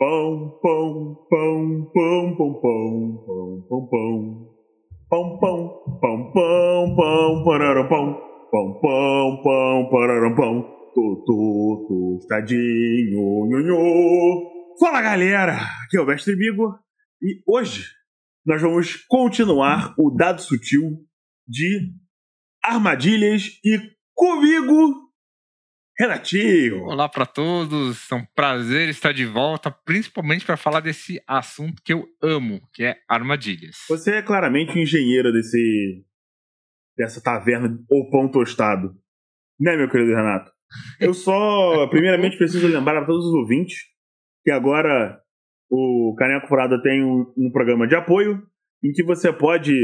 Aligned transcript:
Pão, 0.00 0.58
pão, 0.62 1.26
pão, 1.28 1.90
pão, 1.92 2.34
pão, 2.34 2.54
pão, 2.62 3.22
pão, 3.26 3.66
pão, 3.68 3.86
pão. 3.86 4.48
Pão, 5.10 5.38
pão, 5.38 5.98
pão, 6.00 6.32
pão, 6.32 6.96
pão, 6.96 7.44
pararam, 7.44 7.86
pão. 7.86 8.18
Pão, 8.50 8.80
pão, 8.80 9.42
pão, 9.42 9.90
pararam, 9.90 10.34
pão. 10.34 10.62
Tô, 10.94 12.16
tostadinho, 12.18 13.46
nhonhô. 13.46 14.50
Fala, 14.80 15.02
galera! 15.02 15.58
Aqui 15.84 15.98
é 15.98 16.00
o 16.00 16.06
Mestre 16.06 16.34
Bigo. 16.34 16.78
E 17.20 17.42
hoje 17.46 17.84
nós 18.46 18.62
vamos 18.62 19.04
continuar 19.06 19.94
o 19.98 20.10
dado 20.10 20.40
sutil 20.40 20.96
de 21.46 21.92
armadilhas 22.64 23.60
e 23.62 23.78
comigo 24.14 25.09
Renatinho! 26.00 26.84
Olá 26.84 27.10
para 27.10 27.26
todos, 27.26 28.10
é 28.10 28.14
um 28.14 28.24
prazer 28.34 28.88
estar 28.88 29.12
de 29.12 29.26
volta, 29.26 29.70
principalmente 29.70 30.46
para 30.46 30.56
falar 30.56 30.80
desse 30.80 31.22
assunto 31.26 31.82
que 31.84 31.92
eu 31.92 32.06
amo, 32.22 32.58
que 32.72 32.84
é 32.84 32.96
armadilhas. 33.06 33.76
Você 33.86 34.14
é 34.14 34.22
claramente 34.22 34.74
o 34.74 34.78
engenheiro 34.78 35.30
desse 35.30 36.02
dessa 36.96 37.22
taverna 37.22 37.78
ou 37.90 38.08
pão 38.08 38.30
tostado, 38.30 38.94
né, 39.60 39.76
meu 39.76 39.90
querido 39.90 40.14
Renato? 40.14 40.50
Eu 40.98 41.12
só, 41.12 41.86
primeiramente, 41.92 42.38
preciso 42.38 42.66
lembrar 42.66 43.02
a 43.02 43.04
todos 43.04 43.26
os 43.26 43.34
ouvintes 43.34 43.80
que 44.42 44.50
agora 44.50 45.20
o 45.70 46.14
Caneco 46.18 46.48
Furada 46.48 46.80
tem 46.82 47.04
um, 47.04 47.30
um 47.36 47.52
programa 47.52 47.86
de 47.86 47.94
apoio 47.94 48.42
em 48.82 48.90
que 48.90 49.02
você 49.02 49.30
pode 49.30 49.74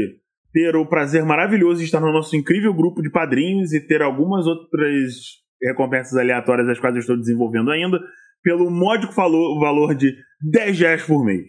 ter 0.51 0.75
o 0.75 0.87
prazer 0.87 1.23
maravilhoso 1.23 1.77
de 1.77 1.85
estar 1.85 2.01
no 2.01 2.11
nosso 2.11 2.35
incrível 2.35 2.73
grupo 2.73 3.03
de 3.03 3.11
padrinhos 3.11 3.71
e 3.71 3.85
ter 3.85 4.01
algumas 4.01 4.47
outras 4.47 5.45
recompensas 5.61 6.17
aleatórias, 6.17 6.67
as 6.69 6.79
quais 6.79 6.95
eu 6.95 7.01
estou 7.01 7.17
desenvolvendo 7.17 7.71
ainda, 7.71 7.99
pelo 8.43 8.69
módico 8.69 9.13
valor, 9.13 9.95
de 9.95 10.15
10 10.41 10.79
reais 10.79 11.03
por 11.03 11.23
mês. 11.23 11.45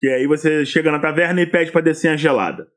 Que 0.00 0.08
aí 0.08 0.26
você 0.26 0.64
chega 0.64 0.92
na 0.92 1.00
taverna 1.00 1.40
e 1.40 1.46
pede 1.46 1.72
para 1.72 1.80
descer 1.80 2.08
a 2.08 2.16
gelada. 2.16 2.68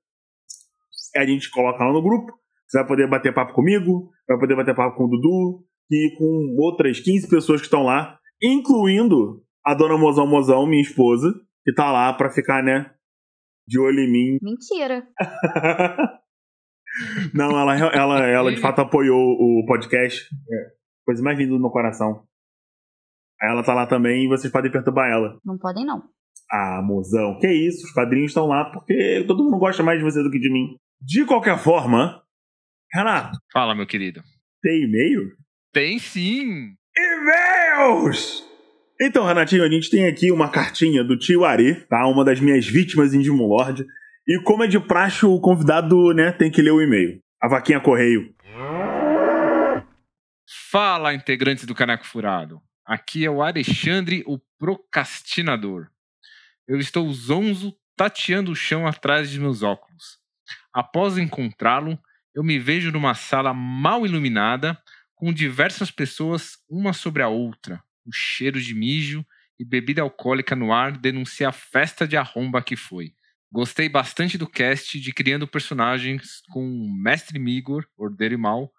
A 1.16 1.26
gente 1.26 1.50
coloca 1.52 1.84
lá 1.84 1.92
no 1.92 2.02
grupo, 2.02 2.34
você 2.68 2.80
vai 2.80 2.88
poder 2.88 3.08
bater 3.08 3.34
papo 3.34 3.54
comigo, 3.54 4.10
vai 4.28 4.40
poder 4.40 4.56
bater 4.56 4.76
papo 4.76 4.98
com 4.98 5.06
o 5.06 5.10
Dudu 5.10 5.64
e 5.92 6.16
com 6.18 6.56
outras 6.58 7.00
15 7.00 7.30
pessoas 7.30 7.62
que 7.62 7.68
estão 7.68 7.84
lá, 7.84 8.18
incluindo 8.42 9.44
a 9.64 9.74
dona 9.74 9.98
Mozão 9.98 10.26
Mozão, 10.26 10.66
minha 10.66 10.82
esposa, 10.82 11.34
que 11.64 11.74
tá 11.74 11.92
lá 11.92 12.12
pra 12.14 12.32
ficar, 12.32 12.64
né, 12.64 12.92
de 13.68 13.80
olho 13.80 14.00
em 14.00 14.12
mim. 14.12 14.38
Mentira. 14.42 15.06
Não, 17.34 17.50
ela, 17.52 17.76
ela, 17.94 18.28
ela 18.28 18.52
de 18.52 18.60
fato 18.62 18.82
apoiou 18.82 19.18
o 19.18 19.66
podcast. 19.66 20.28
É, 20.52 20.72
coisa 21.06 21.24
mais 21.24 21.38
linda 21.38 21.52
do 21.52 21.60
meu 21.60 21.70
coração. 21.70 22.24
Ela 23.42 23.64
tá 23.64 23.74
lá 23.74 23.88
também 23.88 24.26
e 24.26 24.28
vocês 24.28 24.52
podem 24.52 24.72
perturbar 24.72 25.10
ela. 25.10 25.40
Não 25.44 25.58
podem, 25.58 25.86
não. 25.86 26.04
Ah, 26.52 26.82
mozão, 26.84 27.40
que 27.40 27.48
isso? 27.48 27.86
Os 27.86 27.94
padrinhos 27.94 28.32
estão 28.32 28.46
lá 28.46 28.66
porque 28.66 29.24
todo 29.26 29.44
mundo 29.44 29.58
gosta 29.58 29.82
mais 29.82 29.98
de 29.98 30.04
você 30.04 30.22
do 30.22 30.30
que 30.30 30.40
de 30.40 30.52
mim. 30.52 30.76
De 31.02 31.26
qualquer 31.26 31.58
forma, 31.58 32.22
Renato. 32.94 33.40
Fala, 33.52 33.74
meu 33.74 33.88
querido. 33.88 34.22
Tem 34.62 34.84
e-mail? 34.84 35.32
Tem 35.74 35.98
sim! 35.98 36.76
E-mails! 36.96 38.46
Então, 39.02 39.26
Renatinho, 39.26 39.64
a 39.64 39.70
gente 39.70 39.90
tem 39.90 40.06
aqui 40.06 40.32
uma 40.32 40.50
cartinha 40.52 41.04
do 41.04 41.18
tio 41.18 41.44
Ari, 41.44 41.88
tá? 41.88 42.06
Uma 42.06 42.24
das 42.24 42.40
minhas 42.40 42.68
vítimas 42.68 43.14
em 43.14 43.20
Digimon 43.20 43.48
Lord. 43.48 43.84
E 44.28 44.40
como 44.44 44.64
é 44.64 44.68
de 44.68 44.80
praxe, 44.80 45.26
o 45.26 45.40
convidado, 45.40 46.14
né, 46.14 46.32
tem 46.32 46.52
que 46.52 46.62
ler 46.62 46.72
o 46.72 46.82
e-mail. 46.82 47.20
A 47.42 47.48
vaquinha 47.48 47.80
correio. 47.80 48.36
Fala, 50.70 51.14
integrantes 51.14 51.66
do 51.66 51.74
Caneco 51.74 52.06
Furado. 52.06 52.62
Aqui 52.86 53.26
é 53.26 53.32
o 53.32 53.42
Alexandre, 53.42 54.24
o 54.28 54.40
procrastinador. 54.60 55.88
Eu 56.68 56.78
estou 56.78 57.12
zonzo 57.12 57.76
tateando 57.96 58.52
o 58.52 58.56
chão 58.56 58.86
atrás 58.86 59.30
de 59.30 59.40
meus 59.40 59.64
óculos. 59.64 60.20
Após 60.74 61.18
encontrá-lo, 61.18 62.00
eu 62.36 62.44
me 62.44 62.60
vejo 62.60 62.92
numa 62.92 63.16
sala 63.16 63.54
mal 63.54 64.06
iluminada, 64.06 64.78
com 65.16 65.34
diversas 65.34 65.90
pessoas 65.90 66.58
uma 66.70 66.94
sobre 66.94 67.24
a 67.24 67.28
outra. 67.28 67.84
O 68.06 68.12
cheiro 68.14 68.62
de 68.62 68.74
mijo 68.74 69.26
e 69.60 69.66
bebida 69.66 70.02
alcoólica 70.02 70.56
no 70.56 70.72
ar 70.72 70.92
denuncia 70.92 71.50
a 71.50 71.52
festa 71.52 72.08
de 72.08 72.18
arromba 72.18 72.62
que 72.62 72.76
foi. 72.76 73.14
Gostei 73.54 73.90
bastante 73.90 74.38
do 74.38 74.48
cast 74.48 74.98
de 74.98 75.12
criando 75.12 75.46
personagens 75.46 76.42
com 76.52 76.90
Mestre 77.04 77.38
Migor, 77.38 77.86
Ordeiro 77.98 78.36
e 78.36 78.38
Mal, 78.38 78.72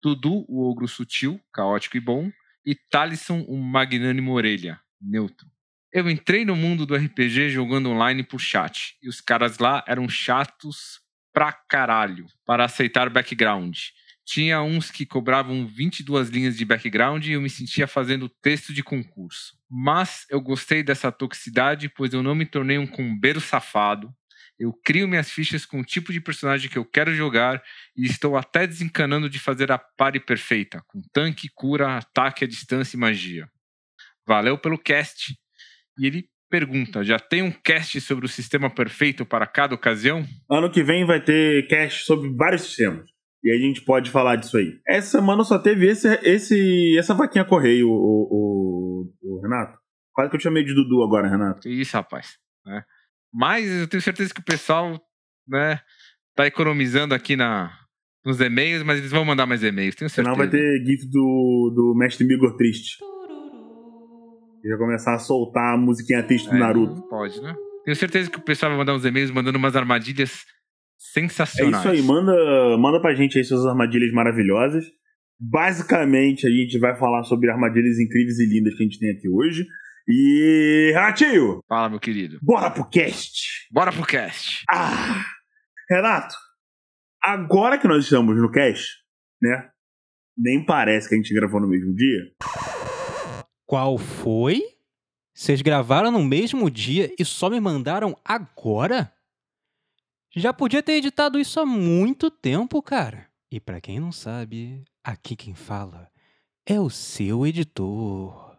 Dudu, 0.00 0.44
o 0.48 0.70
Ogro 0.70 0.86
Sutil, 0.86 1.40
Caótico 1.52 1.96
e 1.96 2.00
Bom, 2.00 2.30
e 2.64 2.76
Talisson, 2.76 3.40
o 3.48 3.56
Magnânimo 3.56 4.32
Orelha, 4.32 4.80
Neutro. 5.00 5.48
Eu 5.92 6.08
entrei 6.08 6.44
no 6.44 6.54
mundo 6.54 6.86
do 6.86 6.94
RPG 6.94 7.50
jogando 7.50 7.90
online 7.90 8.22
por 8.22 8.40
chat, 8.40 8.96
e 9.02 9.08
os 9.08 9.20
caras 9.20 9.58
lá 9.58 9.82
eram 9.88 10.08
chatos 10.08 11.00
pra 11.32 11.52
caralho 11.52 12.26
para 12.46 12.64
aceitar 12.64 13.10
background. 13.10 13.76
Tinha 14.24 14.62
uns 14.62 14.92
que 14.92 15.04
cobravam 15.04 15.66
22 15.66 16.28
linhas 16.28 16.56
de 16.56 16.64
background 16.64 17.26
e 17.26 17.32
eu 17.32 17.40
me 17.40 17.50
sentia 17.50 17.88
fazendo 17.88 18.28
texto 18.28 18.72
de 18.72 18.80
concurso. 18.80 19.58
Mas 19.68 20.24
eu 20.30 20.40
gostei 20.40 20.84
dessa 20.84 21.10
toxicidade, 21.10 21.88
pois 21.88 22.12
eu 22.12 22.22
não 22.22 22.36
me 22.36 22.46
tornei 22.46 22.78
um 22.78 22.86
combeiro 22.86 23.40
safado, 23.40 24.14
eu 24.60 24.74
crio 24.84 25.08
minhas 25.08 25.30
fichas 25.30 25.64
com 25.64 25.80
o 25.80 25.84
tipo 25.84 26.12
de 26.12 26.20
personagem 26.20 26.68
que 26.70 26.76
eu 26.76 26.84
quero 26.84 27.14
jogar 27.14 27.62
e 27.96 28.04
estou 28.04 28.36
até 28.36 28.66
desencanando 28.66 29.30
de 29.30 29.38
fazer 29.38 29.72
a 29.72 29.78
pare 29.78 30.20
perfeita, 30.20 30.82
com 30.86 31.00
tanque, 31.14 31.48
cura, 31.54 31.96
ataque 31.96 32.44
à 32.44 32.46
distância 32.46 32.94
e 32.94 33.00
magia. 33.00 33.48
Valeu 34.26 34.58
pelo 34.58 34.76
cast. 34.76 35.34
E 35.98 36.06
ele 36.06 36.28
pergunta: 36.50 37.02
já 37.02 37.18
tem 37.18 37.42
um 37.42 37.50
cast 37.50 37.98
sobre 38.02 38.26
o 38.26 38.28
sistema 38.28 38.68
perfeito 38.68 39.24
para 39.24 39.46
cada 39.46 39.74
ocasião? 39.74 40.26
Ano 40.50 40.70
que 40.70 40.82
vem 40.82 41.06
vai 41.06 41.24
ter 41.24 41.66
cast 41.66 42.04
sobre 42.04 42.28
vários 42.28 42.62
sistemas. 42.62 43.08
E 43.42 43.50
a 43.50 43.58
gente 43.58 43.80
pode 43.80 44.10
falar 44.10 44.36
disso 44.36 44.58
aí. 44.58 44.78
Essa 44.86 45.18
semana 45.18 45.42
só 45.42 45.58
teve 45.58 45.88
esse, 45.88 46.06
esse, 46.22 46.98
essa 46.98 47.14
vaquinha 47.14 47.46
correio, 47.46 47.88
o, 47.88 48.28
o, 48.30 49.12
o 49.22 49.40
Renato. 49.40 49.78
Quase 50.12 50.28
que 50.28 50.36
eu 50.36 50.40
te 50.40 50.42
chamei 50.42 50.62
de 50.62 50.74
Dudu 50.74 51.02
agora, 51.02 51.26
Renato. 51.26 51.66
Isso, 51.66 51.96
rapaz. 51.96 52.38
É. 52.68 52.99
Mas 53.32 53.70
eu 53.70 53.86
tenho 53.88 54.02
certeza 54.02 54.32
que 54.34 54.40
o 54.40 54.44
pessoal, 54.44 55.00
né, 55.46 55.80
tá 56.34 56.46
economizando 56.46 57.14
aqui 57.14 57.36
na, 57.36 57.72
nos 58.24 58.40
e-mails, 58.40 58.82
mas 58.82 58.98
eles 58.98 59.10
vão 59.10 59.24
mandar 59.24 59.46
mais 59.46 59.62
e-mails, 59.62 59.94
tenho 59.94 60.08
certeza. 60.10 60.34
Senão 60.34 60.36
vai 60.36 60.48
ter 60.48 60.84
GIF 60.84 61.06
do, 61.08 61.72
do 61.74 61.94
Mestre 61.96 62.26
Migor 62.26 62.56
triste. 62.56 62.96
E 64.62 64.68
vai 64.68 64.78
começar 64.78 65.14
a 65.14 65.18
soltar 65.18 65.74
a 65.74 65.78
musiquinha 65.78 66.22
triste 66.22 66.50
do 66.50 66.56
É, 66.56 66.58
Naruto. 66.58 67.00
Pode, 67.08 67.40
né? 67.40 67.54
Tenho 67.84 67.96
certeza 67.96 68.30
que 68.30 68.38
o 68.38 68.42
pessoal 68.42 68.70
vai 68.70 68.78
mandar 68.78 68.94
uns 68.94 69.04
e-mails 69.06 69.30
mandando 69.30 69.56
umas 69.56 69.74
armadilhas 69.74 70.30
É 70.32 70.42
sensacionais. 70.98 71.78
isso 71.78 71.88
aí, 71.88 72.02
manda, 72.02 72.76
manda 72.78 73.00
pra 73.00 73.14
gente 73.14 73.38
aí 73.38 73.44
suas 73.44 73.64
armadilhas 73.64 74.12
maravilhosas. 74.12 74.84
Basicamente, 75.40 76.46
a 76.46 76.50
gente 76.50 76.78
vai 76.78 76.94
falar 76.98 77.22
sobre 77.24 77.50
armadilhas 77.50 77.98
incríveis 77.98 78.38
e 78.38 78.44
lindas 78.46 78.74
que 78.76 78.82
a 78.82 78.86
gente 78.86 78.98
tem 78.98 79.10
aqui 79.10 79.26
hoje. 79.30 79.66
E. 80.10 80.90
Renatinho, 80.92 81.62
Fala, 81.68 81.88
meu 81.88 82.00
querido. 82.00 82.38
bora 82.42 82.70
pro 82.70 82.84
cast! 82.88 83.68
Bora 83.70 83.92
pro 83.92 84.04
cast. 84.04 84.64
Ah! 84.68 85.24
Renato, 85.88 86.34
agora 87.22 87.78
que 87.78 87.86
nós 87.88 88.04
estamos 88.04 88.36
no 88.36 88.50
cast, 88.50 88.98
né? 89.40 89.70
Nem 90.36 90.64
parece 90.64 91.08
que 91.08 91.14
a 91.14 91.18
gente 91.18 91.34
gravou 91.34 91.60
no 91.60 91.68
mesmo 91.68 91.94
dia. 91.94 92.32
Qual 93.66 93.98
foi? 93.98 94.60
Vocês 95.34 95.62
gravaram 95.62 96.10
no 96.10 96.22
mesmo 96.24 96.70
dia 96.70 97.12
e 97.18 97.24
só 97.24 97.48
me 97.48 97.60
mandaram 97.60 98.16
agora? 98.24 99.12
Já 100.34 100.52
podia 100.52 100.82
ter 100.82 100.92
editado 100.94 101.38
isso 101.38 101.58
há 101.60 101.66
muito 101.66 102.30
tempo, 102.30 102.82
cara. 102.82 103.28
E 103.50 103.58
pra 103.60 103.80
quem 103.80 103.98
não 103.98 104.12
sabe, 104.12 104.84
aqui 105.02 105.34
quem 105.34 105.54
fala 105.54 106.08
é 106.66 106.78
o 106.80 106.88
seu 106.90 107.46
editor. 107.46 108.49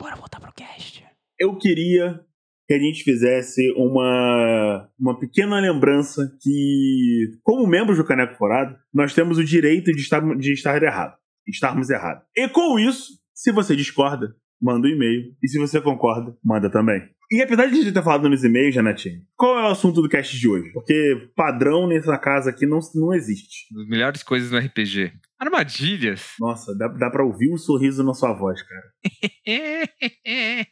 Bora 0.00 0.16
voltar 0.16 0.40
pro 0.40 0.52
cast. 0.52 1.04
Eu 1.38 1.56
queria 1.56 2.20
que 2.68 2.74
a 2.74 2.78
gente 2.78 3.04
fizesse 3.04 3.72
uma, 3.76 4.88
uma 4.98 5.18
pequena 5.18 5.60
lembrança 5.60 6.36
que, 6.42 7.30
como 7.42 7.66
membros 7.66 7.96
do 7.96 8.04
Caneco 8.04 8.36
Forado, 8.36 8.76
nós 8.92 9.14
temos 9.14 9.38
o 9.38 9.44
direito 9.44 9.92
de 9.92 10.00
estar, 10.00 10.20
de 10.36 10.52
estar 10.52 10.82
errado. 10.82 11.16
Estarmos 11.46 11.90
errados. 11.90 12.24
E 12.36 12.48
com 12.48 12.78
isso, 12.78 13.20
se 13.32 13.52
você 13.52 13.76
discorda, 13.76 14.34
manda 14.60 14.88
um 14.88 14.90
e-mail. 14.90 15.32
E 15.42 15.48
se 15.48 15.58
você 15.58 15.80
concorda, 15.80 16.36
manda 16.44 16.68
também. 16.68 17.08
E 17.30 17.42
apesar 17.42 17.66
de 17.66 17.72
a 17.72 17.76
gente 17.76 17.92
ter 17.92 18.02
falado 18.02 18.28
nos 18.28 18.44
e-mails, 18.44 18.74
Janatinho, 18.74 19.20
qual 19.36 19.58
é 19.58 19.62
o 19.62 19.70
assunto 19.70 20.00
do 20.00 20.08
cast 20.08 20.38
de 20.38 20.48
hoje? 20.48 20.72
Porque 20.72 21.30
padrão 21.34 21.88
nessa 21.88 22.16
casa 22.18 22.50
aqui 22.50 22.66
não, 22.66 22.78
não 22.94 23.12
existe. 23.14 23.66
As 23.76 23.88
melhores 23.88 24.22
coisas 24.22 24.50
no 24.50 24.58
RPG. 24.58 25.12
Armadilhas. 25.38 26.32
Nossa, 26.40 26.76
dá, 26.76 26.88
dá 26.88 27.10
pra 27.10 27.24
ouvir 27.24 27.52
o 27.52 27.58
sorriso 27.58 28.02
na 28.02 28.14
sua 28.14 28.32
voz, 28.32 28.62
cara. 28.62 28.92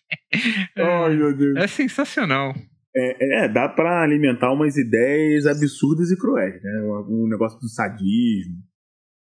Ai, 0.77 1.17
meu 1.17 1.37
Deus. 1.37 1.57
É 1.57 1.67
sensacional. 1.67 2.55
É, 2.97 3.45
é, 3.45 3.49
dá 3.49 3.69
pra 3.69 4.03
alimentar 4.03 4.53
umas 4.53 4.77
ideias 4.77 5.47
absurdas 5.47 6.11
e 6.11 6.17
cruéis, 6.17 6.63
né? 6.63 6.81
O, 6.83 7.25
o 7.25 7.29
negócio 7.29 7.59
do 7.59 7.69
sadismo, 7.69 8.57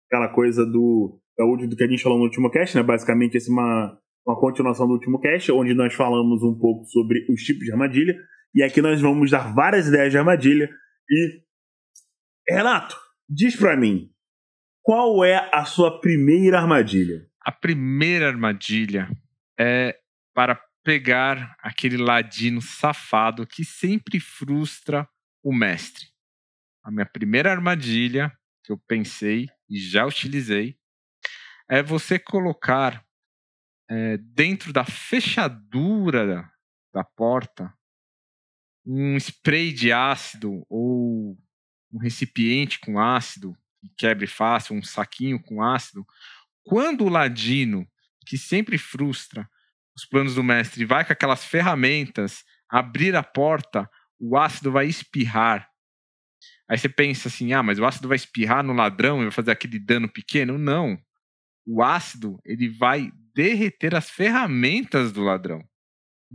aquela 0.07 0.29
coisa 0.29 0.65
do, 0.65 1.19
do, 1.37 1.67
do 1.67 1.75
que 1.75 1.83
a 1.83 1.87
gente 1.87 2.03
falou 2.03 2.19
no 2.19 2.25
último 2.25 2.49
cast, 2.49 2.77
né? 2.77 2.83
Basicamente, 2.83 3.35
esse 3.35 3.49
é 3.49 3.53
uma, 3.53 3.99
uma 4.25 4.39
continuação 4.39 4.87
do 4.87 4.93
último 4.93 5.19
cast, 5.19 5.51
onde 5.51 5.73
nós 5.73 5.93
falamos 5.93 6.43
um 6.43 6.57
pouco 6.57 6.85
sobre 6.85 7.25
os 7.29 7.41
tipos 7.41 7.65
de 7.65 7.71
armadilha. 7.71 8.15
E 8.53 8.63
aqui 8.63 8.81
nós 8.81 9.01
vamos 9.01 9.31
dar 9.31 9.53
várias 9.53 9.87
ideias 9.87 10.11
de 10.11 10.17
armadilha. 10.17 10.69
E, 11.09 11.41
Renato, 12.47 12.95
diz 13.27 13.55
pra 13.55 13.75
mim, 13.75 14.09
qual 14.85 15.25
é 15.25 15.49
a 15.51 15.65
sua 15.65 15.99
primeira 15.99 16.59
armadilha? 16.59 17.27
A 17.41 17.51
primeira 17.51 18.27
armadilha 18.27 19.09
é 19.59 19.99
para 20.31 20.55
pegar 20.83 21.57
aquele 21.59 21.97
ladino 21.97 22.61
safado 22.61 23.47
que 23.47 23.65
sempre 23.65 24.19
frustra 24.19 25.09
o 25.43 25.51
mestre. 25.51 26.05
A 26.83 26.91
minha 26.91 27.05
primeira 27.05 27.49
armadilha 27.49 28.31
que 28.63 28.71
eu 28.71 28.77
pensei 28.77 29.47
e 29.67 29.79
já 29.79 30.05
utilizei 30.05 30.77
é 31.67 31.81
você 31.81 32.19
colocar 32.19 33.03
é, 33.89 34.17
dentro 34.17 34.71
da 34.71 34.85
fechadura 34.85 36.47
da 36.93 37.03
porta 37.03 37.73
um 38.85 39.17
spray 39.17 39.73
de 39.73 39.91
ácido 39.91 40.63
ou 40.69 41.35
um 41.91 41.97
recipiente 41.97 42.79
com 42.79 42.99
ácido 42.99 43.57
que 43.87 43.95
quebre 43.97 44.27
fácil, 44.27 44.75
um 44.75 44.83
saquinho 44.83 45.41
com 45.41 45.61
ácido. 45.61 46.05
Quando 46.63 47.05
o 47.05 47.09
ladino, 47.09 47.87
que 48.25 48.37
sempre 48.37 48.77
frustra, 48.77 49.47
os 49.95 50.05
planos 50.05 50.35
do 50.35 50.43
mestre, 50.43 50.83
vai 50.85 51.05
com 51.05 51.13
aquelas 51.13 51.45
ferramentas 51.45 52.43
abrir 52.69 53.15
a 53.15 53.23
porta, 53.23 53.89
o 54.19 54.37
ácido 54.37 54.71
vai 54.71 54.87
espirrar. 54.87 55.69
Aí 56.69 56.77
você 56.77 56.89
pensa 56.89 57.27
assim: 57.27 57.53
ah, 57.53 57.63
mas 57.63 57.79
o 57.79 57.85
ácido 57.85 58.07
vai 58.07 58.15
espirrar 58.15 58.63
no 58.63 58.73
ladrão 58.73 59.19
e 59.19 59.23
vai 59.23 59.31
fazer 59.31 59.51
aquele 59.51 59.79
dano 59.79 60.09
pequeno? 60.09 60.57
Não. 60.57 60.97
O 61.65 61.83
ácido 61.83 62.39
ele 62.43 62.67
vai 62.69 63.11
derreter 63.33 63.95
as 63.95 64.09
ferramentas 64.09 65.11
do 65.11 65.23
ladrão. 65.23 65.63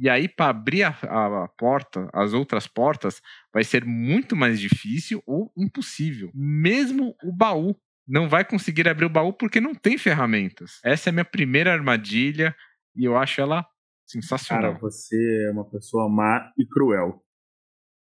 E 0.01 0.09
aí, 0.09 0.27
para 0.27 0.49
abrir 0.49 0.83
a, 0.83 0.89
a, 0.89 1.45
a, 1.45 1.49
porta, 1.49 2.09
as 2.15 2.33
outras 2.33 2.67
portas, 2.67 3.21
vai 3.53 3.63
ser 3.63 3.85
muito 3.85 4.35
mais 4.35 4.59
difícil 4.59 5.23
ou 5.27 5.53
impossível. 5.55 6.31
Mesmo 6.35 7.15
o 7.23 7.31
baú 7.31 7.77
não 8.09 8.27
vai 8.27 8.43
conseguir 8.43 8.89
abrir 8.89 9.05
o 9.05 9.11
baú 9.11 9.31
porque 9.31 9.61
não 9.61 9.75
tem 9.75 9.99
ferramentas. 9.99 10.81
Essa 10.83 11.09
é 11.09 11.11
a 11.11 11.13
minha 11.13 11.25
primeira 11.25 11.75
armadilha. 11.75 12.57
E 12.97 13.05
eu 13.05 13.15
acho 13.15 13.43
ela 13.43 13.67
sensacional. 14.07 14.73
Cara, 14.73 14.81
você 14.81 15.45
é 15.47 15.53
uma 15.53 15.69
pessoa 15.69 16.09
má 16.09 16.51
e 16.59 16.67
cruel. 16.67 17.23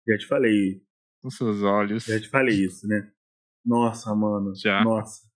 Já 0.07 0.19
te 0.19 0.27
falei. 0.27 0.79
Com 1.23 1.31
seus 1.31 1.63
olhos. 1.63 2.05
Já 2.05 2.19
te 2.19 2.29
falei 2.29 2.63
isso, 2.63 2.87
né? 2.87 3.11
Nossa, 3.65 4.13
mano. 4.13 4.53
Já. 4.55 4.83
Nossa. 4.83 5.27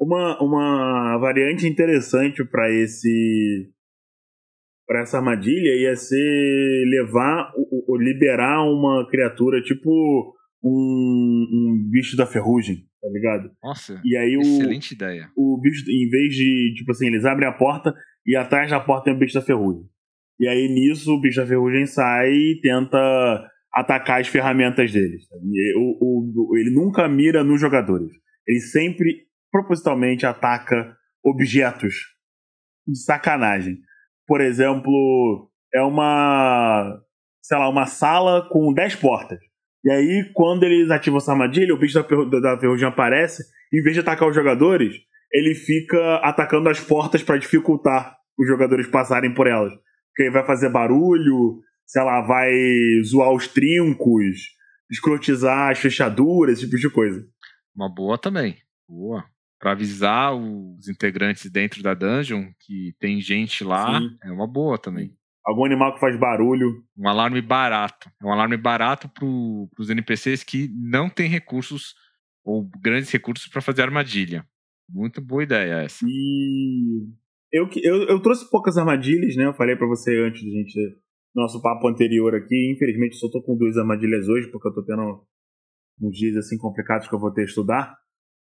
Uma, 0.00 0.40
uma 0.40 1.18
variante 1.18 1.66
interessante 1.66 2.42
para 2.44 2.70
esse 2.72 3.70
para 4.88 5.02
essa 5.02 5.18
armadilha 5.18 5.76
ia 5.76 5.94
ser 5.94 6.84
levar 6.88 7.52
ou 7.86 7.94
liberar 7.98 8.64
uma 8.64 9.06
criatura 9.06 9.60
tipo 9.60 10.34
um, 10.64 11.46
um 11.52 11.90
bicho 11.90 12.16
da 12.16 12.26
ferrugem, 12.26 12.86
tá 13.00 13.08
ligado? 13.12 13.50
Nossa, 13.62 14.00
e 14.02 14.16
aí 14.16 14.34
excelente 14.40 14.92
o, 14.92 14.94
ideia. 14.94 15.28
O 15.36 15.60
bicho, 15.60 15.84
em 15.90 16.08
vez 16.08 16.34
de, 16.34 16.72
tipo 16.74 16.90
assim, 16.90 17.06
eles 17.08 17.26
abrem 17.26 17.46
a 17.46 17.52
porta 17.52 17.94
e 18.26 18.34
atrás 18.34 18.70
da 18.70 18.80
porta 18.80 19.04
tem 19.04 19.14
o 19.14 19.18
bicho 19.18 19.34
da 19.34 19.42
ferrugem. 19.42 19.84
E 20.40 20.48
aí 20.48 20.68
nisso 20.68 21.12
o 21.12 21.20
bicho 21.20 21.38
da 21.38 21.46
ferrugem 21.46 21.84
sai 21.84 22.30
e 22.30 22.60
tenta 22.62 23.46
atacar 23.74 24.22
as 24.22 24.28
ferramentas 24.28 24.90
deles. 24.90 25.24
O, 25.76 26.48
o, 26.50 26.56
ele 26.56 26.70
nunca 26.70 27.06
mira 27.06 27.44
nos 27.44 27.60
jogadores. 27.60 28.10
Ele 28.46 28.60
sempre 28.60 29.26
propositalmente 29.52 30.24
ataca 30.24 30.96
objetos 31.22 31.94
de 32.86 32.98
sacanagem. 32.98 33.80
Por 34.28 34.42
exemplo, 34.42 35.50
é 35.74 35.80
uma, 35.80 37.00
sei 37.42 37.56
lá, 37.56 37.68
uma 37.68 37.86
sala 37.86 38.46
com 38.50 38.74
10 38.74 38.96
portas. 38.96 39.38
E 39.82 39.90
aí, 39.90 40.30
quando 40.34 40.64
eles 40.64 40.90
ativam 40.90 41.16
essa 41.16 41.32
armadilha, 41.32 41.74
o 41.74 41.78
bicho 41.78 41.94
da, 41.94 42.40
da 42.40 42.60
ferrugem 42.60 42.86
aparece, 42.86 43.42
em 43.72 43.82
vez 43.82 43.94
de 43.94 44.00
atacar 44.00 44.28
os 44.28 44.34
jogadores, 44.34 44.94
ele 45.32 45.54
fica 45.54 46.16
atacando 46.16 46.68
as 46.68 46.78
portas 46.78 47.22
para 47.22 47.38
dificultar 47.38 48.18
os 48.38 48.46
jogadores 48.46 48.86
passarem 48.86 49.32
por 49.32 49.46
elas. 49.46 49.72
Porque 50.10 50.24
aí 50.24 50.30
vai 50.30 50.44
fazer 50.44 50.68
barulho, 50.68 51.60
sei 51.86 52.02
lá, 52.02 52.20
vai 52.20 52.52
zoar 53.02 53.32
os 53.32 53.48
trincos, 53.48 54.36
escrotizar 54.90 55.70
as 55.70 55.78
fechaduras, 55.78 56.58
esse 56.58 56.66
tipo 56.66 56.76
de 56.76 56.90
coisa. 56.90 57.24
Uma 57.74 57.88
boa 57.88 58.18
também. 58.18 58.58
Boa. 58.86 59.24
Pra 59.58 59.72
avisar 59.72 60.34
os 60.34 60.88
integrantes 60.88 61.50
dentro 61.50 61.82
da 61.82 61.92
dungeon 61.94 62.52
que 62.60 62.94
tem 63.00 63.20
gente 63.20 63.64
lá, 63.64 63.98
Sim. 63.98 64.16
é 64.22 64.30
uma 64.30 64.46
boa 64.46 64.78
também. 64.78 65.12
Algum 65.44 65.64
animal 65.64 65.94
que 65.94 66.00
faz 66.00 66.18
barulho. 66.18 66.84
Um 66.96 67.08
alarme 67.08 67.40
barato. 67.40 68.10
É 68.22 68.26
um 68.26 68.32
alarme 68.32 68.56
barato 68.56 69.08
pro, 69.08 69.68
pros 69.74 69.90
NPCs 69.90 70.44
que 70.44 70.68
não 70.74 71.08
têm 71.08 71.28
recursos 71.28 71.94
ou 72.44 72.68
grandes 72.80 73.10
recursos 73.10 73.48
para 73.48 73.62
fazer 73.62 73.82
armadilha. 73.82 74.46
Muito 74.88 75.20
boa 75.20 75.42
ideia 75.42 75.82
essa. 75.82 76.04
E 76.06 77.08
eu, 77.52 77.68
eu, 77.82 78.02
eu 78.08 78.20
trouxe 78.20 78.48
poucas 78.50 78.76
armadilhas, 78.76 79.36
né? 79.36 79.46
Eu 79.46 79.54
falei 79.54 79.74
para 79.74 79.86
você 79.86 80.16
antes 80.18 80.42
da 80.42 80.50
gente 80.50 80.98
nosso 81.34 81.60
papo 81.62 81.88
anterior 81.88 82.34
aqui. 82.34 82.72
Infelizmente, 82.72 83.16
só 83.16 83.28
tô 83.30 83.42
com 83.42 83.56
duas 83.56 83.76
armadilhas 83.76 84.28
hoje, 84.28 84.50
porque 84.50 84.68
eu 84.68 84.74
tô 84.74 84.82
tendo 84.82 85.24
uns 86.00 86.16
dias 86.16 86.36
assim 86.36 86.58
complicados 86.58 87.08
que 87.08 87.14
eu 87.14 87.18
vou 87.20 87.32
ter 87.32 87.44
que 87.44 87.50
estudar. 87.50 87.96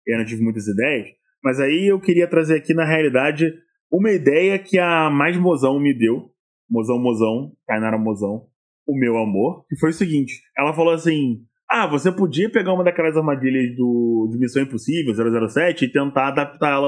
Eu 0.07 0.19
não 0.19 0.25
tive 0.25 0.43
muitas 0.43 0.67
ideias. 0.67 1.09
Mas 1.43 1.61
aí 1.61 1.89
eu 1.89 2.01
queria 2.01 2.29
trazer 2.29 2.57
aqui, 2.57 2.73
na 2.75 2.85
realidade, 2.85 3.53
uma 3.91 4.11
ideia 4.11 4.59
que 4.59 4.79
a 4.79 5.11
mais 5.11 5.37
mozão 5.37 5.79
me 5.79 5.97
deu. 5.97 6.31
Mozão, 6.69 6.99
mozão, 6.99 7.53
Tainara 7.67 7.99
Mozão, 7.99 8.47
o 8.87 8.99
meu 8.99 9.19
amor, 9.19 9.67
que 9.69 9.77
foi 9.77 9.91
o 9.91 9.93
seguinte: 9.93 10.41
ela 10.57 10.73
falou 10.73 10.95
assim 10.95 11.45
ah, 11.69 11.87
você 11.87 12.13
podia 12.13 12.51
pegar 12.51 12.73
uma 12.73 12.85
daquelas 12.85 13.17
armadilhas 13.17 13.75
do, 13.75 14.29
de 14.31 14.39
Missão 14.39 14.63
Impossível 14.63 15.13
007 15.49 15.85
e 15.85 15.93
tentar 15.93 16.33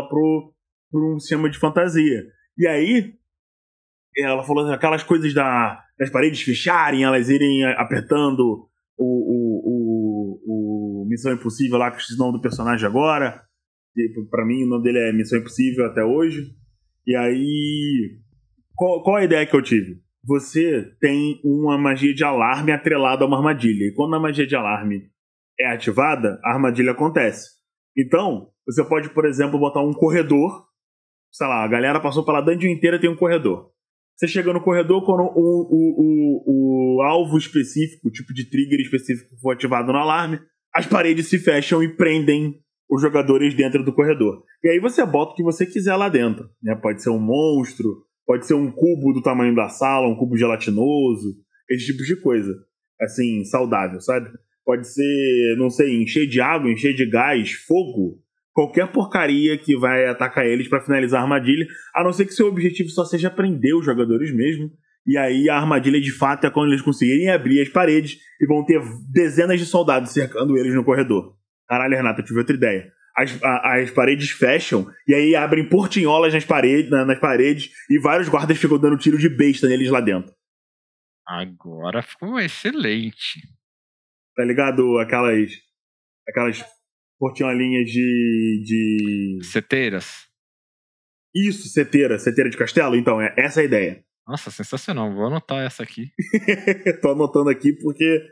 pro, 0.09 0.53
pro 0.91 1.15
um 1.17 1.19
sistema 1.19 1.49
de 1.49 1.59
fantasia. 1.59 2.25
E 2.57 2.67
aí, 2.69 3.15
ela 4.17 4.45
falou 4.45 4.71
aquelas 4.71 5.03
coisas 5.03 5.33
da, 5.35 5.83
das 5.99 6.11
paredes 6.11 6.43
fecharem, 6.43 7.05
elas 7.05 7.29
irem 7.29 7.65
apertando 7.65 8.69
o, 8.97 9.46
o 9.46 9.46
Missão 11.17 11.33
Impossível 11.33 11.79
lá, 11.79 11.91
que 11.91 11.97
é 11.97 12.15
o 12.15 12.19
nome 12.19 12.39
do 12.39 12.43
personagem 12.43 12.87
agora. 12.87 13.43
para 14.31 14.45
mim, 14.45 14.65
o 14.65 14.69
nome 14.69 14.85
dele 14.85 14.99
é 14.99 15.13
Missão 15.13 15.39
Impossível 15.39 15.87
até 15.87 16.05
hoje. 16.05 16.55
E 17.07 17.17
aí, 17.17 18.19
qual, 18.75 19.03
qual 19.03 19.17
a 19.17 19.25
ideia 19.25 19.47
que 19.47 19.57
eu 19.57 19.63
tive? 19.63 20.07
você 20.27 20.93
tem 21.01 21.41
uma 21.45 21.79
magia 21.79 22.13
de 22.13 22.25
alarme 22.25 22.73
atrelada 22.73 23.25
a 23.25 23.27
uma 23.29 23.37
armadilha. 23.37 23.85
E 23.85 23.95
quando 23.95 24.17
a 24.17 24.21
magia 24.21 24.47
de 24.47 24.57
alarme 24.57 25.09
é 25.59 25.69
ativada, 25.69 26.41
a 26.45 26.53
armadilha 26.53 26.91
acontece. 26.91 27.51
Então, 27.97 28.51
você 28.67 28.85
pode, 28.85 29.09
por 29.11 29.25
exemplo, 29.25 29.59
botar 29.59 29.81
um 29.81 29.93
corredor. 29.93 30.67
Sei 31.31 31.47
lá, 31.47 31.63
a 31.63 31.69
galera 31.69 32.01
passou 32.01 32.25
pela 32.25 32.41
dungeon 32.41 32.71
inteira 32.71 33.01
tem 33.01 33.09
um 33.09 33.17
corredor. 33.17 33.71
Você 34.17 34.27
chega 34.27 34.53
no 34.53 34.63
corredor, 34.63 35.05
quando 35.05 35.23
o, 35.23 35.37
o, 35.37 36.45
o, 36.47 36.97
o 36.97 37.03
alvo 37.03 37.39
específico, 37.39 38.09
o 38.09 38.11
tipo 38.11 38.35
de 38.35 38.49
trigger 38.49 38.81
específico 38.81 39.37
for 39.41 39.53
ativado 39.53 39.93
no 39.93 39.99
alarme, 39.99 40.41
as 40.77 40.87
paredes 40.87 41.29
se 41.29 41.39
fecham 41.39 41.83
e 41.83 41.97
prendem 41.97 42.61
os 42.89 43.03
jogadores 43.03 43.55
dentro 43.55 43.85
do 43.85 43.93
corredor. 43.93 44.43
E 44.63 44.69
aí 44.69 44.79
você 44.79 45.05
bota 45.05 45.33
o 45.33 45.35
que 45.35 45.43
você 45.43 45.67
quiser 45.67 45.97
lá 45.97 46.09
dentro. 46.09 46.49
Né? 46.63 46.75
Pode 46.75 47.03
ser 47.03 47.11
um 47.11 47.19
monstro, 47.19 48.07
Pode 48.27 48.45
ser 48.45 48.55
um 48.55 48.71
cubo 48.73 49.13
do 49.13 49.23
tamanho 49.23 49.55
da 49.55 49.69
sala, 49.69 50.09
um 50.09 50.17
cubo 50.17 50.37
gelatinoso, 50.37 51.37
esse 51.71 51.87
tipo 51.87 52.03
de 52.03 52.21
coisa. 52.21 52.53
Assim, 53.01 53.45
saudável, 53.45 54.01
sabe? 54.01 54.29
Pode 54.65 54.89
ser, 54.89 55.57
não 55.57 55.71
sei, 55.71 56.03
encher 56.03 56.27
de 56.27 56.41
água, 56.41 56.71
encher 56.71 56.93
de 56.93 57.09
gás, 57.09 57.53
fogo. 57.53 58.19
Qualquer 58.53 58.91
porcaria 58.91 59.57
que 59.57 59.77
vai 59.77 60.07
atacar 60.07 60.45
eles 60.45 60.67
para 60.67 60.83
finalizar 60.83 61.21
a 61.21 61.23
armadilha, 61.23 61.67
a 61.95 62.03
não 62.03 62.13
ser 62.13 62.25
que 62.25 62.33
seu 62.33 62.49
objetivo 62.49 62.89
só 62.89 63.05
seja 63.05 63.31
prender 63.31 63.77
os 63.77 63.85
jogadores 63.85 64.35
mesmo. 64.35 64.71
E 65.07 65.17
aí 65.17 65.49
a 65.49 65.57
armadilha 65.57 66.01
de 66.01 66.11
fato 66.11 66.47
é 66.47 66.51
quando 66.51 66.69
eles 66.73 66.83
conseguirem 66.83 67.31
abrir 67.31 67.61
as 67.63 67.69
paredes 67.69 68.19
e 68.41 68.47
vão 68.47 68.65
ter 68.65 68.81
dezenas 69.11 69.61
de 69.61 69.67
soldados 69.67 70.11
cercando 70.13 70.57
eles 70.59 70.75
no 70.75 70.85
corredor. 70.85 71.37
Caralho, 71.69 71.97
Renato, 71.97 72.21
eu 72.21 72.25
tive 72.25 72.39
outra 72.41 72.57
ideia. 72.57 72.93
as, 73.17 73.43
a- 73.43 73.79
as 73.81 73.91
paredes 73.91 74.31
fecham 74.31 74.87
e 75.09 75.15
aí 75.15 75.35
abrem 75.35 75.67
portinholas 75.69 76.35
nas 76.35 76.45
paredes, 76.45 76.91
na- 76.91 77.05
nas 77.05 77.19
paredes 77.19 77.71
e 77.89 77.99
vários 77.99 78.29
guardas 78.29 78.59
ficam 78.59 78.79
dando 78.79 78.99
tiro 78.99 79.17
de 79.17 79.29
besta 79.29 79.67
neles 79.69 79.89
lá 79.91 80.01
dentro. 80.01 80.35
Agora 81.27 82.03
ficou 82.03 82.39
excelente. 82.39 83.41
Tá 84.37 84.45
ligado? 84.45 84.99
Aquelas. 84.99 85.51
Aquelas 86.29 86.63
portinholinhas 87.19 87.87
de. 87.91 88.63
de. 88.65 89.39
Seteiras. 89.45 90.27
Isso, 91.35 91.69
seteira, 91.69 92.19
seteira 92.19 92.49
de 92.51 92.57
castelo? 92.57 92.97
Então, 92.97 93.21
é 93.21 93.35
essa 93.37 93.61
a 93.61 93.65
ideia. 93.65 94.05
Nossa, 94.27 94.51
sensacional. 94.51 95.13
Vou 95.15 95.27
anotar 95.27 95.65
essa 95.65 95.83
aqui. 95.83 96.11
Tô 97.01 97.13
anotando 97.13 97.51
aqui 97.51 97.73
porque 97.75 98.23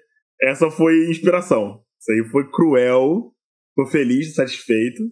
essa 0.42 0.70
foi 0.70 1.08
inspiração. 1.08 1.80
Isso 2.00 2.12
aí 2.12 2.28
foi 2.30 2.50
cruel. 2.50 3.32
Tô 3.76 3.86
feliz, 3.86 4.34
satisfeito. 4.34 5.02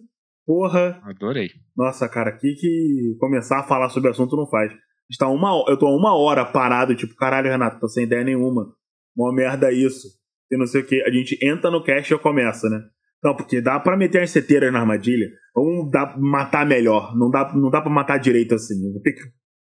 Porra, 0.45 0.99
Adorei. 1.03 1.51
nossa, 1.75 2.07
cara, 2.09 2.29
aqui 2.29 2.53
que 2.55 3.15
começar 3.17 3.59
a 3.59 3.63
falar 3.63 3.89
sobre 3.89 4.09
o 4.09 4.11
assunto 4.11 4.35
não 4.35 4.45
faz. 4.45 4.73
Está 5.09 5.27
uma, 5.29 5.63
eu 5.69 5.77
tô 5.77 5.87
uma 5.95 6.15
hora 6.17 6.43
parado, 6.43 6.95
tipo, 6.95 7.15
caralho, 7.15 7.49
Renato, 7.49 7.79
tô 7.79 7.87
sem 7.87 8.03
ideia 8.03 8.23
nenhuma. 8.23 8.73
Uma 9.15 9.33
merda 9.33 9.71
isso. 9.71 10.07
E 10.51 10.57
não 10.57 10.65
sei 10.65 10.81
o 10.81 10.85
que. 10.85 11.01
A 11.03 11.11
gente 11.11 11.37
entra 11.41 11.71
no 11.71 11.83
cast 11.83 12.13
e 12.13 12.19
começa, 12.19 12.69
né? 12.69 12.81
Não, 13.23 13.35
porque 13.35 13.61
dá 13.61 13.79
pra 13.79 13.95
meter 13.95 14.21
as 14.21 14.31
seteiras 14.31 14.71
na 14.73 14.81
armadilha. 14.81 15.29
Vamos 15.55 15.89
dar, 15.91 16.19
matar 16.19 16.65
melhor. 16.65 17.15
Não 17.15 17.29
dá, 17.29 17.53
não 17.55 17.69
dá 17.69 17.81
pra 17.81 17.89
matar 17.89 18.17
direito 18.17 18.53
assim. 18.55 18.75
Tem 19.01 19.15
que, 19.15 19.21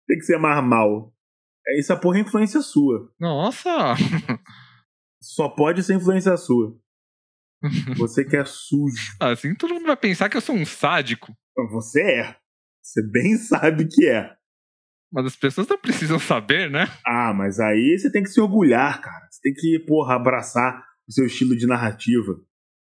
tem 0.09 0.17
que 0.17 0.25
ser 0.25 0.39
mais 0.39 0.61
mal. 0.63 1.13
É, 1.67 1.79
Essa 1.79 1.95
porra 1.95 2.17
é 2.17 2.21
influência 2.21 2.61
sua. 2.61 3.13
Nossa! 3.19 3.69
Só 5.21 5.47
pode 5.47 5.83
ser 5.83 5.95
influência 5.95 6.35
sua. 6.35 6.75
Você 7.97 8.25
que 8.25 8.35
é 8.35 8.43
sujo. 8.43 9.15
Assim 9.19 9.53
todo 9.53 9.73
mundo 9.75 9.85
vai 9.85 9.97
pensar 9.97 10.27
que 10.29 10.35
eu 10.35 10.41
sou 10.41 10.55
um 10.55 10.65
sádico. 10.65 11.31
Você 11.71 12.01
é. 12.01 12.35
Você 12.81 13.01
bem 13.03 13.35
sabe 13.37 13.87
que 13.87 14.07
é. 14.07 14.33
Mas 15.11 15.25
as 15.25 15.35
pessoas 15.35 15.67
não 15.67 15.77
precisam 15.77 16.19
saber, 16.19 16.69
né? 16.69 16.87
Ah, 17.05 17.33
mas 17.33 17.59
aí 17.59 17.97
você 17.97 18.11
tem 18.11 18.23
que 18.23 18.29
se 18.29 18.39
orgulhar, 18.39 19.01
cara. 19.01 19.27
Você 19.29 19.41
tem 19.41 19.53
que, 19.53 19.79
porra, 19.87 20.15
abraçar 20.15 20.83
o 21.07 21.11
seu 21.11 21.25
estilo 21.25 21.55
de 21.55 21.65
narrativa. 21.67 22.35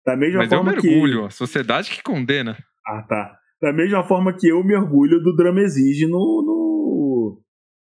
Da 0.05 0.15
mesma 0.17 0.39
Mas 0.39 0.51
eu 0.51 0.57
forma 0.57 0.71
mergulho. 0.71 1.25
A 1.25 1.29
sociedade 1.29 1.89
que 1.91 2.01
condena. 2.01 2.55
que. 2.55 2.63
Ah, 2.87 3.01
tá. 3.03 3.37
Da 3.61 3.71
mesma 3.71 4.03
forma 4.05 4.35
que 4.35 4.47
eu 4.47 4.63
me 4.63 4.75
orgulho 4.75 5.21
do 5.21 5.35
Drama 5.35 5.61
Exige 5.61 6.05
no. 6.05 6.17
no... 6.17 6.62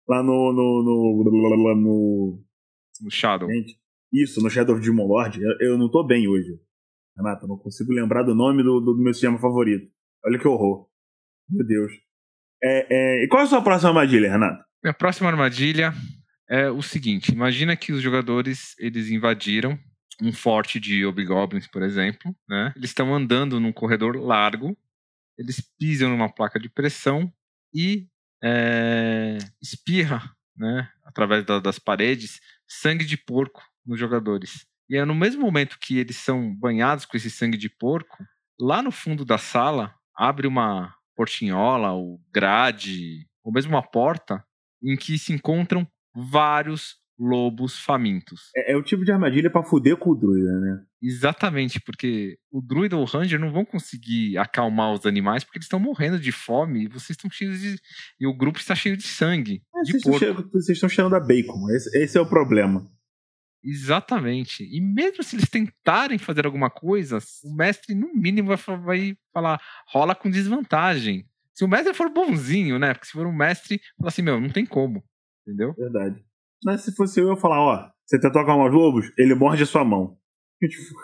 Lá 0.09 0.23
no. 0.23 0.53
no. 0.53 0.83
no. 0.83 1.75
no... 1.75 2.45
No 3.01 3.11
Shadow. 3.11 3.49
Gente, 3.51 3.77
isso, 4.13 4.41
no 4.43 4.51
Shadow 4.51 4.77
of 4.77 4.85
Demon 4.85 5.07
Lord. 5.07 5.41
Eu, 5.41 5.57
eu 5.61 5.79
não 5.79 5.91
tô 5.91 6.05
bem 6.05 6.29
hoje. 6.29 6.61
Renato, 7.17 7.45
eu 7.45 7.49
não 7.49 7.59
consigo 7.59 7.93
lembrar 7.93 8.23
do 8.23 8.35
nome 8.35 8.63
do, 8.63 8.81
do 8.81 8.97
meu 8.97 9.13
sistema 9.13 9.39
favorito. 9.39 9.91
Olha 10.25 10.39
que 10.39 10.47
horror. 10.47 10.89
Meu 11.49 11.67
Deus. 11.67 11.93
É, 12.63 12.87
é, 12.91 13.25
E 13.25 13.29
qual 13.29 13.43
é 13.43 13.45
a 13.45 13.49
sua 13.49 13.63
próxima 13.63 13.91
armadilha, 13.91 14.31
Renato? 14.31 14.65
Minha 14.83 14.95
próxima 14.95 15.29
armadilha 15.29 15.93
é 16.49 16.71
o 16.71 16.83
seguinte: 16.83 17.33
imagina 17.33 17.77
que 17.77 17.93
os 17.93 18.01
jogadores 18.01 18.77
eles 18.79 19.11
invadiram 19.11 19.79
um 20.21 20.33
forte 20.33 20.79
de 20.79 21.05
Hobgoblins, 21.05 21.67
por 21.67 21.83
exemplo, 21.83 22.35
né? 22.49 22.73
Eles 22.77 22.91
estão 22.91 23.15
andando 23.15 23.59
num 23.59 23.73
corredor 23.73 24.17
largo, 24.17 24.77
eles 25.39 25.61
pisam 25.79 26.11
numa 26.11 26.33
placa 26.33 26.61
de 26.61 26.69
pressão 26.69 27.33
e 27.75 28.07
é, 28.43 29.39
espirra, 29.63 30.31
né? 30.57 30.89
Através 31.05 31.45
da- 31.45 31.61
das 31.61 31.79
paredes, 31.79 32.41
sangue 32.69 33.05
de 33.05 33.17
porco 33.17 33.63
nos 33.87 33.99
jogadores. 33.99 34.67
E 34.89 34.97
é 34.97 35.05
no 35.05 35.15
mesmo 35.15 35.43
momento 35.43 35.79
que 35.81 35.99
eles 35.99 36.17
são 36.17 36.55
banhados 36.55 37.05
com 37.07 37.17
esse 37.17 37.31
sangue 37.31 37.57
de 37.57 37.69
porco, 37.69 38.25
lá 38.61 38.83
no 38.83 38.91
fundo 38.91 39.25
da 39.25 39.39
sala 39.39 39.95
abre 40.15 40.47
uma 40.47 40.95
portinhola 41.17 41.93
ou 41.93 42.21
grade, 42.33 43.27
ou 43.43 43.53
mesmo 43.53 43.73
uma 43.73 43.83
porta, 43.83 44.45
em 44.83 44.97
que 44.97 45.19
se 45.19 45.33
encontram 45.33 45.87
vários 46.15 46.97
lobos 47.23 47.79
famintos. 47.79 48.51
É, 48.57 48.73
é 48.73 48.77
o 48.77 48.83
tipo 48.83 49.05
de 49.05 49.13
armadilha 49.13 49.49
pra 49.49 49.63
fuder 49.63 49.97
com 49.97 50.11
o 50.11 50.15
druida, 50.15 50.61
né? 50.61 50.83
Exatamente, 51.01 51.81
porque 51.81 52.37
o 52.51 52.61
druida 52.61 52.97
ou 52.97 53.03
o 53.03 53.07
ranger 53.07 53.39
não 53.39 53.53
vão 53.53 53.65
conseguir 53.65 54.37
acalmar 54.37 54.93
os 54.93 55.07
animais 55.07 55.45
porque 55.45 55.59
eles 55.59 55.67
estão 55.67 55.79
morrendo 55.79 56.19
de 56.19 56.33
fome 56.33 56.85
e 56.85 56.89
vocês 56.89 57.11
estão 57.11 57.31
cheios 57.31 57.61
de. 57.61 57.77
E 58.21 58.27
o 58.27 58.35
grupo 58.35 58.59
está 58.59 58.75
cheio 58.75 58.97
de 58.97 59.05
sangue. 59.05 59.63
É, 59.75 59.83
de 59.83 59.93
vocês, 59.93 60.23
estão 60.23 60.51
vocês 60.51 60.77
estão 60.77 60.89
cheirando 60.89 61.15
a 61.15 61.21
bacon. 61.21 61.71
Esse, 61.71 61.97
esse 61.97 62.19
é 62.19 62.21
o 62.21 62.27
problema. 62.27 62.91
Exatamente. 63.65 64.65
E 64.65 64.81
mesmo 64.81 65.23
se 65.23 65.37
eles 65.37 65.49
tentarem 65.49 66.19
fazer 66.19 66.45
alguma 66.45 66.69
coisa, 66.69 67.19
o 67.45 67.55
mestre, 67.55 67.95
no 67.95 68.13
mínimo, 68.13 68.57
vai 68.85 69.17
falar, 69.33 69.61
rola 69.87 70.15
com 70.15 70.29
desvantagem. 70.29 71.25
Se 71.55 71.65
o 71.65 71.69
mestre 71.69 71.95
for 71.95 72.11
bonzinho, 72.11 72.79
né? 72.79 72.93
Porque 72.93 73.07
se 73.07 73.13
for 73.13 73.27
um 73.27 73.33
mestre, 73.33 73.81
fala 73.97 74.09
assim, 74.09 74.23
meu, 74.23 74.41
não 74.41 74.51
tem 74.51 74.67
como. 74.67 75.05
Entendeu? 75.47 75.73
Verdade. 75.75 76.25
Mas 76.65 76.83
se 76.83 76.95
fosse 76.95 77.19
eu, 77.21 77.27
eu 77.27 77.35
ia 77.35 77.41
falar, 77.41 77.61
ó, 77.61 77.91
você 78.07 78.21
tentou 78.21 78.41
acalmar 78.43 78.69
os 78.69 78.75
lobos, 78.75 79.11
ele 79.19 79.35
morde 79.35 79.63
a 79.63 79.67
sua 79.67 79.85
mão. 79.85 80.17
Tipo, 80.61 80.95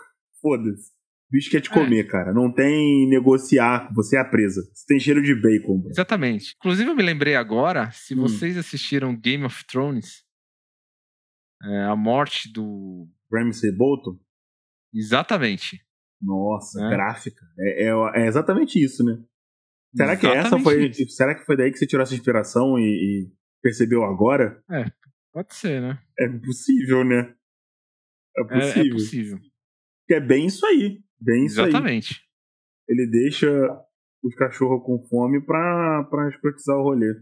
Foda-se. 0.40 0.92
Bicho 1.30 1.50
quer 1.50 1.60
te 1.60 1.68
É. 1.70 1.74
comer, 1.74 2.04
cara. 2.06 2.32
Não 2.32 2.50
tem 2.52 3.06
negociar, 3.08 3.92
você 3.92 4.16
é 4.16 4.20
a 4.20 4.24
presa. 4.24 4.62
Você 4.72 4.86
tem 4.86 4.98
cheiro 5.00 5.20
de 5.22 5.34
bacon. 5.34 5.78
bro. 5.80 5.90
Exatamente. 5.90 6.54
Inclusive, 6.58 6.88
eu 6.90 6.96
me 6.96 7.02
lembrei 7.02 7.34
agora, 7.34 7.90
se 7.90 8.14
Hum. 8.14 8.22
vocês 8.22 8.56
assistiram 8.56 9.14
Game 9.18 9.44
of 9.44 9.64
Thrones, 9.66 10.22
é, 11.62 11.84
a 11.84 11.96
morte 11.96 12.50
do. 12.52 13.08
Ramsay 13.32 13.72
Bolton? 13.72 14.18
Exatamente. 14.94 15.80
Nossa, 16.22 16.80
É. 16.84 16.88
gráfica. 16.90 17.44
É, 17.58 17.84
é- 17.88 18.22
é 18.22 18.26
exatamente 18.26 18.82
isso, 18.82 19.04
né? 19.04 19.22
Será 19.94 20.16
que 20.16 20.26
essa 20.26 20.58
foi. 20.58 20.86
isso. 20.88 21.08
Será 21.14 21.34
que 21.34 21.44
foi 21.44 21.56
daí 21.56 21.70
que 21.70 21.78
você 21.78 21.86
tirou 21.86 22.02
essa 22.02 22.14
inspiração 22.14 22.78
e, 22.78 22.82
e 23.26 23.32
percebeu 23.62 24.02
agora? 24.04 24.62
Pode 25.32 25.54
ser, 25.54 25.80
né? 25.80 25.98
É 26.18 26.28
possível, 26.28 27.04
né? 27.04 27.34
É 28.36 28.40
É, 28.42 28.44
possível. 28.44 28.86
é 28.86 28.90
possível. 28.90 29.38
Que 30.06 30.14
é 30.14 30.20
bem 30.20 30.46
isso 30.46 30.64
aí. 30.66 31.02
Bem 31.20 31.46
isso 31.46 31.60
aí. 31.60 31.68
Exatamente. 31.68 32.22
Ele 32.88 33.06
deixa 33.06 33.46
os 34.22 34.34
cachorros 34.34 34.82
com 34.84 34.98
fome 35.08 35.40
pra, 35.44 36.04
pra 36.10 36.28
escrotizar 36.28 36.76
o 36.76 36.82
rolê. 36.82 37.14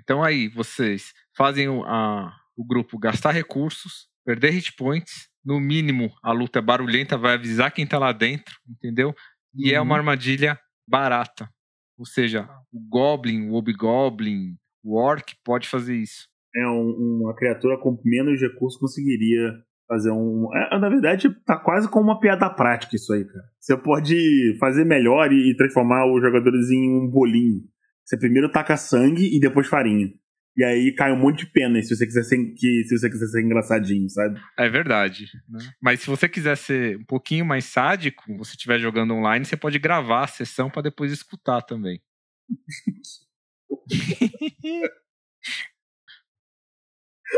Então 0.00 0.22
aí, 0.22 0.48
vocês 0.48 1.12
fazem 1.36 1.68
o, 1.68 1.84
a- 1.84 2.34
o 2.56 2.64
grupo 2.64 2.98
gastar 2.98 3.30
recursos, 3.32 4.08
perder 4.24 4.50
hit 4.50 4.74
points. 4.74 5.28
No 5.44 5.60
mínimo, 5.60 6.10
a 6.22 6.32
luta 6.32 6.58
é 6.58 6.62
barulhenta, 6.62 7.16
vai 7.16 7.34
avisar 7.34 7.72
quem 7.72 7.86
tá 7.86 7.98
lá 7.98 8.12
dentro, 8.12 8.54
entendeu? 8.68 9.14
E 9.54 9.72
é 9.72 9.78
Uhum. 9.80 9.86
uma 9.86 9.96
armadilha 9.96 10.58
barata. 10.86 11.48
Ou 11.96 12.04
seja, 12.04 12.48
o 12.72 12.78
Goblin, 12.80 13.48
o 13.48 13.52
Hobgoblin, 13.52 14.56
o 14.82 14.96
Orc 14.98 15.34
pode 15.44 15.68
fazer 15.68 15.96
isso. 15.96 16.28
É 16.58 16.66
um- 16.68 17.20
uma 17.22 17.34
criatura 17.36 17.78
com 17.78 17.96
menos 18.04 18.40
recursos 18.40 18.80
conseguiria 18.80 19.52
fazer 19.86 20.10
um. 20.10 20.48
é, 20.54 20.78
na 20.78 20.88
verdade, 20.88 21.28
tá 21.46 21.56
quase 21.56 21.88
como 21.90 22.06
uma 22.10 22.20
piada 22.20 22.50
prática 22.50 22.96
isso 22.96 23.12
aí, 23.12 23.24
cara. 23.24 23.44
Você 23.60 23.76
pode 23.76 24.56
fazer 24.58 24.84
melhor 24.84 25.32
e, 25.32 25.50
e 25.50 25.56
transformar 25.56 26.06
os 26.12 26.20
jogadores 26.20 26.68
em 26.70 26.90
um 26.90 27.08
bolinho. 27.08 27.62
Você 28.04 28.18
primeiro 28.18 28.50
taca 28.50 28.76
sangue 28.76 29.34
e 29.36 29.40
depois 29.40 29.66
farinha. 29.66 30.08
E 30.56 30.64
aí 30.64 30.92
cai 30.92 31.12
um 31.12 31.16
monte 31.18 31.46
de 31.46 31.52
pena 31.52 31.80
se 31.80 31.94
você 31.94 32.04
quiser 32.04 32.24
ser, 32.24 32.36
que, 32.54 32.82
se 32.84 32.98
você 32.98 33.08
quiser 33.08 33.26
ser 33.26 33.42
engraçadinho, 33.44 34.08
sabe? 34.10 34.40
É 34.58 34.68
verdade. 34.68 35.26
né? 35.48 35.60
Mas 35.80 36.00
se 36.00 36.08
você 36.08 36.28
quiser 36.28 36.56
ser 36.56 36.96
um 36.98 37.04
pouquinho 37.04 37.46
mais 37.46 37.64
sádico, 37.66 38.24
você 38.36 38.52
estiver 38.56 38.80
jogando 38.80 39.14
online, 39.14 39.44
você 39.44 39.56
pode 39.56 39.78
gravar 39.78 40.24
a 40.24 40.26
sessão 40.26 40.68
para 40.68 40.82
depois 40.82 41.12
escutar 41.12 41.62
também. 41.62 42.00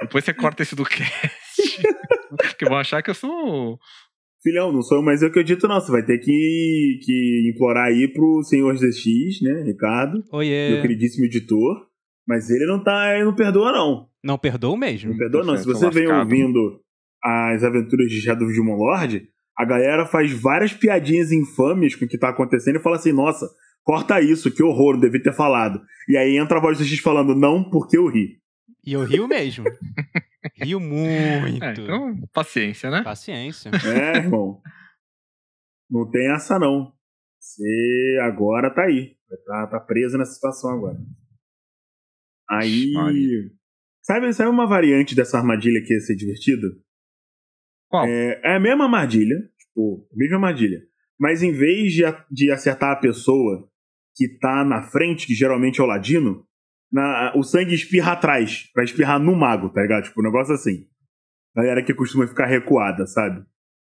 depois 0.02 0.24
você 0.24 0.32
corta 0.32 0.62
isso 0.62 0.76
do 0.76 0.84
cast. 0.84 1.10
Porque 2.36 2.64
vão 2.64 2.78
achar 2.78 3.02
que 3.02 3.10
eu 3.10 3.14
sou. 3.14 3.78
Filhão, 4.42 4.72
não 4.72 4.82
sou 4.82 4.98
eu, 4.98 5.02
mas 5.02 5.22
eu 5.22 5.30
que 5.30 5.38
eu 5.38 5.44
dito, 5.44 5.68
não. 5.68 5.80
Você 5.80 5.90
vai 5.90 6.04
ter 6.04 6.18
que, 6.18 6.98
que 7.02 7.52
implorar 7.54 7.88
aí 7.88 8.08
pro 8.08 8.42
senhor 8.42 8.74
ZX, 8.74 9.42
né, 9.42 9.62
Ricardo, 9.66 10.24
meu 10.32 10.38
Oiê. 10.38 10.80
queridíssimo 10.80 11.26
editor. 11.26 11.86
Mas 12.26 12.48
ele 12.48 12.64
não 12.66 12.82
tá. 12.82 13.14
Ele 13.14 13.24
não 13.24 13.34
perdoa, 13.34 13.72
não. 13.72 14.08
Não 14.22 14.38
perdoa 14.38 14.76
mesmo. 14.76 15.10
Não 15.10 15.18
perdoa, 15.18 15.44
não. 15.44 15.56
Se 15.56 15.66
você 15.66 15.90
vem 15.90 16.06
lascado. 16.06 16.24
ouvindo 16.24 16.80
as 17.22 17.64
aventuras 17.64 18.10
de 18.10 18.20
Shadow 18.20 18.46
of 18.46 18.54
Demon 18.54 18.76
Lord, 18.76 19.28
a 19.58 19.64
galera 19.64 20.06
faz 20.06 20.32
várias 20.32 20.72
piadinhas 20.72 21.32
infames 21.32 21.94
com 21.94 22.04
o 22.04 22.08
que 22.08 22.16
tá 22.16 22.30
acontecendo 22.30 22.76
e 22.76 22.82
fala 22.82 22.96
assim: 22.96 23.12
nossa, 23.12 23.46
corta 23.82 24.20
isso, 24.20 24.50
que 24.50 24.62
horror, 24.62 24.94
não 24.94 25.00
devia 25.00 25.22
ter 25.22 25.34
falado. 25.34 25.82
E 26.08 26.16
aí 26.16 26.38
entra 26.38 26.58
a 26.58 26.60
voz 26.60 26.78
do 26.78 26.84
X 26.84 26.98
falando, 27.00 27.34
não, 27.34 27.68
porque 27.68 27.98
eu 27.98 28.06
ri. 28.06 28.39
E 28.84 28.92
eu 28.92 29.04
rio 29.04 29.28
mesmo. 29.28 29.64
rio 30.56 30.80
muito. 30.80 31.64
É, 31.64 31.72
então, 31.72 32.16
paciência, 32.32 32.90
né? 32.90 33.02
Paciência. 33.02 33.70
É, 33.84 34.16
irmão. 34.18 34.60
Não 35.90 36.08
tem 36.10 36.32
essa, 36.32 36.58
não. 36.58 36.92
Você 37.38 38.18
agora 38.22 38.72
tá 38.72 38.82
aí. 38.84 39.16
Tá, 39.46 39.66
tá 39.66 39.80
preso 39.80 40.18
nessa 40.18 40.32
situação 40.32 40.70
agora. 40.70 40.98
Aí. 42.48 42.92
Maria. 42.92 43.50
Sabe, 44.02 44.32
sabe 44.32 44.50
uma 44.50 44.66
variante 44.66 45.14
dessa 45.14 45.38
armadilha 45.38 45.82
que 45.84 45.92
ia 45.92 46.00
ser 46.00 46.16
divertida? 46.16 46.66
Qual? 47.88 48.06
É, 48.06 48.40
é 48.42 48.56
a 48.56 48.60
mesma 48.60 48.84
armadilha. 48.84 49.36
Tipo, 49.58 50.08
a 50.12 50.16
mesma 50.16 50.36
armadilha. 50.36 50.82
mas 51.18 51.42
em 51.42 51.52
vez 51.52 51.92
de, 51.92 52.02
de 52.30 52.50
acertar 52.50 52.92
a 52.92 53.00
pessoa 53.00 53.68
que 54.16 54.28
tá 54.38 54.64
na 54.64 54.82
frente, 54.82 55.26
que 55.26 55.34
geralmente 55.34 55.80
é 55.80 55.84
o 55.84 55.86
ladino, 55.86 56.46
na, 56.92 57.32
o 57.36 57.42
sangue 57.42 57.74
espirra 57.74 58.12
atrás, 58.12 58.68
pra 58.74 58.84
espirrar 58.84 59.20
no 59.20 59.36
mago, 59.36 59.70
tá 59.70 59.82
ligado? 59.82 60.04
Tipo, 60.04 60.20
um 60.20 60.24
negócio 60.24 60.54
assim. 60.54 60.86
Galera 61.54 61.82
que 61.82 61.94
costuma 61.94 62.26
ficar 62.26 62.46
recuada, 62.46 63.06
sabe? 63.06 63.44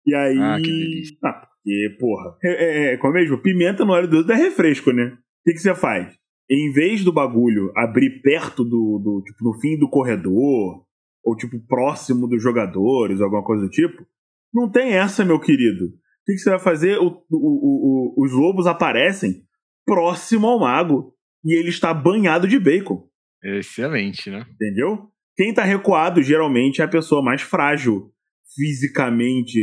E 0.05 0.15
aí. 0.15 0.37
Ah, 0.39 0.57
que 0.57 0.69
delícia. 0.69 1.17
Ah, 1.23 1.33
porque, 1.33 1.97
porra. 1.99 2.37
É, 2.43 2.49
é, 2.49 2.93
é, 2.93 2.97
como 2.97 3.17
é 3.17 3.21
mesmo? 3.21 3.41
Pimenta 3.41 3.85
no 3.85 3.93
óleo 3.93 4.07
do 4.07 4.23
dedo 4.23 4.33
é 4.33 4.35
refresco, 4.35 4.91
né? 4.91 5.05
O 5.05 5.43
que, 5.45 5.53
que 5.53 5.59
você 5.59 5.75
faz? 5.75 6.17
Em 6.49 6.71
vez 6.71 7.03
do 7.03 7.13
bagulho 7.13 7.71
abrir 7.75 8.21
perto 8.21 8.63
do, 8.63 8.99
do. 8.99 9.23
Tipo, 9.25 9.43
no 9.43 9.59
fim 9.59 9.77
do 9.77 9.89
corredor, 9.89 10.85
ou 11.23 11.35
tipo, 11.35 11.59
próximo 11.67 12.27
dos 12.27 12.41
jogadores, 12.41 13.21
alguma 13.21 13.43
coisa 13.43 13.63
do 13.63 13.69
tipo, 13.69 14.05
não 14.53 14.69
tem 14.69 14.93
essa, 14.93 15.23
meu 15.23 15.39
querido. 15.39 15.85
O 15.85 15.91
que, 16.25 16.33
que 16.33 16.39
você 16.39 16.49
vai 16.49 16.59
fazer? 16.59 16.97
O, 16.97 17.23
o, 17.31 18.13
o, 18.19 18.23
os 18.23 18.31
lobos 18.31 18.67
aparecem 18.67 19.43
próximo 19.85 20.47
ao 20.47 20.59
mago 20.59 21.13
e 21.43 21.57
ele 21.57 21.69
está 21.69 21.93
banhado 21.93 22.47
de 22.47 22.59
bacon. 22.59 23.07
Excelente, 23.43 24.29
né? 24.29 24.45
Entendeu? 24.51 25.09
Quem 25.35 25.53
tá 25.53 25.63
recuado 25.63 26.21
geralmente 26.21 26.81
é 26.81 26.83
a 26.83 26.89
pessoa 26.89 27.23
mais 27.23 27.41
frágil 27.41 28.11
fisicamente, 28.55 29.57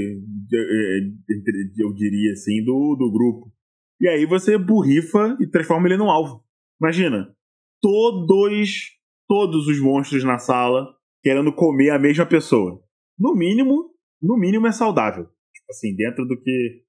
eu 1.79 1.93
diria 1.95 2.33
assim, 2.33 2.65
do, 2.65 2.97
do 2.97 3.13
grupo. 3.13 3.53
E 4.01 4.09
aí 4.09 4.25
você 4.25 4.57
burrifa 4.57 5.37
e 5.41 5.47
transforma 5.47 5.89
ele 5.89 5.97
num 5.97 6.11
alvo. 6.11 6.45
Imagina, 6.81 7.35
todos, 7.83 8.93
todos 9.29 9.67
os 9.67 9.81
monstros 9.81 10.25
na 10.25 10.39
sala 10.39 10.87
querendo 11.23 11.53
comer 11.53 11.91
a 11.91 11.99
mesma 11.99 12.25
pessoa. 12.25 12.81
No 13.19 13.35
mínimo, 13.35 13.91
no 14.23 14.39
mínimo 14.39 14.67
é 14.67 14.73
saudável. 14.73 15.25
Tipo 15.25 15.67
assim, 15.71 15.95
dentro 15.97 16.25
do 16.25 16.41
que 16.41 16.87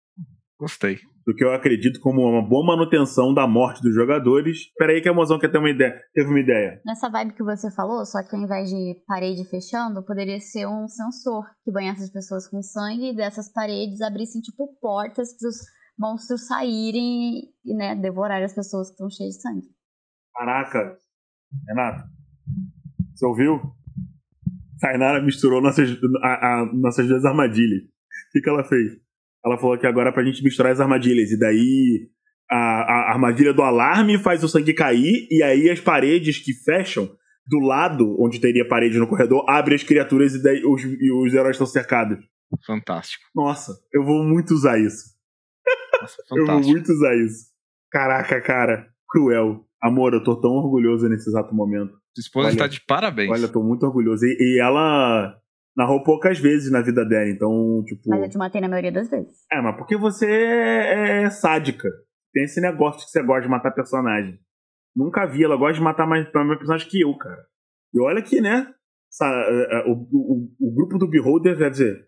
Gostei. 0.60 1.00
Do 1.28 1.36
que 1.36 1.44
eu 1.44 1.54
acredito 1.54 2.00
como 2.00 2.22
uma 2.22 2.42
boa 2.42 2.66
manutenção 2.66 3.34
da 3.34 3.46
morte 3.46 3.82
dos 3.82 3.94
jogadores. 3.94 4.60
Espera 4.60 4.94
aí 4.94 5.02
que 5.02 5.10
a 5.10 5.14
Mozão 5.14 5.38
quer 5.38 5.52
ter 5.52 5.58
uma 5.58 5.70
ideia. 5.70 5.94
Teve 6.14 6.30
uma 6.30 6.40
ideia. 6.40 6.82
Nessa 6.86 7.10
vibe 7.10 7.34
que 7.34 7.44
você 7.44 7.70
falou, 7.70 8.06
só 8.06 8.24
que 8.24 8.34
ao 8.34 8.42
invés 8.42 8.70
de 8.70 8.96
parede 9.06 9.44
fechando, 9.50 10.02
poderia 10.06 10.40
ser 10.40 10.66
um 10.66 10.88
sensor 10.88 11.44
que 11.66 11.72
banhasse 11.72 12.04
as 12.04 12.10
pessoas 12.12 12.48
com 12.50 12.62
sangue 12.62 13.10
e 13.12 13.16
dessas 13.16 13.52
paredes 13.52 14.00
abrissem 14.00 14.40
tipo 14.42 14.74
portas 14.80 15.36
para 15.38 15.50
os 15.50 15.58
monstros 16.00 16.48
saírem 16.48 17.42
e 17.66 17.74
né, 17.76 17.94
devorarem 17.94 18.46
as 18.46 18.56
pessoas 18.56 18.88
que 18.88 18.94
estão 18.94 19.10
cheias 19.10 19.36
de 19.36 19.42
sangue. 19.42 19.68
Caraca. 20.34 20.96
Renato, 21.68 22.04
você 23.14 23.26
ouviu? 23.26 23.60
Tainara 24.80 25.22
misturou 25.22 25.62
nossas, 25.62 25.90
a- 26.24 26.62
a- 26.62 26.66
nossas 26.74 27.06
duas 27.08 27.26
armadilhas. 27.26 27.82
O 27.84 28.32
que, 28.32 28.42
que 28.42 28.50
ela 28.50 28.64
fez? 28.64 28.94
Ela 29.46 29.58
falou 29.58 29.77
que 29.77 29.88
agora 29.88 30.10
é 30.10 30.12
pra 30.12 30.24
gente 30.24 30.44
misturar 30.44 30.72
as 30.72 30.79
armadilhas. 30.79 31.32
E 31.32 31.39
daí 31.39 32.10
a, 32.50 32.56
a 32.56 33.12
armadilha 33.13 33.53
do 33.53 33.62
alarme 33.62 34.17
faz 34.17 34.44
o 34.44 34.50
sangue 34.50 34.74
cair, 34.74 35.27
e 35.29 35.44
aí 35.44 35.70
as 35.70 35.79
paredes 35.79 36.38
que 36.39 36.53
fecham 36.53 37.10
do 37.46 37.60
lado 37.60 38.15
onde 38.22 38.39
teria 38.39 38.67
parede 38.67 39.00
no 39.00 39.08
corredor 39.08 39.46
abre 39.50 39.74
as 39.74 39.84
criaturas 39.84 40.36
e, 40.36 40.44
daí 40.44 40.65
os, 40.65 40.84
e 40.84 41.12
os 41.12 41.34
heróis 41.34 41.56
estão 41.56 41.65
cercados. 41.67 42.20
Fantástico. 42.65 43.24
Nossa, 43.36 43.74
eu 43.94 44.03
vou 44.03 44.24
muito 44.24 44.53
usar 44.53 44.79
isso. 44.79 45.15
Nossa, 46.01 46.17
Eu 46.36 46.46
vou 46.46 46.62
muito 46.62 46.91
usar 46.91 47.15
isso. 47.15 47.48
Caraca, 47.91 48.41
cara. 48.41 48.88
Cruel. 49.10 49.65
Amor, 49.82 50.13
eu 50.13 50.24
tô 50.24 50.36
tão 50.39 50.51
orgulhoso 50.51 51.08
nesse 51.08 51.29
exato 51.29 51.53
momento. 51.53 51.91
Sua 52.13 52.22
esposa 52.22 52.48
Olha- 52.48 52.53
está 52.56 52.67
de 52.67 52.82
parabéns. 52.82 53.32
Olha, 53.32 53.44
eu 53.44 53.51
tô 53.51 53.62
muito 53.63 53.86
orgulhoso. 53.86 54.25
E, 54.25 54.36
e 54.39 54.60
ela 54.60 55.38
narrou 55.78 56.04
poucas 56.04 56.40
vezes 56.40 56.72
na 56.72 56.82
vida 56.82 57.06
dela, 57.06 57.30
então, 57.30 57.84
tipo. 57.86 58.10
Mas 58.10 58.24
eu 58.24 58.30
te 58.30 58.38
matei 58.38 58.60
na 58.60 58.68
maioria 58.68 58.92
das 58.92 59.10
vezes. 59.10 59.46
É, 59.52 59.62
mas 59.62 59.78
porque 59.78 59.96
você 59.96 60.26
é, 60.26 61.24
é 61.24 61.30
sádica. 61.30 61.88
Tem 62.34 62.44
esse 62.44 62.60
negócio 62.60 63.06
que 63.06 63.12
você 63.12 63.22
gosta 63.22 63.44
de 63.44 63.50
matar 63.50 63.72
personagem. 63.72 64.40
Nunca 64.96 65.28
vi, 65.28 65.44
ela 65.44 65.56
gosta 65.56 65.76
de 65.76 65.82
matar 65.82 66.08
mais, 66.08 66.28
mais 66.34 66.58
personagem 66.58 66.90
que 66.90 67.02
eu, 67.02 67.16
cara. 67.16 67.46
E 67.94 68.02
olha 68.02 68.22
que, 68.22 68.42
né? 68.42 68.74
é, 69.22 69.78
é, 69.78 69.84
o, 69.88 69.94
o, 70.12 70.50
o 70.60 70.76
grupo 70.76 70.98
do 70.98 71.08
Beholder, 71.08 71.58
quer 71.58 71.70
dizer, 71.70 72.08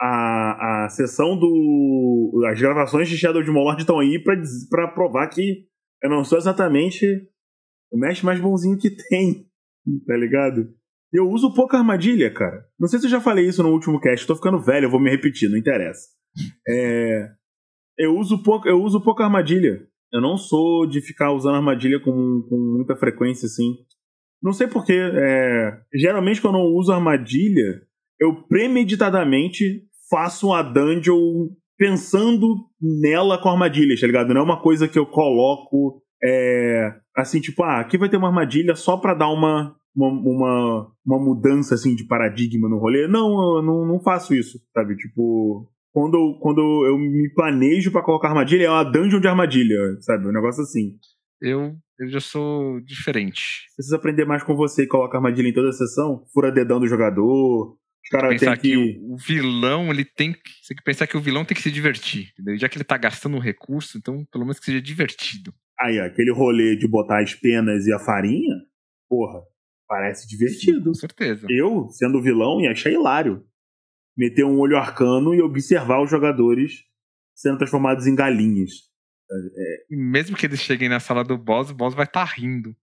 a, 0.00 0.84
a 0.84 0.88
sessão 0.88 1.38
do. 1.38 2.44
As 2.50 2.60
gravações 2.60 3.08
de 3.08 3.16
Shadow 3.16 3.42
de 3.42 3.50
Mordor 3.50 3.78
estão 3.78 4.00
aí 4.00 4.22
pra, 4.22 4.34
pra 4.68 4.88
provar 4.88 5.28
que 5.28 5.66
eu 6.02 6.10
não 6.10 6.24
sou 6.24 6.38
exatamente 6.38 7.06
o 7.92 7.98
mestre 7.98 8.26
mais 8.26 8.40
bonzinho 8.40 8.78
que 8.78 8.90
tem. 8.90 9.46
Tá 10.06 10.14
ligado? 10.14 10.68
Eu 11.12 11.28
uso 11.28 11.52
pouca 11.52 11.78
armadilha, 11.78 12.32
cara. 12.32 12.64
Não 12.78 12.88
sei 12.88 13.00
se 13.00 13.06
eu 13.06 13.10
já 13.10 13.20
falei 13.20 13.46
isso 13.46 13.62
no 13.62 13.70
último 13.70 14.00
cast, 14.00 14.26
tô 14.26 14.36
ficando 14.36 14.60
velho, 14.60 14.86
eu 14.86 14.90
vou 14.90 15.00
me 15.00 15.10
repetir, 15.10 15.48
não 15.48 15.58
interessa. 15.58 16.08
É, 16.68 17.28
eu, 17.98 18.16
uso 18.16 18.42
pouco, 18.42 18.68
eu 18.68 18.80
uso 18.82 19.00
pouca 19.00 19.24
armadilha. 19.24 19.86
Eu 20.12 20.20
não 20.20 20.36
sou 20.36 20.86
de 20.86 21.00
ficar 21.00 21.32
usando 21.32 21.56
armadilha 21.56 22.00
com, 22.00 22.12
com 22.48 22.56
muita 22.76 22.96
frequência, 22.96 23.46
assim. 23.46 23.76
Não 24.42 24.52
sei 24.52 24.66
porquê. 24.66 24.98
É, 24.98 25.80
geralmente, 25.94 26.40
quando 26.40 26.58
eu 26.58 26.64
uso 26.64 26.92
armadilha, 26.92 27.82
eu 28.18 28.42
premeditadamente 28.46 29.84
faço 30.08 30.48
uma 30.48 30.62
dungeon 30.62 31.48
pensando 31.76 32.68
nela 32.80 33.38
com 33.38 33.48
armadilhas, 33.48 34.00
tá 34.00 34.06
ligado? 34.06 34.34
Não 34.34 34.42
é 34.42 34.44
uma 34.44 34.60
coisa 34.60 34.88
que 34.88 34.98
eu 34.98 35.06
coloco 35.06 36.02
é, 36.22 36.94
assim, 37.16 37.40
tipo, 37.40 37.62
ah, 37.62 37.80
aqui 37.80 37.96
vai 37.96 38.08
ter 38.08 38.16
uma 38.16 38.28
armadilha 38.28 38.74
só 38.74 38.96
pra 38.96 39.14
dar 39.14 39.28
uma, 39.28 39.74
uma, 39.94 40.08
uma, 40.08 40.92
uma 41.04 41.18
mudança 41.18 41.74
assim 41.74 41.94
de 41.94 42.04
paradigma 42.06 42.68
no 42.68 42.78
rolê. 42.78 43.06
Não, 43.08 43.56
eu 43.58 43.62
não, 43.62 43.86
não 43.86 44.00
faço 44.00 44.34
isso, 44.34 44.58
sabe? 44.74 44.96
Tipo, 44.96 45.70
quando, 45.92 46.14
eu- 46.14 46.38
quando 46.40 46.60
eu 46.86 46.96
me 46.98 47.28
planejo 47.34 47.90
pra 47.90 48.02
colocar 48.02 48.28
armadilha, 48.28 48.64
é 48.66 48.70
uma 48.70 48.84
dungeon 48.84 49.20
de 49.20 49.28
armadilha, 49.28 49.76
sabe? 50.00 50.26
Um 50.28 50.32
negócio 50.32 50.62
assim. 50.62 50.96
Eu, 51.40 51.74
eu 51.98 52.08
já 52.08 52.20
sou 52.20 52.80
diferente. 52.80 53.66
Preciso 53.76 53.96
aprender 53.96 54.24
mais 54.24 54.42
com 54.42 54.54
você 54.54 54.82
e 54.82 54.86
coloca 54.88 55.16
armadilha 55.16 55.48
em 55.48 55.54
toda 55.54 55.70
a 55.70 55.72
sessão, 55.72 56.24
fura 56.32 56.52
dedão 56.52 56.78
do 56.78 56.86
jogador. 56.86 57.76
Os 58.02 58.08
caras 58.10 58.30
pensar 58.30 58.56
que... 58.56 58.70
que. 58.70 58.98
o 59.02 59.16
vilão, 59.16 59.90
ele 59.90 60.04
tem 60.04 60.32
que. 60.32 60.38
Você 60.62 60.68
tem 60.68 60.76
que 60.78 60.82
pensar 60.84 61.06
que 61.06 61.16
o 61.16 61.20
vilão 61.20 61.44
tem 61.44 61.54
que 61.54 61.62
se 61.62 61.70
divertir. 61.70 62.30
Entendeu? 62.32 62.58
Já 62.58 62.68
que 62.68 62.76
ele 62.78 62.84
tá 62.84 62.96
gastando 62.96 63.36
um 63.36 63.40
recurso, 63.40 63.98
então 63.98 64.24
pelo 64.32 64.44
menos 64.44 64.58
que 64.58 64.66
seja 64.66 64.80
divertido. 64.80 65.52
Aí, 65.78 65.98
ó, 66.00 66.04
aquele 66.04 66.30
rolê 66.32 66.76
de 66.76 66.86
botar 66.86 67.22
as 67.22 67.34
penas 67.34 67.86
e 67.86 67.92
a 67.92 67.98
farinha, 67.98 68.54
porra, 69.08 69.40
parece 69.90 70.28
divertido. 70.28 70.90
Com 70.90 70.94
certeza. 70.94 71.48
Eu, 71.50 71.88
sendo 71.90 72.22
vilão, 72.22 72.60
ia 72.60 72.70
achar 72.70 72.92
hilário. 72.92 73.44
Meter 74.16 74.44
um 74.44 74.60
olho 74.60 74.76
arcano 74.76 75.34
e 75.34 75.42
observar 75.42 76.00
os 76.00 76.08
jogadores 76.08 76.84
sendo 77.34 77.58
transformados 77.58 78.06
em 78.06 78.14
galinhas. 78.14 78.70
E 79.90 79.96
mesmo 79.96 80.36
que 80.36 80.46
eles 80.46 80.60
cheguem 80.60 80.88
na 80.88 81.00
sala 81.00 81.24
do 81.24 81.36
boss, 81.36 81.70
o 81.70 81.74
boss 81.74 81.94
vai 81.94 82.04
estar 82.04 82.24
rindo. 82.24 82.74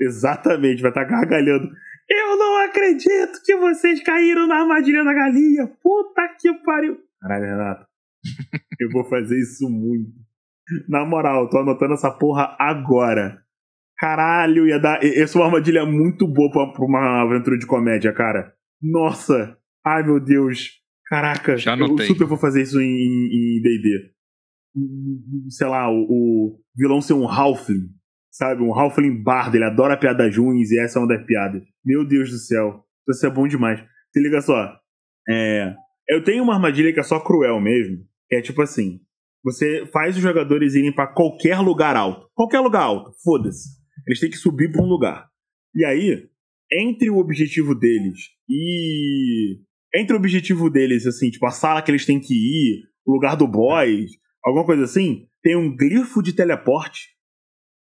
Exatamente, 0.00 0.82
vai 0.82 0.90
estar 0.90 1.04
gargalhando. 1.04 1.68
Eu 2.08 2.36
não 2.36 2.64
acredito 2.64 3.40
que 3.44 3.56
vocês 3.56 4.02
caíram 4.02 4.46
na 4.46 4.60
armadilha 4.60 5.02
da 5.02 5.12
galinha. 5.12 5.66
Puta 5.82 6.28
que 6.38 6.52
pariu. 6.64 6.98
Caralho, 7.20 7.44
Renato. 7.44 7.86
eu 8.78 8.88
vou 8.90 9.04
fazer 9.04 9.38
isso 9.40 9.68
muito. 9.68 10.12
Na 10.88 11.04
moral, 11.04 11.48
tô 11.48 11.58
anotando 11.58 11.94
essa 11.94 12.10
porra 12.10 12.56
agora. 12.58 13.42
Caralho, 14.02 14.66
ia 14.66 14.80
dar. 14.80 14.98
Essa 15.04 15.38
é 15.38 15.40
uma 15.40 15.46
armadilha 15.46 15.86
muito 15.86 16.26
boa 16.26 16.50
pra, 16.50 16.72
pra 16.72 16.84
uma 16.84 17.22
aventura 17.22 17.56
de 17.56 17.66
comédia, 17.66 18.12
cara. 18.12 18.52
Nossa. 18.82 19.56
Ai, 19.86 20.02
meu 20.02 20.18
Deus. 20.18 20.80
Caraca, 21.06 21.56
Já 21.56 21.76
eu 21.76 21.96
super 21.98 22.26
vou 22.26 22.36
fazer 22.36 22.62
isso 22.62 22.80
em 22.80 23.60
DD. 23.62 24.10
Sei 25.50 25.68
lá, 25.68 25.88
o, 25.88 26.06
o 26.08 26.60
vilão 26.74 27.00
ser 27.00 27.12
um 27.12 27.28
Halfling 27.28 27.90
sabe? 28.32 28.62
Um 28.62 28.74
Halfling 28.74 29.22
bardo, 29.22 29.56
ele 29.56 29.64
adora 29.64 29.96
piadas 29.96 30.36
ruins 30.36 30.70
e 30.70 30.80
essa 30.80 30.98
é 30.98 31.02
uma 31.02 31.08
das 31.08 31.24
piadas. 31.24 31.62
Meu 31.84 32.04
Deus 32.04 32.30
do 32.30 32.38
céu, 32.38 32.82
isso 33.08 33.26
é 33.26 33.30
bom 33.30 33.46
demais. 33.46 33.78
Se 34.10 34.20
liga 34.20 34.40
só, 34.40 34.74
é, 35.28 35.74
eu 36.08 36.24
tenho 36.24 36.42
uma 36.42 36.54
armadilha 36.54 36.92
que 36.92 37.00
é 37.00 37.04
só 37.04 37.20
cruel 37.20 37.60
mesmo, 37.60 37.98
que 38.28 38.36
é 38.36 38.40
tipo 38.40 38.62
assim, 38.62 39.00
você 39.44 39.86
faz 39.92 40.16
os 40.16 40.22
jogadores 40.22 40.74
irem 40.74 40.92
pra 40.92 41.06
qualquer 41.06 41.58
lugar 41.58 41.94
alto, 41.94 42.28
qualquer 42.34 42.60
lugar 42.60 42.82
alto, 42.82 43.12
foda-se. 43.22 43.81
Eles 44.06 44.20
têm 44.20 44.30
que 44.30 44.36
subir 44.36 44.70
pra 44.70 44.82
um 44.82 44.86
lugar. 44.86 45.28
E 45.74 45.84
aí, 45.84 46.28
entre 46.72 47.10
o 47.10 47.18
objetivo 47.18 47.74
deles 47.74 48.18
e 48.48 49.60
entre 49.94 50.14
o 50.14 50.18
objetivo 50.18 50.70
deles, 50.70 51.06
assim, 51.06 51.30
tipo 51.30 51.46
a 51.46 51.50
sala 51.50 51.82
que 51.82 51.90
eles 51.90 52.06
têm 52.06 52.18
que 52.18 52.34
ir, 52.34 52.84
o 53.04 53.12
lugar 53.12 53.36
do 53.36 53.46
boss, 53.46 54.10
alguma 54.44 54.64
coisa 54.64 54.84
assim, 54.84 55.26
tem 55.42 55.56
um 55.56 55.74
glifo 55.76 56.22
de 56.22 56.32
teleporte 56.32 57.08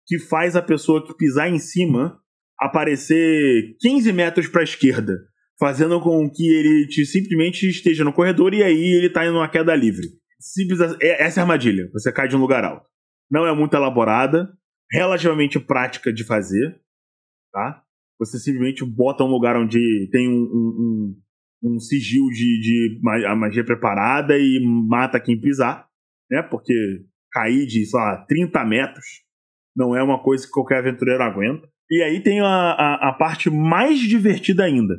que 0.07 0.19
faz 0.19 0.57
a 0.57 0.63
pessoa 0.63 1.07
que 1.07 1.15
pisar 1.15 1.51
em 1.51 1.59
cima 1.59 2.19
aparecer 2.59 3.77
15 3.81 4.13
metros 4.13 4.49
para 4.49 4.61
a 4.61 4.65
esquerda, 4.65 5.19
fazendo 5.59 6.01
com 6.01 6.31
que 6.31 6.49
ele 6.49 6.87
te 6.87 7.05
simplesmente 7.05 7.69
esteja 7.69 8.05
no 8.05 8.13
corredor 8.13 8.55
e 8.55 8.63
aí 8.63 8.95
ele 8.95 9.11
tá 9.11 9.25
em 9.25 9.31
uma 9.31 9.49
queda 9.49 9.75
livre. 9.75 10.07
Simples, 10.41 10.81
é- 11.01 11.23
essa 11.23 11.41
é 11.41 11.41
a 11.41 11.45
armadilha. 11.45 11.89
Você 11.93 12.13
cai 12.13 12.27
de 12.29 12.37
um 12.37 12.41
lugar 12.41 12.65
alto. 12.65 12.87
Não 13.31 13.47
é 13.47 13.55
muito 13.55 13.75
elaborada, 13.75 14.49
relativamente 14.93 15.59
prática 15.59 16.13
de 16.13 16.23
fazer, 16.25 16.79
tá? 17.53 17.83
Você 18.19 18.39
simplesmente 18.39 18.85
bota 18.85 19.25
um 19.25 19.31
lugar 19.31 19.57
onde 19.57 20.09
tem 20.13 20.29
um, 20.29 20.43
um, 20.43 21.17
um, 21.63 21.75
um 21.75 21.81
sigil 21.81 22.27
de, 22.29 22.61
de 22.61 23.01
a 23.27 23.35
magia 23.35 23.65
preparada 23.65 24.39
e 24.39 24.61
mata 24.63 25.19
quem 25.19 25.41
pisar. 25.41 25.89
né? 26.31 26.43
Porque 26.43 26.75
cair 27.33 27.67
de, 27.67 27.85
sei 27.87 27.99
lá, 27.99 28.25
30 28.29 28.65
metros 28.65 29.23
não 29.75 29.97
é 29.97 30.03
uma 30.03 30.23
coisa 30.23 30.47
que 30.47 30.53
qualquer 30.53 30.79
aventureiro 30.79 31.23
aguenta. 31.23 31.67
E 31.91 32.03
aí 32.03 32.23
tem 32.23 32.41
a, 32.41 32.47
a, 32.47 33.09
a 33.09 33.13
parte 33.13 33.51
mais 33.51 33.99
divertida 33.99 34.65
ainda, 34.65 34.95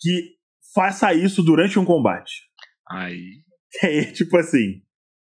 que 0.00 0.34
faça 0.74 1.12
isso 1.14 1.42
durante 1.42 1.78
um 1.78 1.84
combate. 1.84 2.42
Aí. 2.88 3.44
É 3.82 4.04
tipo 4.04 4.34
assim: 4.38 4.80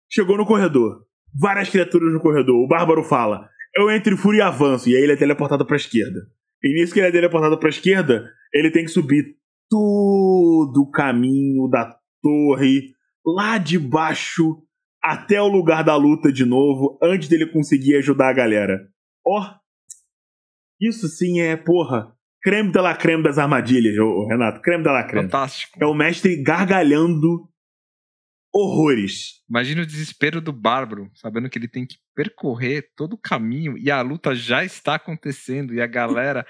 chegou 0.09 0.35
no 0.35 0.47
corredor, 0.47 1.05
várias 1.39 1.69
criaturas 1.69 2.11
no 2.11 2.19
corredor, 2.19 2.55
o 2.55 2.67
Bárbaro 2.67 3.03
fala: 3.03 3.47
Eu 3.75 3.89
entro 3.89 4.13
em 4.13 4.17
fúria 4.17 4.39
e 4.39 4.41
avanço, 4.41 4.89
e 4.89 4.95
aí 4.95 5.03
ele 5.03 5.13
é 5.13 5.17
teleportado 5.17 5.65
pra 5.65 5.77
esquerda. 5.77 6.19
E 6.63 6.73
nisso 6.73 6.93
que 6.93 6.99
ele 6.99 7.07
é 7.07 7.11
teleportado 7.11 7.57
pra 7.57 7.69
esquerda, 7.69 8.29
ele 8.53 8.69
tem 8.69 8.85
que 8.85 8.91
subir 8.91 9.35
todo 9.69 10.81
o 10.81 10.91
caminho 10.91 11.67
da 11.69 11.97
torre, 12.21 12.93
lá 13.25 13.57
de 13.57 13.79
baixo, 13.79 14.61
até 15.01 15.41
o 15.41 15.47
lugar 15.47 15.83
da 15.83 15.95
luta 15.95 16.31
de 16.31 16.45
novo, 16.45 16.99
antes 17.01 17.27
dele 17.27 17.47
conseguir 17.47 17.95
ajudar 17.95 18.29
a 18.29 18.33
galera. 18.33 18.87
Ó, 19.25 19.39
oh, 19.39 19.55
isso 20.79 21.07
sim 21.07 21.39
é, 21.39 21.55
porra, 21.55 22.13
creme 22.41 22.71
de 22.71 22.81
la 22.81 22.95
creme 22.95 23.23
das 23.23 23.37
armadilhas, 23.37 23.97
ô, 23.97 24.27
Renato, 24.27 24.61
creme 24.61 24.83
de 24.83 24.89
la 24.89 25.03
creme. 25.03 25.25
Fantástico. 25.25 25.77
É 25.81 25.85
o 25.85 25.93
mestre 25.93 26.41
gargalhando 26.43 27.49
horrores. 28.53 29.41
Imagina 29.49 29.81
o 29.81 29.85
desespero 29.85 30.41
do 30.41 30.51
Bárbaro, 30.51 31.09
sabendo 31.15 31.49
que 31.49 31.57
ele 31.57 31.67
tem 31.67 31.85
que 31.85 31.97
percorrer 32.15 32.91
todo 32.95 33.13
o 33.13 33.17
caminho 33.17 33.77
e 33.77 33.89
a 33.89 34.01
luta 34.01 34.35
já 34.35 34.63
está 34.63 34.95
acontecendo 34.95 35.73
e 35.73 35.81
a 35.81 35.87
galera 35.87 36.45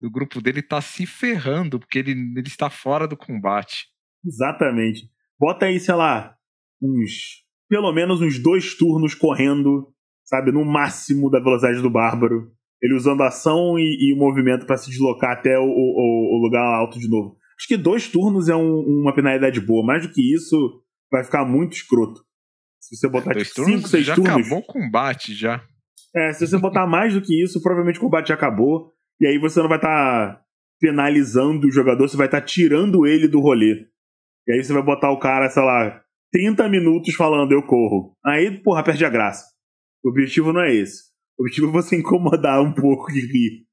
do 0.00 0.10
grupo 0.10 0.40
dele 0.40 0.60
está 0.60 0.80
se 0.80 1.06
ferrando 1.06 1.78
porque 1.78 1.98
ele, 1.98 2.12
ele 2.12 2.46
está 2.46 2.70
fora 2.70 3.06
do 3.06 3.16
combate. 3.16 3.86
Exatamente. 4.24 5.10
Bota 5.38 5.66
aí, 5.66 5.78
sei 5.80 5.94
lá, 5.94 6.36
uns. 6.80 7.44
Pelo 7.68 7.92
menos 7.92 8.20
uns 8.20 8.38
dois 8.38 8.74
turnos 8.74 9.14
correndo, 9.14 9.92
sabe, 10.24 10.50
no 10.50 10.64
máximo 10.64 11.30
da 11.30 11.38
velocidade 11.38 11.80
do 11.80 11.90
Bárbaro. 11.90 12.52
Ele 12.82 12.94
usando 12.94 13.22
ação 13.22 13.78
e, 13.78 14.10
e 14.10 14.16
movimento 14.16 14.66
para 14.66 14.76
se 14.76 14.90
deslocar 14.90 15.32
até 15.32 15.58
o, 15.58 15.64
o, 15.64 16.36
o, 16.36 16.42
lugar 16.42 16.62
alto 16.62 16.98
de 16.98 17.08
novo. 17.08 17.36
Acho 17.58 17.68
que 17.68 17.76
dois 17.76 18.08
turnos 18.08 18.48
é 18.48 18.56
um, 18.56 18.80
uma 18.80 19.14
penalidade 19.14 19.60
boa. 19.60 19.84
Mais 19.84 20.06
do 20.06 20.12
que 20.12 20.34
isso, 20.34 20.82
vai 21.10 21.24
ficar 21.24 21.44
muito 21.44 21.74
escroto. 21.74 22.24
Se 22.80 22.96
você 22.96 23.08
botar 23.08 23.32
Dois 23.32 23.48
tipo, 23.48 23.62
turnos, 23.62 23.80
5, 23.82 23.88
6 23.88 24.06
já 24.06 24.14
turnos. 24.14 24.34
acabou 24.34 24.58
o 24.58 24.64
combate 24.64 25.34
já. 25.34 25.62
É, 26.14 26.32
se 26.32 26.46
você 26.46 26.58
botar 26.58 26.86
mais 26.86 27.14
do 27.14 27.20
que 27.20 27.42
isso, 27.42 27.62
provavelmente 27.62 27.98
o 27.98 28.02
combate 28.02 28.28
já 28.28 28.34
acabou. 28.34 28.92
E 29.20 29.26
aí 29.26 29.38
você 29.38 29.60
não 29.60 29.68
vai 29.68 29.78
estar 29.78 30.34
tá 30.34 30.44
penalizando 30.80 31.66
o 31.66 31.70
jogador, 31.70 32.08
você 32.08 32.16
vai 32.16 32.26
estar 32.26 32.40
tá 32.40 32.46
tirando 32.46 33.06
ele 33.06 33.28
do 33.28 33.40
rolê. 33.40 33.86
E 34.48 34.52
aí 34.52 34.64
você 34.64 34.72
vai 34.72 34.82
botar 34.82 35.10
o 35.10 35.18
cara, 35.18 35.48
sei 35.50 35.62
lá, 35.62 36.02
30 36.32 36.68
minutos 36.68 37.14
falando 37.14 37.52
eu 37.52 37.62
corro. 37.62 38.16
Aí, 38.24 38.62
porra, 38.62 38.82
perde 38.82 39.04
a 39.04 39.10
graça. 39.10 39.44
O 40.02 40.08
objetivo 40.08 40.52
não 40.52 40.62
é 40.62 40.74
esse. 40.74 41.10
O 41.38 41.42
objetivo 41.42 41.68
é 41.68 41.72
você 41.72 41.96
incomodar 42.00 42.62
um 42.62 42.72
pouco 42.72 43.10
e 43.10 43.20
rir. 43.20 43.66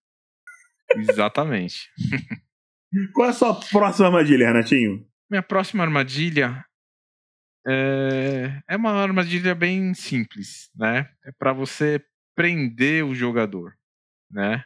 Exatamente. 0.97 1.89
Qual 3.13 3.28
é 3.28 3.30
a 3.32 3.34
sua 3.34 3.54
próxima 3.71 4.08
armadilha, 4.08 4.47
Renatinho? 4.47 5.06
Minha 5.30 5.43
próxima 5.43 5.84
armadilha 5.84 6.63
é, 7.67 8.62
é 8.67 8.77
uma 8.77 8.91
armadilha 8.91 9.53
bem 9.53 9.93
simples, 9.93 10.69
né? 10.73 11.10
É 11.25 11.32
para 11.32 11.51
você 11.51 12.01
prender 12.36 13.03
o 13.03 13.13
jogador, 13.13 13.73
né? 14.32 14.63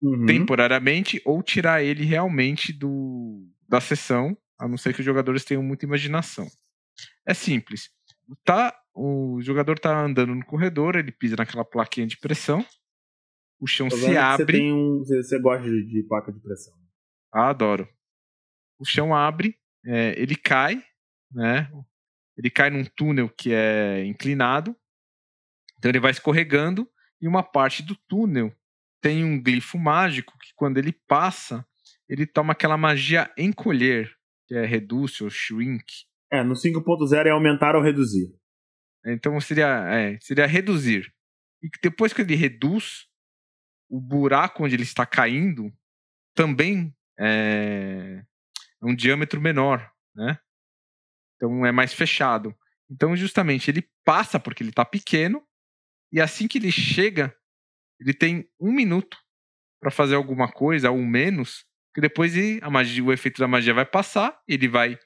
Uhum. 0.00 0.26
Temporariamente 0.26 1.20
ou 1.24 1.42
tirar 1.42 1.82
ele 1.82 2.04
realmente 2.04 2.72
do, 2.72 3.46
da 3.68 3.80
sessão, 3.80 4.36
a 4.58 4.66
não 4.66 4.78
ser 4.78 4.94
que 4.94 5.00
os 5.00 5.04
jogadores 5.04 5.44
tenham 5.44 5.62
muita 5.62 5.84
imaginação. 5.84 6.46
É 7.26 7.34
simples. 7.34 7.90
Tá, 8.44 8.74
o 8.94 9.40
jogador 9.42 9.78
tá 9.78 10.00
andando 10.00 10.34
no 10.34 10.44
corredor, 10.44 10.96
ele 10.96 11.12
pisa 11.12 11.36
naquela 11.36 11.64
plaquinha 11.64 12.06
de 12.06 12.16
pressão, 12.16 12.64
o 13.60 13.66
chão 13.66 13.90
se 13.90 14.16
abre. 14.16 14.46
Você, 14.46 14.52
tem 14.52 14.72
um, 14.72 14.98
você, 14.98 15.22
você 15.22 15.38
gosta 15.38 15.68
de, 15.68 15.84
de, 15.84 16.02
placa 16.04 16.32
de 16.32 16.40
pressão. 16.40 16.74
Ah, 17.32 17.50
adoro. 17.50 17.88
O 18.78 18.84
chão 18.84 19.14
abre, 19.14 19.58
é, 19.84 20.20
ele 20.20 20.36
cai, 20.36 20.82
né? 21.32 21.70
Ele 22.38 22.50
cai 22.50 22.70
num 22.70 22.84
túnel 22.84 23.28
que 23.28 23.52
é 23.52 24.04
inclinado, 24.04 24.76
então 25.76 25.90
ele 25.90 25.98
vai 25.98 26.12
escorregando 26.12 26.88
e 27.20 27.26
uma 27.26 27.42
parte 27.42 27.82
do 27.82 27.96
túnel 28.08 28.54
tem 29.00 29.24
um 29.24 29.42
glifo 29.42 29.76
mágico 29.76 30.38
que 30.38 30.52
quando 30.54 30.78
ele 30.78 30.92
passa, 30.92 31.66
ele 32.08 32.26
toma 32.26 32.52
aquela 32.52 32.76
magia 32.76 33.30
encolher, 33.36 34.12
que 34.46 34.54
é 34.54 34.64
reduce 34.64 35.24
ou 35.24 35.30
shrink. 35.30 35.84
É, 36.30 36.42
no 36.42 36.54
5.0 36.54 37.26
é 37.26 37.30
aumentar 37.30 37.74
ou 37.74 37.82
reduzir. 37.82 38.32
Então 39.04 39.40
seria, 39.40 39.84
é, 39.92 40.18
seria 40.20 40.46
reduzir. 40.46 41.12
E 41.62 41.68
depois 41.82 42.12
que 42.12 42.22
ele 42.22 42.36
reduz, 42.36 43.06
o 43.88 44.00
buraco 44.00 44.64
onde 44.64 44.76
ele 44.76 44.82
está 44.82 45.04
caindo 45.04 45.72
também 46.34 46.94
é 47.18 48.22
um 48.82 48.94
diâmetro 48.94 49.40
menor, 49.40 49.90
né? 50.14 50.38
Então 51.38 51.64
é 51.64 51.72
mais 51.72 51.94
fechado. 51.94 52.54
Então, 52.90 53.16
justamente, 53.16 53.70
ele 53.70 53.88
passa 54.04 54.40
porque 54.40 54.62
ele 54.62 54.70
está 54.70 54.84
pequeno, 54.84 55.42
e 56.12 56.20
assim 56.20 56.48
que 56.48 56.58
ele 56.58 56.72
chega, 56.72 57.34
ele 58.00 58.12
tem 58.12 58.48
um 58.60 58.72
minuto 58.72 59.16
para 59.80 59.90
fazer 59.90 60.14
alguma 60.14 60.50
coisa, 60.50 60.90
ou 60.90 60.98
menos, 60.98 61.64
que 61.94 62.00
depois 62.00 62.34
a 62.62 62.70
magia, 62.70 63.04
o 63.04 63.12
efeito 63.12 63.38
da 63.38 63.46
magia 63.46 63.74
vai 63.74 63.84
passar, 63.84 64.40
ele 64.48 64.68
vai 64.68 64.98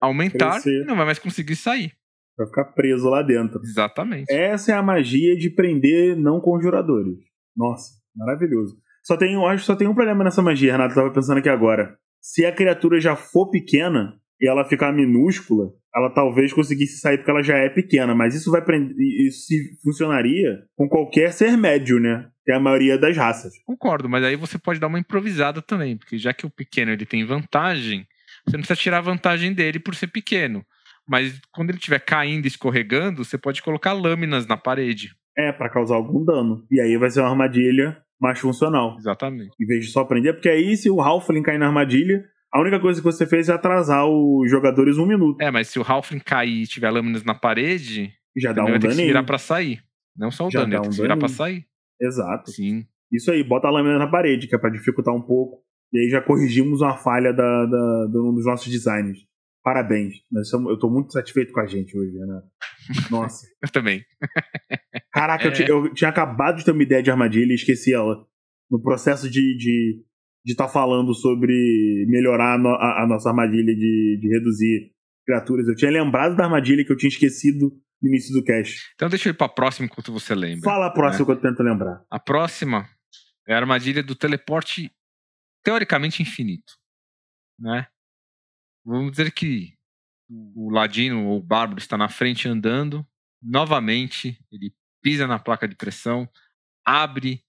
aumentar 0.00 0.52
Crescer. 0.52 0.82
e 0.82 0.86
não 0.86 0.96
vai 0.96 1.04
mais 1.04 1.18
conseguir 1.18 1.56
sair. 1.56 1.92
Vai 2.36 2.46
ficar 2.46 2.64
preso 2.72 3.08
lá 3.08 3.22
dentro. 3.22 3.60
Exatamente. 3.62 4.32
Essa 4.32 4.72
é 4.72 4.74
a 4.74 4.82
magia 4.82 5.36
de 5.36 5.50
prender 5.50 6.16
não 6.16 6.40
conjuradores. 6.40 7.18
Nossa, 7.54 7.92
maravilhoso. 8.16 8.80
Só 9.04 9.16
tem, 9.16 9.34
eu 9.34 9.46
acho 9.46 9.62
que 9.62 9.66
só 9.66 9.76
tem 9.76 9.86
um 9.86 9.94
problema 9.94 10.24
nessa 10.24 10.40
magia, 10.42 10.72
Renato. 10.72 10.92
Eu 10.92 11.02
tava 11.02 11.12
pensando 11.12 11.38
aqui 11.38 11.48
agora. 11.48 11.98
Se 12.20 12.46
a 12.46 12.52
criatura 12.52 12.98
já 12.98 13.14
for 13.14 13.50
pequena, 13.50 14.18
e 14.40 14.48
ela 14.48 14.64
ficar 14.64 14.92
minúscula, 14.92 15.72
ela 15.94 16.08
talvez 16.10 16.52
conseguisse 16.52 16.98
sair 16.98 17.18
porque 17.18 17.30
ela 17.30 17.42
já 17.42 17.56
é 17.56 17.68
pequena, 17.68 18.14
mas 18.14 18.34
isso 18.34 18.50
vai 18.50 18.62
prender, 18.64 18.96
isso 18.98 19.52
funcionaria 19.82 20.62
com 20.76 20.88
qualquer 20.88 21.32
ser 21.32 21.56
médio, 21.56 21.98
né? 22.00 22.28
Que 22.44 22.52
é 22.52 22.56
a 22.56 22.60
maioria 22.60 22.96
das 22.96 23.16
raças. 23.16 23.52
Concordo, 23.66 24.08
mas 24.08 24.24
aí 24.24 24.36
você 24.36 24.58
pode 24.58 24.80
dar 24.80 24.86
uma 24.86 24.98
improvisada 24.98 25.60
também, 25.60 25.96
porque 25.96 26.16
já 26.16 26.32
que 26.32 26.46
o 26.46 26.50
pequeno 26.50 26.92
ele 26.92 27.04
tem 27.04 27.24
vantagem, 27.24 28.06
você 28.46 28.56
não 28.56 28.60
precisa 28.60 28.80
tirar 28.80 28.98
a 28.98 29.02
vantagem 29.02 29.52
dele 29.52 29.78
por 29.78 29.94
ser 29.94 30.06
pequeno. 30.06 30.64
Mas 31.06 31.40
quando 31.52 31.70
ele 31.70 31.78
estiver 31.78 31.98
caindo 31.98 32.44
e 32.44 32.48
escorregando, 32.48 33.24
você 33.24 33.36
pode 33.36 33.62
colocar 33.62 33.92
lâminas 33.92 34.46
na 34.46 34.56
parede. 34.56 35.10
É, 35.36 35.52
para 35.52 35.68
causar 35.68 35.96
algum 35.96 36.24
dano. 36.24 36.64
E 36.70 36.80
aí 36.80 36.96
vai 36.96 37.10
ser 37.10 37.20
uma 37.20 37.30
armadilha 37.30 38.00
mais 38.20 38.38
funcional. 38.38 38.96
Exatamente. 38.98 39.50
Em 39.60 39.66
vez 39.66 39.86
de 39.86 39.90
só 39.90 40.04
prender, 40.04 40.34
porque 40.34 40.48
aí 40.48 40.76
se 40.76 40.90
o 40.90 41.00
Halfling 41.00 41.42
cair 41.42 41.58
na 41.58 41.66
armadilha, 41.66 42.24
a 42.52 42.60
única 42.60 42.80
coisa 42.80 43.00
que 43.00 43.04
você 43.04 43.26
fez 43.26 43.48
é 43.48 43.52
atrasar 43.52 44.06
os 44.06 44.50
jogadores 44.50 44.98
um 44.98 45.06
minuto. 45.06 45.40
É, 45.40 45.50
mas 45.50 45.68
se 45.68 45.78
o 45.78 45.82
Halfling 45.82 46.20
cair 46.20 46.62
e 46.62 46.66
tiver 46.66 46.90
lâminas 46.90 47.22
na 47.24 47.34
parede, 47.34 48.12
já 48.36 48.52
dá 48.52 48.62
um 48.64 48.70
vai 48.70 48.78
ter 48.78 48.88
que 48.88 48.94
se 48.94 49.04
virar 49.04 49.22
pra 49.24 49.38
sair. 49.38 49.82
Não 50.16 50.30
só 50.30 50.46
o 50.48 50.50
Já 50.50 50.60
dano, 50.60 50.72
ele 50.74 50.80
tem 50.80 50.86
um 50.86 50.90
que 50.90 50.96
se 50.96 51.02
virar 51.02 51.16
pra 51.16 51.28
sair. 51.28 51.64
Exato. 52.00 52.50
Sim. 52.50 52.84
Isso 53.12 53.30
aí, 53.30 53.42
bota 53.42 53.66
a 53.68 53.70
lâmina 53.70 53.98
na 53.98 54.06
parede, 54.08 54.46
que 54.46 54.54
é 54.54 54.58
pra 54.58 54.70
dificultar 54.70 55.14
um 55.14 55.22
pouco. 55.22 55.62
E 55.92 55.98
aí 56.00 56.08
já 56.10 56.20
corrigimos 56.20 56.80
uma 56.80 56.96
falha 56.96 57.32
da, 57.32 57.66
da, 57.66 58.06
de 58.10 58.18
um 58.18 58.32
dos 58.34 58.44
nossos 58.46 58.70
designs. 58.70 59.18
Parabéns. 59.62 60.14
Somos- 60.44 60.70
eu 60.70 60.78
tô 60.78 60.88
muito 60.88 61.12
satisfeito 61.12 61.52
com 61.52 61.60
a 61.60 61.66
gente 61.66 61.96
hoje, 61.98 62.12
né? 62.12 62.40
Nossa. 63.10 63.46
Eu 63.62 63.68
também. 63.70 64.04
Caraca, 65.12 65.44
eu, 65.46 65.50
É. 65.50 65.54
ti- 65.54 65.68
eu 65.68 65.92
tinha 65.92 66.08
acabado 66.10 66.58
de 66.58 66.64
ter 66.64 66.70
uma 66.70 66.82
ideia 66.82 67.02
de 67.02 67.10
armadilha 67.10 67.52
e 67.52 67.54
esqueci 67.54 67.92
ela. 67.92 68.24
No 68.70 68.80
processo 68.80 69.28
de 69.28 69.40
estar 69.58 70.09
de, 70.44 70.52
de 70.52 70.56
tá 70.56 70.68
falando 70.68 71.14
sobre 71.14 72.04
melhorar 72.08 72.58
a, 72.58 72.68
a- 72.68 73.04
a 73.04 73.06
nossa 73.06 73.28
armadilha 73.30 73.74
de, 73.74 74.18
de 74.20 74.28
reduzir 74.28 74.92
criaturas, 75.26 75.68
eu 75.68 75.76
tinha 75.76 75.90
lembrado 75.90 76.36
da 76.36 76.44
armadilha 76.44 76.84
que 76.84 76.92
eu 76.92 76.96
tinha 76.96 77.08
esquecido 77.08 77.70
no 78.02 78.08
início 78.08 78.32
do 78.34 78.42
cast. 78.44 78.90
Então 78.94 79.08
deixa 79.08 79.28
eu 79.28 79.32
ir 79.32 79.36
pra 79.36 79.48
próxima 79.48 79.86
enquanto 79.86 80.12
você 80.12 80.34
lembra. 80.34 80.62
Fala 80.64 80.86
a 80.86 80.90
próxima 80.90 81.26
que 81.26 81.32
eu 81.32 81.40
tento 81.40 81.62
lembrar. 81.62 82.02
A 82.10 82.18
próxima 82.18 82.88
é 83.46 83.54
a 83.54 83.58
armadilha 83.58 84.02
do 84.02 84.14
teleporte 84.14 84.90
teoricamente 85.62 86.22
infinito. 86.22 86.72
Né? 87.58 87.86
Vamos 88.84 89.10
dizer 89.10 89.30
que 89.32 89.74
o 90.30 90.70
ladino 90.70 91.26
ou 91.26 91.38
o 91.38 91.42
bárbaro 91.42 91.78
está 91.78 91.98
na 91.98 92.08
frente 92.08 92.48
andando. 92.48 93.06
Novamente, 93.42 94.38
ele 94.50 94.72
pisa 95.02 95.26
na 95.26 95.38
placa 95.38 95.68
de 95.68 95.74
pressão, 95.76 96.28
abre 96.84 97.42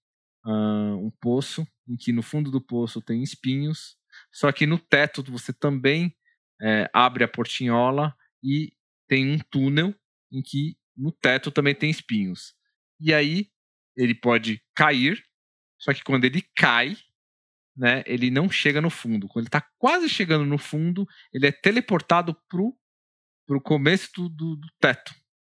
ah, 0.44 0.94
um 0.96 1.10
poço, 1.20 1.66
em 1.88 1.96
que 1.96 2.12
no 2.12 2.22
fundo 2.22 2.50
do 2.50 2.60
poço 2.60 3.00
tem 3.00 3.22
espinhos. 3.22 3.96
Só 4.32 4.52
que 4.52 4.66
no 4.66 4.78
teto 4.78 5.22
você 5.22 5.52
também 5.52 6.14
eh, 6.60 6.88
abre 6.92 7.24
a 7.24 7.28
portinhola 7.28 8.14
e 8.42 8.72
tem 9.08 9.30
um 9.30 9.38
túnel 9.38 9.94
em 10.30 10.42
que 10.42 10.76
no 10.96 11.12
teto 11.12 11.50
também 11.50 11.74
tem 11.74 11.90
espinhos. 11.90 12.54
E 13.00 13.12
aí 13.12 13.48
ele 13.96 14.14
pode 14.14 14.62
cair, 14.74 15.22
só 15.78 15.92
que 15.92 16.04
quando 16.04 16.24
ele 16.24 16.42
cai, 16.56 16.96
né, 17.76 18.02
ele 18.06 18.30
não 18.30 18.50
chega 18.50 18.80
no 18.80 18.90
fundo. 18.90 19.26
Quando 19.28 19.44
ele 19.44 19.48
está 19.48 19.66
quase 19.78 20.08
chegando 20.08 20.44
no 20.44 20.58
fundo, 20.58 21.06
ele 21.32 21.46
é 21.46 21.52
teleportado 21.52 22.34
pro, 22.48 22.76
pro 23.46 23.60
começo 23.60 24.10
do, 24.14 24.28
do, 24.28 24.56
do 24.56 24.68
teto. 24.80 25.14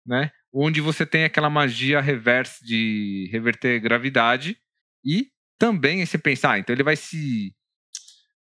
né? 0.05 0.31
Onde 0.53 0.79
você 0.81 1.05
tem 1.05 1.23
aquela 1.23 1.49
magia 1.49 1.99
reverse 1.99 2.63
de 2.63 3.27
reverter 3.31 3.79
gravidade 3.79 4.57
e 5.03 5.32
também 5.63 6.05
você 6.05 6.17
pensar, 6.17 6.51
ah, 6.51 6.59
então 6.59 6.75
ele 6.75 6.83
vai 6.83 6.97
se 6.97 7.55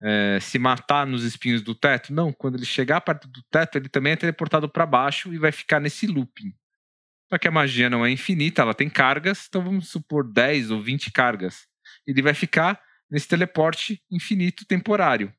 é, 0.03 0.39
se 0.41 0.59
matar 0.59 1.07
nos 1.07 1.23
espinhos 1.23 1.61
do 1.61 1.73
teto? 1.73 2.13
Não, 2.13 2.33
quando 2.33 2.55
ele 2.55 2.65
chegar 2.65 2.99
perto 2.99 3.29
do 3.29 3.41
teto, 3.43 3.77
ele 3.77 3.87
também 3.87 4.11
é 4.11 4.17
teleportado 4.17 4.67
para 4.67 4.85
baixo 4.85 5.33
e 5.33 5.37
vai 5.37 5.53
ficar 5.53 5.79
nesse 5.79 6.05
looping. 6.05 6.53
Só 7.31 7.37
que 7.37 7.47
a 7.47 7.51
magia 7.51 7.89
não 7.89 8.05
é 8.05 8.11
infinita, 8.11 8.61
ela 8.61 8.73
tem 8.73 8.89
cargas, 8.89 9.45
então 9.47 9.63
vamos 9.63 9.87
supor 9.87 10.29
10 10.29 10.69
ou 10.71 10.83
20 10.83 11.13
cargas. 11.13 11.65
Ele 12.05 12.21
vai 12.21 12.33
ficar 12.33 12.77
nesse 13.09 13.29
teleporte 13.29 14.03
infinito 14.11 14.65
temporário. 14.65 15.33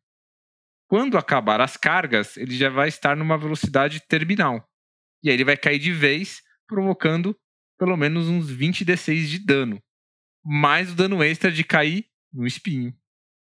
Quando 0.89 1.19
acabar 1.19 1.61
as 1.61 1.77
cargas, 1.77 2.39
ele 2.39 2.57
já 2.57 2.71
vai 2.71 2.89
estar 2.89 3.15
numa 3.15 3.37
velocidade 3.37 4.01
terminal. 4.09 4.67
E 5.23 5.29
aí 5.29 5.37
ele 5.37 5.45
vai 5.45 5.59
cair 5.59 5.79
de 5.79 5.93
vez, 5.93 6.41
provocando 6.67 7.39
pelo 7.79 7.95
menos 7.95 8.27
uns 8.27 8.49
20 8.49 8.87
D6 8.87 9.27
de 9.27 9.39
dano. 9.39 9.84
Mais 10.45 10.93
o 10.93 10.97
dano 10.97 11.23
extra 11.23 11.51
de 11.51 11.65
cair 11.65 12.07
no 12.33 12.47
espinho. 12.47 12.93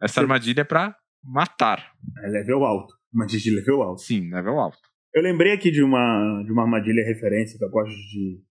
Essa 0.01 0.21
armadilha 0.21 0.61
é 0.61 0.65
pra 0.65 0.97
matar. 1.23 1.93
É 2.23 2.29
level 2.29 2.65
alto. 2.65 2.95
Armadilha 3.13 3.41
de 3.41 3.51
level 3.51 3.83
alto. 3.83 4.03
Sim, 4.03 4.31
level 4.31 4.59
alto. 4.59 4.79
Eu 5.15 5.23
lembrei 5.23 5.53
aqui 5.53 5.71
de 5.71 5.83
uma, 5.83 6.43
de 6.45 6.53
uma 6.53 6.63
armadilha 6.63 7.05
referência 7.05 7.59
que 7.59 7.65
eu 7.65 7.71
gosto 7.71 7.95
de, 7.95 8.43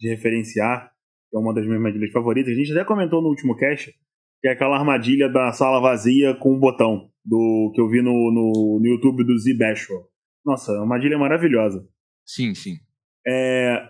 de 0.00 0.08
referenciar, 0.08 0.90
que 1.30 1.36
é 1.36 1.40
uma 1.40 1.54
das 1.54 1.64
minhas 1.64 1.78
armadilhas 1.78 2.10
favoritas. 2.10 2.52
A 2.52 2.56
gente 2.56 2.72
até 2.72 2.84
comentou 2.84 3.22
no 3.22 3.28
último 3.28 3.56
cast, 3.56 3.92
que 4.40 4.48
é 4.48 4.52
aquela 4.52 4.78
armadilha 4.78 5.28
da 5.28 5.52
sala 5.52 5.80
vazia 5.80 6.34
com 6.34 6.54
um 6.54 6.58
botão, 6.58 7.10
do 7.24 7.70
que 7.74 7.80
eu 7.80 7.88
vi 7.88 8.02
no, 8.02 8.10
no, 8.10 8.80
no 8.80 8.86
YouTube 8.86 9.22
do 9.24 9.38
Z 9.38 9.54
Bashwell. 9.54 10.08
Nossa, 10.44 10.72
a 10.72 10.80
armadilha 10.80 11.14
é 11.14 11.18
maravilhosa. 11.18 11.86
Sim, 12.26 12.54
sim. 12.54 12.78
É, 13.26 13.88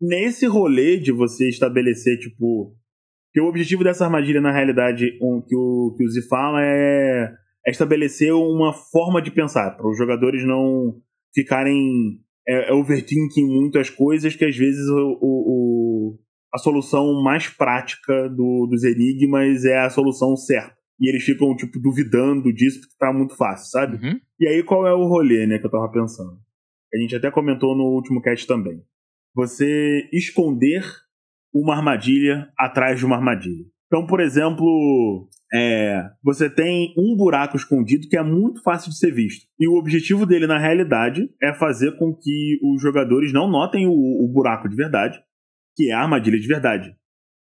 nesse 0.00 0.46
rolê 0.46 0.98
de 0.98 1.12
você 1.12 1.48
estabelecer, 1.48 2.18
tipo. 2.18 2.76
Que 3.34 3.40
o 3.40 3.46
objetivo 3.46 3.82
dessa 3.82 4.04
armadilha, 4.04 4.40
na 4.40 4.52
realidade, 4.52 5.18
um, 5.20 5.42
que, 5.42 5.56
o, 5.56 5.92
que 5.98 6.04
o 6.04 6.08
Z 6.08 6.22
fala 6.28 6.62
é, 6.62 7.32
é 7.66 7.70
estabelecer 7.70 8.32
uma 8.32 8.72
forma 8.72 9.20
de 9.20 9.32
pensar, 9.32 9.72
para 9.72 9.90
os 9.90 9.98
jogadores 9.98 10.46
não 10.46 10.94
ficarem 11.34 12.20
é, 12.46 12.70
é 12.70 12.72
overthinking 12.72 13.46
muito 13.46 13.78
as 13.78 13.90
coisas, 13.90 14.36
que 14.36 14.44
às 14.44 14.56
vezes 14.56 14.88
o, 14.88 15.18
o, 15.20 16.18
a 16.54 16.58
solução 16.58 17.20
mais 17.22 17.48
prática 17.48 18.28
do, 18.28 18.68
dos 18.70 18.84
enigmas 18.84 19.64
é 19.64 19.78
a 19.78 19.90
solução 19.90 20.36
certa. 20.36 20.74
E 21.00 21.08
eles 21.08 21.24
ficam, 21.24 21.56
tipo, 21.56 21.80
duvidando 21.80 22.52
disso 22.52 22.80
porque 22.80 22.94
tá 22.96 23.12
muito 23.12 23.36
fácil, 23.36 23.66
sabe? 23.66 23.96
Uhum. 23.96 24.20
E 24.38 24.46
aí, 24.46 24.62
qual 24.62 24.86
é 24.86 24.94
o 24.94 25.08
rolê, 25.08 25.44
né, 25.44 25.58
que 25.58 25.66
eu 25.66 25.70
tava 25.70 25.90
pensando? 25.90 26.38
A 26.94 26.98
gente 26.98 27.16
até 27.16 27.30
comentou 27.32 27.76
no 27.76 27.84
último 27.84 28.22
cast 28.22 28.46
também. 28.46 28.80
Você 29.34 30.08
esconder 30.12 30.84
uma 31.54 31.76
armadilha 31.76 32.50
atrás 32.58 32.98
de 32.98 33.06
uma 33.06 33.16
armadilha. 33.16 33.64
Então, 33.86 34.06
por 34.06 34.20
exemplo, 34.20 35.28
é, 35.54 36.10
você 36.22 36.50
tem 36.50 36.92
um 36.98 37.16
buraco 37.16 37.56
escondido 37.56 38.08
que 38.08 38.16
é 38.16 38.22
muito 38.22 38.60
fácil 38.62 38.90
de 38.90 38.98
ser 38.98 39.12
visto. 39.12 39.46
E 39.58 39.68
o 39.68 39.74
objetivo 39.74 40.26
dele, 40.26 40.48
na 40.48 40.58
realidade, 40.58 41.30
é 41.40 41.54
fazer 41.54 41.96
com 41.96 42.12
que 42.12 42.58
os 42.60 42.82
jogadores 42.82 43.32
não 43.32 43.48
notem 43.48 43.86
o, 43.86 43.92
o 43.92 44.28
buraco 44.32 44.68
de 44.68 44.74
verdade, 44.74 45.22
que 45.76 45.90
é 45.90 45.94
a 45.94 46.00
armadilha 46.00 46.40
de 46.40 46.48
verdade. 46.48 46.96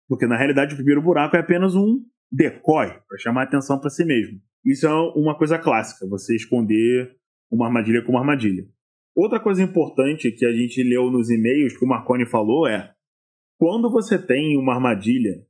Porque, 0.10 0.28
na 0.28 0.36
realidade, 0.36 0.74
o 0.74 0.78
primeiro 0.78 1.02
buraco 1.02 1.38
é 1.38 1.40
apenas 1.40 1.74
um 1.74 2.04
decoy, 2.30 2.88
para 2.88 3.18
chamar 3.18 3.42
a 3.42 3.44
atenção 3.46 3.80
para 3.80 3.90
si 3.90 4.04
mesmo. 4.04 4.40
Isso 4.66 4.86
é 4.86 4.94
uma 5.16 5.38
coisa 5.38 5.58
clássica, 5.58 6.06
você 6.08 6.36
esconder 6.36 7.16
uma 7.50 7.68
armadilha 7.68 8.02
com 8.02 8.12
uma 8.12 8.20
armadilha. 8.20 8.66
Outra 9.16 9.40
coisa 9.40 9.62
importante 9.62 10.32
que 10.32 10.46
a 10.46 10.52
gente 10.52 10.82
leu 10.84 11.10
nos 11.10 11.30
e-mails 11.30 11.78
que 11.78 11.84
o 11.84 11.88
Marconi 11.88 12.26
falou 12.26 12.68
é: 12.68 12.92
quando 13.62 13.92
você 13.92 14.18
tem 14.18 14.58
uma 14.58 14.74
armadilha 14.74 15.46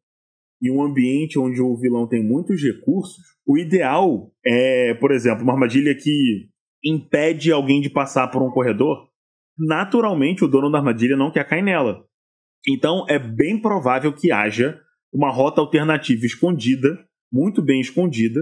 em 0.61 0.69
um 0.69 0.83
ambiente 0.83 1.39
onde 1.39 1.61
o 1.61 1.77
vilão 1.77 2.05
tem 2.05 2.21
muitos 2.21 2.61
recursos, 2.61 3.23
o 3.47 3.57
ideal 3.57 4.29
é, 4.45 4.93
por 4.95 5.13
exemplo, 5.13 5.43
uma 5.43 5.53
armadilha 5.53 5.95
que 5.95 6.49
impede 6.83 7.53
alguém 7.53 7.79
de 7.79 7.89
passar 7.89 8.27
por 8.27 8.43
um 8.43 8.51
corredor. 8.51 9.07
Naturalmente, 9.57 10.43
o 10.43 10.47
dono 10.49 10.69
da 10.69 10.79
armadilha 10.79 11.15
não 11.15 11.31
quer 11.31 11.47
cair 11.47 11.61
nela. 11.61 12.05
Então, 12.67 13.05
é 13.07 13.17
bem 13.17 13.61
provável 13.61 14.11
que 14.11 14.29
haja 14.29 14.77
uma 15.13 15.31
rota 15.31 15.61
alternativa 15.61 16.25
escondida, 16.25 17.07
muito 17.31 17.61
bem 17.61 17.79
escondida, 17.79 18.41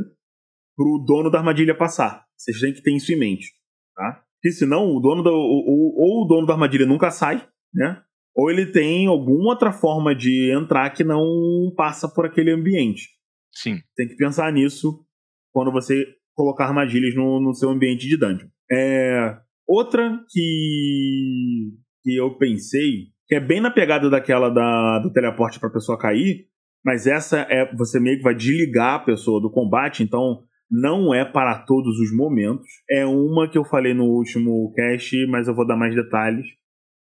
para 0.75 0.87
o 0.87 0.97
dono 0.97 1.29
da 1.29 1.37
armadilha 1.37 1.77
passar. 1.77 2.25
Vocês 2.35 2.59
têm 2.59 2.73
que 2.73 2.81
ter 2.81 2.95
isso 2.95 3.13
em 3.13 3.19
mente. 3.19 3.53
Tá? 3.95 4.23
Porque 4.41 4.51
senão 4.51 4.95
o 4.95 4.99
dono 4.99 5.21
ou, 5.29 5.93
ou 5.95 6.23
o 6.23 6.27
dono 6.27 6.47
da 6.47 6.53
armadilha 6.53 6.87
nunca 6.87 7.11
sai, 7.11 7.47
né? 7.71 8.03
Ou 8.35 8.49
ele 8.49 8.67
tem 8.67 9.07
alguma 9.07 9.49
outra 9.49 9.71
forma 9.71 10.15
de 10.15 10.51
entrar 10.51 10.89
que 10.91 11.03
não 11.03 11.73
passa 11.75 12.07
por 12.07 12.25
aquele 12.25 12.51
ambiente. 12.51 13.09
Sim. 13.51 13.79
Tem 13.95 14.07
que 14.07 14.15
pensar 14.15 14.51
nisso 14.53 15.05
quando 15.51 15.71
você 15.71 16.05
colocar 16.35 16.65
armadilhas 16.65 17.13
no, 17.15 17.41
no 17.41 17.53
seu 17.53 17.69
ambiente 17.69 18.07
de 18.07 18.17
dungeon. 18.17 18.47
É, 18.71 19.37
outra 19.67 20.19
que, 20.29 21.71
que 22.03 22.15
eu 22.15 22.37
pensei, 22.37 23.07
que 23.27 23.35
é 23.35 23.39
bem 23.39 23.59
na 23.59 23.71
pegada 23.71 24.09
daquela 24.09 24.49
da, 24.49 24.99
do 24.99 25.11
teleporte 25.11 25.59
para 25.59 25.69
a 25.69 25.73
pessoa 25.73 25.97
cair, 25.97 26.45
mas 26.83 27.07
essa 27.07 27.39
é 27.49 27.75
você 27.75 27.99
meio 27.99 28.17
que 28.17 28.23
vai 28.23 28.33
desligar 28.33 28.95
a 28.95 29.03
pessoa 29.03 29.41
do 29.41 29.51
combate, 29.51 30.01
então 30.01 30.43
não 30.71 31.13
é 31.13 31.25
para 31.25 31.59
todos 31.59 31.99
os 31.99 32.15
momentos. 32.15 32.67
É 32.89 33.05
uma 33.05 33.49
que 33.49 33.57
eu 33.57 33.65
falei 33.65 33.93
no 33.93 34.05
último 34.05 34.71
cast, 34.73 35.25
mas 35.27 35.47
eu 35.47 35.55
vou 35.55 35.67
dar 35.67 35.75
mais 35.75 35.93
detalhes, 35.93 36.45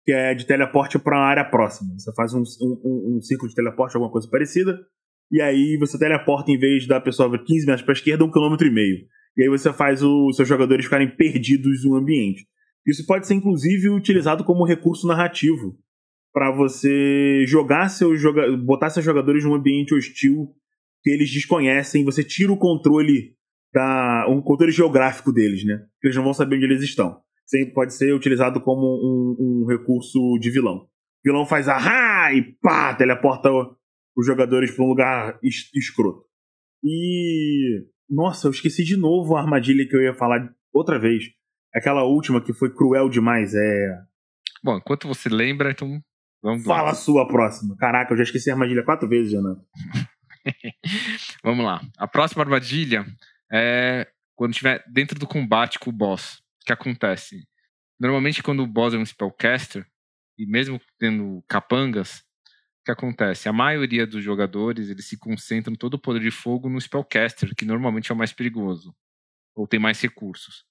que 0.07 0.13
é 0.13 0.33
de 0.33 0.47
teleporte 0.47 0.97
para 0.97 1.17
uma 1.17 1.25
área 1.25 1.43
próxima. 1.43 1.93
Você 1.97 2.13
faz 2.13 2.33
um, 2.33 2.41
um, 2.61 3.17
um 3.17 3.21
círculo 3.21 3.49
de 3.49 3.55
teleporte, 3.55 3.93
alguma 3.93 4.09
coisa 4.09 4.25
parecida, 4.31 4.79
e 5.29 5.41
aí 5.41 5.75
você 5.77 5.99
teleporta 5.99 6.49
em 6.49 6.57
vez 6.57 6.87
da 6.87 7.01
pessoa 7.01 7.37
15 7.37 7.65
metros 7.65 7.81
para 7.81 7.91
a 7.91 7.97
esquerda, 7.97 8.23
um 8.23 8.31
quilômetro 8.31 8.65
e 8.65 8.71
meio. 8.71 9.05
E 9.35 9.43
aí 9.43 9.49
você 9.49 9.73
faz 9.73 10.01
os 10.01 10.37
seus 10.37 10.47
jogadores 10.47 10.85
ficarem 10.85 11.13
perdidos 11.13 11.83
no 11.83 11.95
ambiente. 11.95 12.47
Isso 12.87 13.05
pode 13.05 13.27
ser 13.27 13.33
inclusive 13.33 13.89
utilizado 13.89 14.45
como 14.45 14.63
recurso 14.63 15.05
narrativo 15.05 15.77
para 16.33 16.51
você 16.51 17.43
jogar 17.45 17.89
seus 17.89 18.21
joga 18.21 18.55
botar 18.55 18.89
seus 18.89 19.03
jogadores 19.03 19.43
num 19.43 19.55
ambiente 19.55 19.93
hostil 19.93 20.53
que 21.03 21.09
eles 21.09 21.29
desconhecem, 21.29 22.05
você 22.05 22.23
tira 22.23 22.53
o 22.53 22.57
controle 22.57 23.35
da 23.73 24.25
um 24.29 24.41
controle 24.41 24.71
geográfico 24.71 25.33
deles, 25.33 25.65
né? 25.65 25.83
Eles 26.01 26.15
não 26.15 26.23
vão 26.23 26.33
saber 26.33 26.55
onde 26.55 26.65
eles 26.65 26.81
estão. 26.81 27.26
Sempre 27.47 27.73
pode 27.73 27.93
ser 27.93 28.13
utilizado 28.13 28.59
como 28.61 28.85
um, 28.85 29.63
um 29.63 29.65
recurso 29.65 30.37
de 30.39 30.51
vilão. 30.51 30.79
O 30.79 30.89
vilão 31.23 31.45
faz 31.45 31.67
ahá 31.69 32.33
e 32.33 32.41
pá, 32.61 32.93
teleporta 32.93 33.49
os 34.15 34.25
jogadores 34.25 34.71
para 34.71 34.83
um 34.83 34.89
lugar 34.89 35.39
es 35.41 35.69
escroto. 35.73 36.25
E 36.83 37.85
nossa, 38.09 38.47
eu 38.47 38.51
esqueci 38.51 38.83
de 38.83 38.97
novo 38.97 39.35
a 39.35 39.41
armadilha 39.41 39.87
que 39.87 39.95
eu 39.95 40.01
ia 40.01 40.13
falar 40.13 40.49
outra 40.73 40.99
vez. 40.99 41.23
Aquela 41.73 42.03
última 42.03 42.41
que 42.43 42.53
foi 42.53 42.73
cruel 42.73 43.09
demais, 43.09 43.53
é 43.53 44.01
Bom, 44.63 44.77
enquanto 44.77 45.07
você 45.07 45.29
lembra, 45.29 45.71
então 45.71 46.01
vamos 46.41 46.63
Fala 46.63 46.83
lá. 46.83 46.89
a 46.91 46.95
sua 46.95 47.27
próxima. 47.27 47.75
Caraca, 47.77 48.11
eu 48.13 48.17
já 48.17 48.23
esqueci 48.23 48.49
a 48.49 48.53
armadilha 48.53 48.83
quatro 48.83 49.07
vezes, 49.07 49.33
Renato. 49.33 49.61
vamos 51.43 51.63
lá. 51.65 51.81
A 51.97 52.07
próxima 52.07 52.43
armadilha 52.43 53.05
é 53.51 54.07
quando 54.35 54.51
estiver 54.51 54.83
dentro 54.91 55.19
do 55.19 55.27
combate 55.27 55.79
com 55.79 55.89
o 55.89 55.93
boss. 55.93 56.41
Que 56.67 56.73
acontece? 56.73 57.47
Normalmente, 57.97 58.43
quando 58.43 58.61
o 58.61 58.67
boss 58.67 58.93
é 58.93 58.97
um 58.97 59.05
spellcaster, 59.05 59.87
e 60.37 60.45
mesmo 60.45 60.81
tendo 60.99 61.41
capangas, 61.47 62.17
o 62.81 62.83
que 62.83 62.91
acontece? 62.91 63.47
A 63.47 63.53
maioria 63.53 64.05
dos 64.05 64.21
jogadores 64.21 64.89
eles 64.89 65.07
se 65.07 65.17
concentram 65.17 65.73
todo 65.77 65.93
o 65.93 65.99
poder 65.99 66.19
de 66.19 66.29
fogo 66.29 66.67
no 66.67 66.79
spellcaster, 66.81 67.55
que 67.55 67.63
normalmente 67.63 68.11
é 68.11 68.13
o 68.13 68.17
mais 68.17 68.33
perigoso, 68.33 68.93
ou 69.55 69.65
tem 69.65 69.79
mais 69.79 70.01
recursos. 70.01 70.65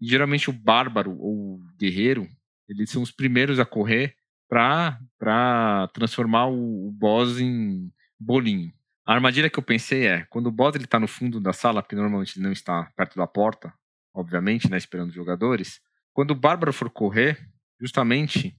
E, 0.00 0.08
geralmente 0.08 0.48
o 0.48 0.54
bárbaro 0.54 1.18
ou 1.18 1.56
o 1.56 1.64
guerreiro, 1.78 2.26
eles 2.66 2.88
são 2.88 3.02
os 3.02 3.10
primeiros 3.10 3.60
a 3.60 3.66
correr 3.66 4.16
para 4.48 5.86
transformar 5.92 6.46
o, 6.46 6.88
o 6.88 6.90
boss 6.90 7.38
em 7.38 7.92
bolinho. 8.18 8.72
A 9.06 9.12
armadilha 9.12 9.50
que 9.50 9.58
eu 9.58 9.62
pensei 9.62 10.06
é, 10.06 10.24
quando 10.30 10.46
o 10.46 10.52
boss 10.52 10.74
ele 10.74 10.86
tá 10.86 10.98
no 10.98 11.06
fundo 11.06 11.42
da 11.42 11.52
sala, 11.52 11.82
porque 11.82 11.94
normalmente 11.94 12.38
ele 12.38 12.46
não 12.46 12.52
está 12.52 12.90
perto 12.96 13.16
da 13.18 13.26
porta, 13.26 13.70
obviamente, 14.14 14.70
né, 14.70 14.76
esperando 14.76 15.08
os 15.08 15.14
jogadores, 15.14 15.80
quando 16.12 16.30
o 16.30 16.36
bárbaro 16.36 16.72
for 16.72 16.88
correr, 16.88 17.50
justamente 17.80 18.56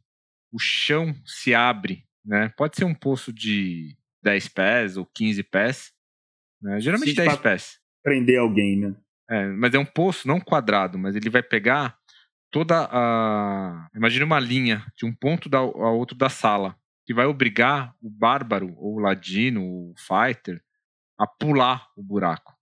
o 0.51 0.59
chão 0.59 1.15
se 1.25 1.55
abre, 1.55 2.05
né? 2.23 2.49
Pode 2.57 2.75
ser 2.75 2.83
um 2.85 2.93
poço 2.93 3.31
de 3.31 3.97
10 4.21 4.47
pés 4.49 4.97
ou 4.97 5.05
15 5.05 5.41
pés, 5.43 5.93
né? 6.61 6.79
geralmente 6.79 7.09
Sim, 7.11 7.15
10 7.15 7.33
pra- 7.33 7.41
pés. 7.41 7.79
Prender 8.03 8.39
alguém, 8.39 8.77
né? 8.77 8.95
É, 9.29 9.47
mas 9.47 9.73
é 9.73 9.79
um 9.79 9.85
poço, 9.85 10.27
não 10.27 10.39
quadrado, 10.39 10.99
mas 10.99 11.15
ele 11.15 11.29
vai 11.29 11.41
pegar 11.41 11.97
toda 12.51 12.87
a. 12.91 13.89
Imagina 13.95 14.25
uma 14.25 14.39
linha 14.39 14.85
de 14.95 15.05
um 15.05 15.13
ponto 15.13 15.49
da, 15.49 15.57
a 15.57 15.91
outro 15.91 16.15
da 16.15 16.29
sala, 16.29 16.77
que 17.05 17.13
vai 17.13 17.25
obrigar 17.25 17.95
o 18.01 18.09
bárbaro, 18.09 18.73
ou 18.77 18.95
o 18.95 18.99
ladino, 18.99 19.63
o 19.63 19.93
fighter, 19.97 20.63
a 21.17 21.25
pular 21.25 21.89
o 21.95 22.03
buraco. 22.03 22.54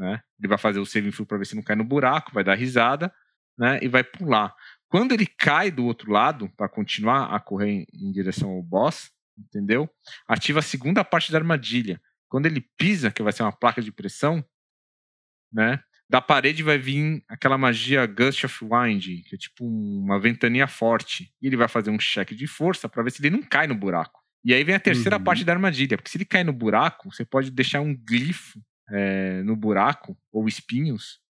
Né? 0.00 0.22
Ele 0.38 0.48
vai 0.48 0.56
fazer 0.56 0.78
o 0.78 0.86
saving 0.86 1.10
throw 1.10 1.26
para 1.26 1.36
ver 1.36 1.44
se 1.44 1.54
não 1.54 1.62
cai 1.62 1.76
no 1.76 1.84
buraco, 1.84 2.32
vai 2.32 2.42
dar 2.42 2.54
risada 2.54 3.12
né? 3.58 3.78
e 3.82 3.86
vai 3.86 4.02
pular. 4.02 4.54
Quando 4.88 5.12
ele 5.12 5.26
cai 5.26 5.70
do 5.70 5.84
outro 5.84 6.10
lado, 6.10 6.48
para 6.56 6.70
continuar 6.70 7.34
a 7.34 7.38
correr 7.38 7.84
em, 7.92 8.10
direção 8.10 8.48
ao 8.48 8.62
boss, 8.62 9.10
entendeu? 9.38 9.90
Ativa 10.26 10.60
a 10.60 10.62
segunda 10.62 11.04
parte 11.04 11.30
da 11.30 11.36
armadilha. 11.36 12.00
Quando 12.30 12.46
ele 12.46 12.62
pisa, 12.78 13.10
que 13.10 13.22
vai 13.22 13.30
ser 13.30 13.42
uma 13.42 13.52
placa 13.52 13.82
de 13.82 13.92
pressão, 13.92 14.42
né? 15.52 15.82
Da 16.08 16.22
parede 16.22 16.62
vai 16.62 16.78
vir 16.78 17.22
aquela 17.28 17.58
magia 17.58 18.06
Gust 18.06 18.42
of 18.44 18.64
Wind, 18.64 19.22
que 19.26 19.34
é 19.34 19.38
tipo 19.38 19.66
uma 19.66 20.18
ventania 20.18 20.66
forte. 20.66 21.30
E 21.42 21.46
ele 21.46 21.58
vai 21.58 21.68
fazer 21.68 21.90
um 21.90 22.00
cheque 22.00 22.34
de 22.34 22.46
força 22.46 22.88
para 22.88 23.02
ver 23.02 23.10
se 23.10 23.20
ele 23.20 23.36
não 23.36 23.42
cai 23.42 23.66
no 23.66 23.74
buraco. 23.74 24.18
E 24.42 24.54
aí 24.54 24.64
vem 24.64 24.74
a 24.74 24.80
terceira 24.80 25.18
Uhum. 25.18 25.24
parte 25.24 25.44
da 25.44 25.52
armadilha, 25.52 25.98
porque 25.98 26.10
se 26.10 26.16
ele 26.16 26.24
cair 26.24 26.44
no 26.44 26.52
buraco, 26.54 27.12
você 27.12 27.24
pode 27.24 27.50
deixar 27.50 27.80
um 27.82 27.94
glifo 27.94 28.58
é, 28.90 29.42
no 29.42 29.56
buraco, 29.56 30.16
ou 30.32 30.46
espinhos, 30.48 31.20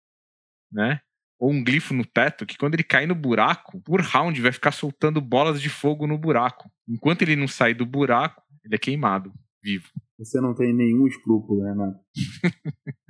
né? 0.72 1.00
Ou 1.38 1.50
um 1.50 1.64
glifo 1.64 1.94
no 1.94 2.04
teto, 2.04 2.44
que 2.44 2.56
quando 2.56 2.74
ele 2.74 2.82
cair 2.82 3.06
no 3.06 3.14
buraco, 3.14 3.80
por 3.80 4.00
round 4.00 4.38
vai 4.40 4.52
ficar 4.52 4.72
soltando 4.72 5.20
bolas 5.20 5.60
de 5.60 5.70
fogo 5.70 6.06
no 6.06 6.18
buraco. 6.18 6.70
Enquanto 6.88 7.22
ele 7.22 7.36
não 7.36 7.48
sair 7.48 7.74
do 7.74 7.86
buraco, 7.86 8.42
ele 8.64 8.74
é 8.74 8.78
queimado, 8.78 9.32
vivo. 9.62 9.88
Você 10.18 10.40
não 10.40 10.54
tem 10.54 10.74
nenhum 10.74 11.06
escrúpulo, 11.06 11.64
Renato. 11.64 11.98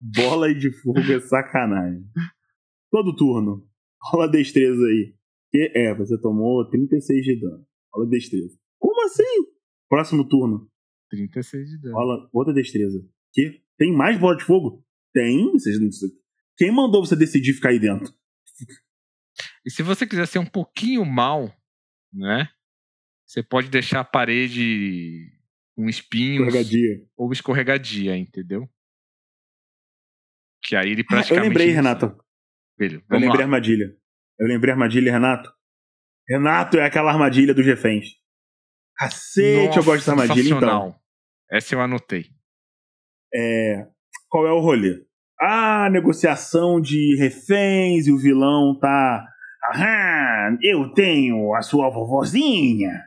Bola 0.00 0.52
de 0.52 0.72
fogo 0.72 0.98
é 0.98 1.20
sacanagem. 1.20 2.04
Todo 2.90 3.14
turno. 3.14 3.68
Rola 4.02 4.26
destreza 4.26 4.82
aí. 4.82 5.14
Que 5.52 5.72
é, 5.74 5.94
você 5.94 6.18
tomou 6.20 6.68
36 6.68 7.24
de 7.24 7.40
dano. 7.40 7.66
Rola 7.94 8.08
destreza. 8.08 8.58
Como 8.78 9.04
assim? 9.04 9.52
Próximo 9.88 10.26
turno. 10.26 10.68
36 11.10 11.68
de 11.68 11.82
dano. 11.82 11.94
Rola 11.94 12.30
outra 12.32 12.54
destreza. 12.54 13.06
Que? 13.32 13.62
Tem 13.78 13.92
mais 13.92 14.18
bola 14.18 14.36
de 14.36 14.44
fogo? 14.44 14.84
Tem. 15.12 15.50
Vocês 15.52 15.80
não... 15.80 15.88
Quem 16.56 16.70
mandou 16.70 17.04
você 17.04 17.16
decidir 17.16 17.54
ficar 17.54 17.70
aí 17.70 17.78
dentro? 17.78 18.12
E 19.64 19.70
se 19.70 19.82
você 19.82 20.06
quiser 20.06 20.26
ser 20.26 20.38
um 20.38 20.46
pouquinho 20.46 21.04
mal, 21.04 21.54
né? 22.12 22.48
Você 23.26 23.42
pode 23.42 23.68
deixar 23.68 24.00
a 24.00 24.04
parede 24.04 25.32
com 25.76 25.88
espinhos 25.88 26.48
Escorregadia. 26.48 27.06
ou 27.16 27.32
escorregadia, 27.32 28.16
entendeu? 28.16 28.68
Que 30.62 30.76
aí 30.76 30.90
ele 30.90 31.00
Ah, 31.02 31.04
eu 31.04 31.06
praticamente. 31.06 31.48
lembrei, 31.48 31.66
não 31.68 31.74
Renato. 31.74 32.24
Filho, 32.78 33.04
Eu 33.08 33.18
lembrei 33.18 33.30
a 33.30 33.34
lá. 33.38 33.44
armadilha. 33.44 33.96
Eu 34.38 34.46
lembrei 34.46 34.72
a 34.72 34.74
armadilha, 34.74 35.12
Renato. 35.12 35.52
Renato 36.28 36.76
é 36.78 36.84
aquela 36.86 37.12
armadilha 37.12 37.54
dos 37.54 37.64
reféns. 37.64 38.08
Cacete, 38.96 39.76
eu 39.78 39.84
gosto 39.84 39.98
dessa 39.98 40.10
armadilha, 40.12 40.54
então. 40.54 41.00
Essa 41.50 41.74
eu 41.74 41.80
anotei. 41.80 42.30
É, 43.34 43.86
qual 44.28 44.46
é 44.46 44.52
o 44.52 44.60
rolê? 44.60 45.02
A 45.40 45.88
negociação 45.90 46.80
de 46.80 47.16
reféns 47.18 48.06
e 48.06 48.12
o 48.12 48.18
vilão 48.18 48.78
tá. 48.78 49.26
Aham, 49.72 50.58
eu 50.62 50.92
tenho 50.92 51.54
a 51.54 51.62
sua 51.62 51.88
vovozinha. 51.90 53.02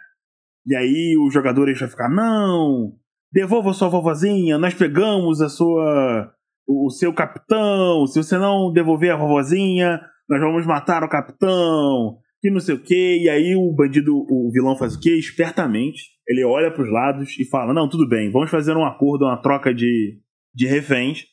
E 0.66 0.76
aí 0.76 1.16
os 1.18 1.34
jogadores 1.34 1.80
vão 1.80 1.90
ficar: 1.90 2.10
não, 2.10 2.94
devolva 3.32 3.74
sua 3.74 3.90
vovozinha, 3.90 4.58
nós 4.58 4.74
pegamos 4.74 5.42
a 5.42 5.50
sua. 5.50 6.34
o 6.68 6.90
seu 6.90 7.14
capitão. 7.14 8.08
Se 8.08 8.24
você 8.24 8.38
não 8.38 8.72
devolver 8.72 9.12
a 9.12 9.18
vovozinha, 9.18 10.02
nós 10.30 10.40
vamos 10.40 10.66
matar 10.66 11.04
o 11.04 11.10
capitão. 11.10 12.18
E 12.44 12.52
não 12.52 12.60
sei 12.60 12.76
o 12.76 12.84
quê. 12.84 13.20
E 13.22 13.30
aí 13.30 13.56
o 13.56 13.72
bandido, 13.74 14.14
o 14.14 14.52
vilão 14.52 14.76
faz 14.76 14.96
o 14.96 15.00
quê? 15.00 15.16
Espertamente. 15.18 16.12
Ele 16.28 16.44
olha 16.44 16.72
pros 16.72 16.92
lados 16.92 17.38
e 17.40 17.46
fala: 17.46 17.74
Não, 17.74 17.90
tudo 17.90 18.08
bem, 18.08 18.30
vamos 18.32 18.52
fazer 18.52 18.76
um 18.76 18.86
acordo, 18.86 19.26
uma 19.26 19.42
troca 19.42 19.74
de, 19.74 20.20
de 20.54 20.68
reféns. 20.68 21.26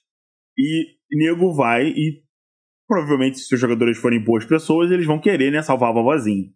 E 0.57 0.99
nego 1.11 1.53
vai 1.53 1.89
e 1.89 2.23
provavelmente, 2.91 3.39
se 3.39 3.55
os 3.55 3.61
jogadores 3.61 3.99
forem 3.99 4.23
boas 4.23 4.45
pessoas, 4.45 4.91
eles 4.91 5.07
vão 5.07 5.21
querer, 5.21 5.53
né, 5.53 5.63
salvar 5.63 5.91
a 5.91 5.93
vovozinha. 5.93 6.51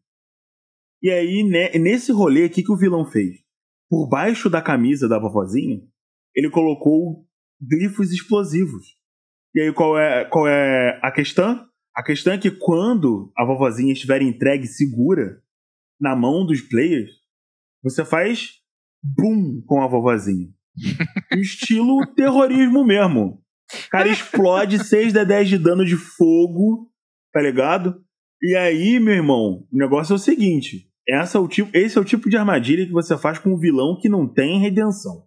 E 1.01 1.09
aí, 1.09 1.45
né, 1.45 1.71
nesse 1.79 2.11
rolê, 2.11 2.47
o 2.47 2.51
que, 2.51 2.64
que 2.64 2.73
o 2.73 2.77
vilão 2.77 3.05
fez? 3.05 3.38
Por 3.88 4.09
baixo 4.09 4.51
da 4.51 4.61
camisa 4.61 5.09
da 5.09 5.17
vovozinha, 5.17 5.81
ele 6.35 6.51
colocou 6.51 7.25
glifos 7.61 8.11
explosivos. 8.11 8.97
E 9.55 9.61
aí, 9.61 9.73
qual 9.73 9.97
é, 9.97 10.25
qual 10.25 10.49
é 10.49 10.99
a 11.01 11.12
questão? 11.12 11.64
A 11.94 12.02
questão 12.02 12.33
é 12.33 12.38
que 12.38 12.50
quando 12.50 13.33
a 13.37 13.44
vovozinha 13.44 13.92
estiver 13.92 14.20
entregue 14.20 14.66
segura 14.66 15.40
na 16.00 16.16
mão 16.16 16.44
dos 16.44 16.61
players, 16.61 17.11
você 17.83 18.04
faz 18.04 18.61
boom 19.02 19.62
com 19.64 19.80
a 19.80 19.87
vovozinha. 19.87 20.48
Estilo 21.38 22.04
terrorismo 22.14 22.85
mesmo. 22.85 23.40
O 23.87 23.90
cara 23.90 24.09
explode 24.09 24.85
6 24.85 25.12
de 25.12 25.24
10 25.24 25.48
de 25.48 25.59
dano 25.59 25.85
de 25.85 25.96
fogo, 25.96 26.90
tá 27.33 27.40
ligado? 27.40 28.04
E 28.42 28.57
aí, 28.57 28.98
meu 28.98 29.14
irmão, 29.14 29.66
o 29.72 29.76
negócio 29.76 30.14
é 30.14 30.16
o 30.16 30.18
seguinte: 30.18 30.90
essa 31.09 31.38
é 31.38 31.40
o 31.40 31.46
tipo, 31.46 31.70
esse 31.72 31.96
é 31.96 32.00
o 32.00 32.04
tipo 32.04 32.28
de 32.28 32.37
armadilha 32.37 32.87
que 32.87 32.92
você 32.92 33.16
faz 33.16 33.38
com 33.38 33.54
um 33.54 33.59
vilão 33.59 33.98
que 34.00 34.09
não 34.09 34.26
tem 34.26 34.61
redenção. 34.61 35.26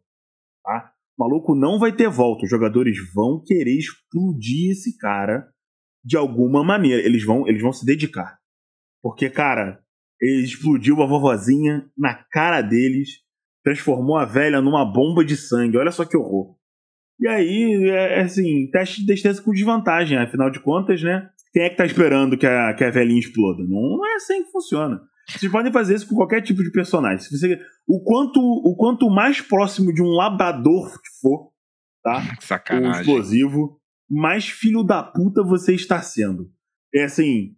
Tá? 0.63 0.91
O 1.17 1.23
maluco 1.23 1.55
não 1.55 1.79
vai 1.79 1.95
ter 1.95 2.09
volta. 2.09 2.43
Os 2.43 2.49
jogadores 2.49 2.97
vão 3.13 3.41
querer 3.41 3.77
explodir 3.77 4.71
esse 4.71 4.97
cara 4.97 5.47
de 6.07 6.15
alguma 6.15 6.63
maneira. 6.63 7.01
Eles 7.03 7.25
vão, 7.25 7.45
eles 7.47 7.61
vão 7.61 7.73
se 7.73 7.85
dedicar. 7.85 8.39
Porque, 9.03 9.29
cara, 9.29 9.79
ele 10.21 10.43
explodiu 10.43 11.03
a 11.03 11.05
vovozinha 11.05 11.85
na 11.97 12.15
cara 12.31 12.61
deles, 12.61 13.19
transformou 13.61 14.17
a 14.17 14.23
velha 14.23 14.61
numa 14.61 14.85
bomba 14.85 15.25
de 15.25 15.35
sangue. 15.35 15.77
Olha 15.77 15.91
só 15.91 16.05
que 16.05 16.15
horror. 16.15 16.55
E 17.19 17.27
aí, 17.27 17.89
é 17.89 18.21
assim, 18.21 18.69
teste 18.71 19.01
de 19.01 19.07
destreza 19.07 19.41
com 19.41 19.51
desvantagem, 19.51 20.17
afinal 20.17 20.49
de 20.49 20.61
contas, 20.61 21.03
né? 21.03 21.29
Quem 21.51 21.63
é 21.63 21.69
que 21.69 21.75
tá 21.75 21.85
esperando 21.85 22.37
que 22.37 22.45
a, 22.45 22.73
que 22.73 22.83
a 22.83 22.91
velhinha 22.91 23.19
exploda? 23.19 23.63
Não, 23.63 23.97
não 23.97 24.05
é 24.05 24.15
assim 24.15 24.43
que 24.43 24.51
funciona. 24.51 25.01
Vocês 25.27 25.51
podem 25.51 25.73
fazer 25.73 25.95
isso 25.95 26.07
com 26.07 26.15
qualquer 26.15 26.41
tipo 26.41 26.63
de 26.63 26.71
personagem. 26.71 27.19
Se 27.19 27.37
você, 27.37 27.59
o, 27.85 28.01
quanto, 28.01 28.39
o 28.39 28.75
quanto 28.77 29.09
mais 29.09 29.41
próximo 29.41 29.93
de 29.93 30.01
um 30.01 30.09
labrador 30.11 30.89
for, 31.19 31.51
tá? 32.01 32.21
Sacanagem. 32.39 33.01
explosivo, 33.01 33.77
mais 34.09 34.47
filho 34.47 34.83
da 34.83 35.03
puta 35.03 35.43
você 35.43 35.73
está 35.73 36.01
sendo. 36.01 36.51
É 36.93 37.03
assim, 37.03 37.55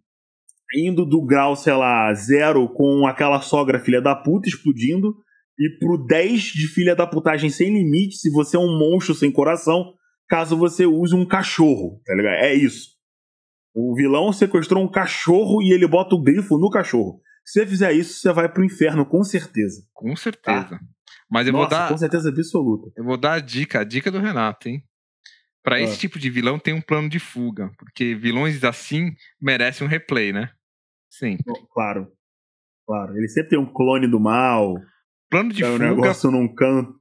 indo 0.74 1.04
do 1.04 1.24
grau, 1.24 1.56
sei 1.56 1.74
lá, 1.74 2.12
zero 2.14 2.68
com 2.68 3.06
aquela 3.06 3.40
sogra 3.40 3.80
filha 3.80 4.00
da 4.00 4.14
puta 4.14 4.48
explodindo, 4.48 5.16
e 5.58 5.68
pro 5.78 5.98
10 5.98 6.42
de 6.42 6.66
filha 6.68 6.96
da 6.96 7.06
putagem 7.06 7.50
sem 7.50 7.72
limite, 7.72 8.16
se 8.16 8.30
você 8.30 8.56
é 8.56 8.60
um 8.60 8.78
monstro 8.78 9.14
sem 9.14 9.30
coração, 9.30 9.92
caso 10.26 10.56
você 10.56 10.86
use 10.86 11.14
um 11.14 11.26
cachorro, 11.26 12.00
tá 12.06 12.14
ligado? 12.14 12.36
É 12.36 12.54
isso. 12.54 12.98
O 13.74 13.94
vilão 13.94 14.32
sequestrou 14.32 14.82
um 14.82 14.90
cachorro 14.90 15.62
e 15.62 15.72
ele 15.72 15.86
bota 15.86 16.14
o 16.14 16.22
grifo 16.22 16.56
no 16.56 16.70
cachorro. 16.70 17.20
Se 17.44 17.60
você 17.60 17.66
fizer 17.66 17.92
isso, 17.92 18.20
você 18.20 18.32
vai 18.32 18.48
pro 18.48 18.64
inferno, 18.64 19.04
com 19.04 19.22
certeza. 19.22 19.82
Com 19.92 20.16
certeza. 20.16 20.80
Mas 21.30 21.46
eu 21.46 21.52
vou 21.52 21.62
Nossa, 21.62 21.76
dar. 21.76 21.88
com 21.88 21.98
certeza 21.98 22.28
absoluta. 22.30 22.90
Eu 22.96 23.04
vou 23.04 23.16
dar 23.16 23.34
a 23.34 23.40
dica, 23.40 23.80
a 23.80 23.84
dica 23.84 24.10
do 24.10 24.18
Renato, 24.18 24.68
hein? 24.68 24.82
Pra 25.62 25.76
Ah. 25.76 25.80
esse 25.80 25.98
tipo 25.98 26.18
de 26.18 26.30
vilão 26.30 26.58
tem 26.58 26.72
um 26.74 26.80
plano 26.80 27.08
de 27.08 27.18
fuga, 27.18 27.70
porque 27.78 28.14
vilões 28.14 28.62
assim 28.64 29.12
merecem 29.40 29.86
um 29.86 29.90
replay, 29.90 30.32
né? 30.32 30.50
Sim. 31.10 31.36
Claro. 31.72 32.08
Claro. 32.86 33.16
Ele 33.16 33.28
sempre 33.28 33.50
tem 33.50 33.58
um 33.58 33.70
clone 33.72 34.08
do 34.08 34.18
mal. 34.18 34.74
Plano 35.30 35.52
de 35.52 35.62
é 35.62 35.68
um 35.68 35.72
fuga, 35.74 35.88
negócio 35.90 36.30
num 36.30 36.52
canto. 36.54 36.98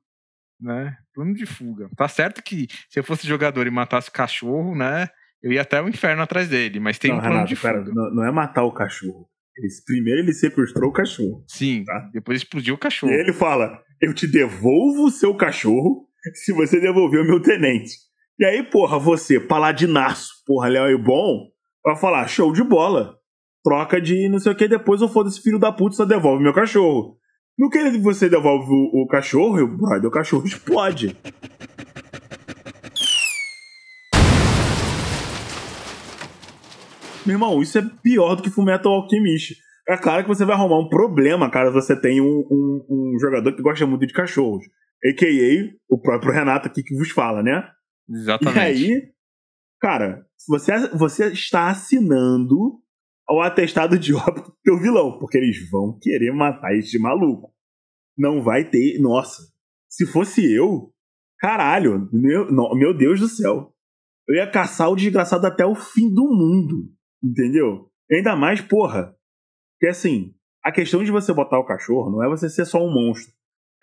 né? 0.61 0.95
Plano 1.13 1.33
de 1.33 1.45
fuga. 1.45 1.89
Tá 1.95 2.07
certo 2.07 2.43
que 2.43 2.67
se 2.89 2.99
eu 2.99 3.03
fosse 3.03 3.25
jogador 3.27 3.65
e 3.65 3.71
matasse 3.71 4.09
o 4.09 4.13
cachorro, 4.13 4.75
né? 4.75 5.07
Eu 5.41 5.53
ia 5.53 5.61
até 5.61 5.81
o 5.81 5.87
inferno 5.87 6.21
atrás 6.21 6.49
dele, 6.49 6.81
mas 6.81 6.99
tem 6.99 7.11
não, 7.11 7.17
um 7.17 7.21
plano 7.21 7.35
Renato, 7.35 7.53
de 7.53 7.59
pera, 7.61 7.79
fuga. 7.79 7.93
não, 7.95 8.13
não 8.15 8.25
é 8.25 8.31
matar 8.31 8.63
o 8.65 8.73
cachorro. 8.73 9.29
Primeiro 9.85 10.19
ele 10.21 10.33
sequestrou 10.33 10.89
o 10.89 10.93
cachorro. 10.93 11.43
Sim, 11.47 11.83
Tá. 11.85 12.09
depois 12.13 12.39
explodiu 12.39 12.75
o 12.75 12.77
E 12.77 12.79
cachorro. 12.79 13.11
ele 13.13 13.31
fala: 13.33 13.81
Eu 14.01 14.13
te 14.13 14.27
devolvo 14.27 15.05
o 15.05 15.11
seu 15.11 15.33
cachorro 15.35 16.07
se 16.33 16.51
você 16.53 16.79
devolver 16.79 17.21
o 17.21 17.25
meu 17.27 17.41
tenente. 17.41 17.91
E 18.39 18.45
aí, 18.45 18.63
porra, 18.63 18.97
você, 18.97 19.37
paladinaço, 19.39 20.29
porra, 20.45 20.69
Léo 20.69 20.89
e 20.89 20.97
bom, 20.97 21.47
vai 21.83 21.95
falar: 21.97 22.27
show 22.27 22.53
de 22.53 22.63
bola. 22.63 23.17
Troca 23.63 23.99
de 23.99 24.29
não 24.29 24.39
sei 24.39 24.53
o 24.53 24.55
que, 24.55 24.67
depois 24.69 25.01
eu 25.01 25.09
foda 25.09 25.27
esse 25.27 25.41
filho 25.41 25.59
da 25.59 25.71
puta 25.71 25.95
só 25.97 26.05
devolve 26.05 26.41
meu 26.41 26.53
cachorro. 26.53 27.17
No 27.57 27.69
que 27.69 27.89
você 27.97 28.29
devolve 28.29 28.71
o, 28.71 29.03
o 29.03 29.07
cachorro, 29.07 29.67
brother, 29.67 30.05
o 30.07 30.11
cachorro 30.11 30.45
explode. 30.47 31.13
Meu 37.25 37.35
irmão, 37.35 37.61
isso 37.61 37.77
é 37.77 37.81
pior 38.01 38.35
do 38.35 38.41
que 38.43 38.49
Fullmetal 38.49 38.93
Alchemist. 38.93 39.55
É 39.87 39.97
claro 39.97 40.23
que 40.23 40.29
você 40.29 40.45
vai 40.45 40.55
arrumar 40.55 40.79
um 40.79 40.87
problema 40.87 41.49
caso 41.49 41.73
você 41.73 41.99
tenha 41.99 42.23
um, 42.23 42.45
um- 42.49 42.85
um 43.15 43.19
jogador 43.19 43.51
que 43.53 43.61
gosta 43.61 43.85
muito 43.85 44.05
de 44.07 44.13
cachorros. 44.13 44.63
A.K.A. 45.03 45.73
o 45.89 45.99
próprio 45.99 46.31
Renato 46.31 46.67
aqui 46.67 46.81
que 46.83 46.95
vos 46.95 47.11
fala, 47.11 47.41
né? 47.43 47.63
Exatamente. 48.09 48.57
E 48.57 48.93
aí, 48.93 49.11
cara, 49.79 50.25
você, 50.47 50.87
você 50.89 51.31
está 51.31 51.69
assinando 51.69 52.81
o 53.29 53.41
atestado 53.41 53.97
de 53.97 54.13
óbito 54.13 54.49
do 54.51 54.57
teu 54.63 54.79
vilão, 54.79 55.19
porque 55.19 55.37
eles 55.37 55.69
vão 55.69 55.97
querer 55.99 56.31
matar 56.31 56.75
este 56.75 56.97
maluco. 56.97 57.53
Não 58.17 58.41
vai 58.41 58.67
ter. 58.67 58.99
Nossa, 58.99 59.43
se 59.87 60.05
fosse 60.05 60.51
eu, 60.51 60.91
caralho, 61.37 62.09
meu, 62.11 62.51
meu 62.75 62.97
Deus 62.97 63.19
do 63.19 63.27
céu. 63.27 63.73
Eu 64.27 64.35
ia 64.35 64.49
caçar 64.49 64.91
o 64.91 64.95
desgraçado 64.95 65.45
até 65.47 65.65
o 65.65 65.73
fim 65.73 66.13
do 66.13 66.23
mundo. 66.25 66.91
Entendeu? 67.23 67.89
Ainda 68.11 68.35
mais, 68.35 68.61
porra. 68.61 69.15
Porque 69.73 69.87
assim, 69.87 70.33
a 70.63 70.71
questão 70.71 71.03
de 71.03 71.11
você 71.11 71.33
botar 71.33 71.59
o 71.59 71.65
cachorro 71.65 72.11
não 72.11 72.23
é 72.23 72.29
você 72.29 72.49
ser 72.49 72.65
só 72.65 72.79
um 72.79 72.91
monstro. 72.91 73.33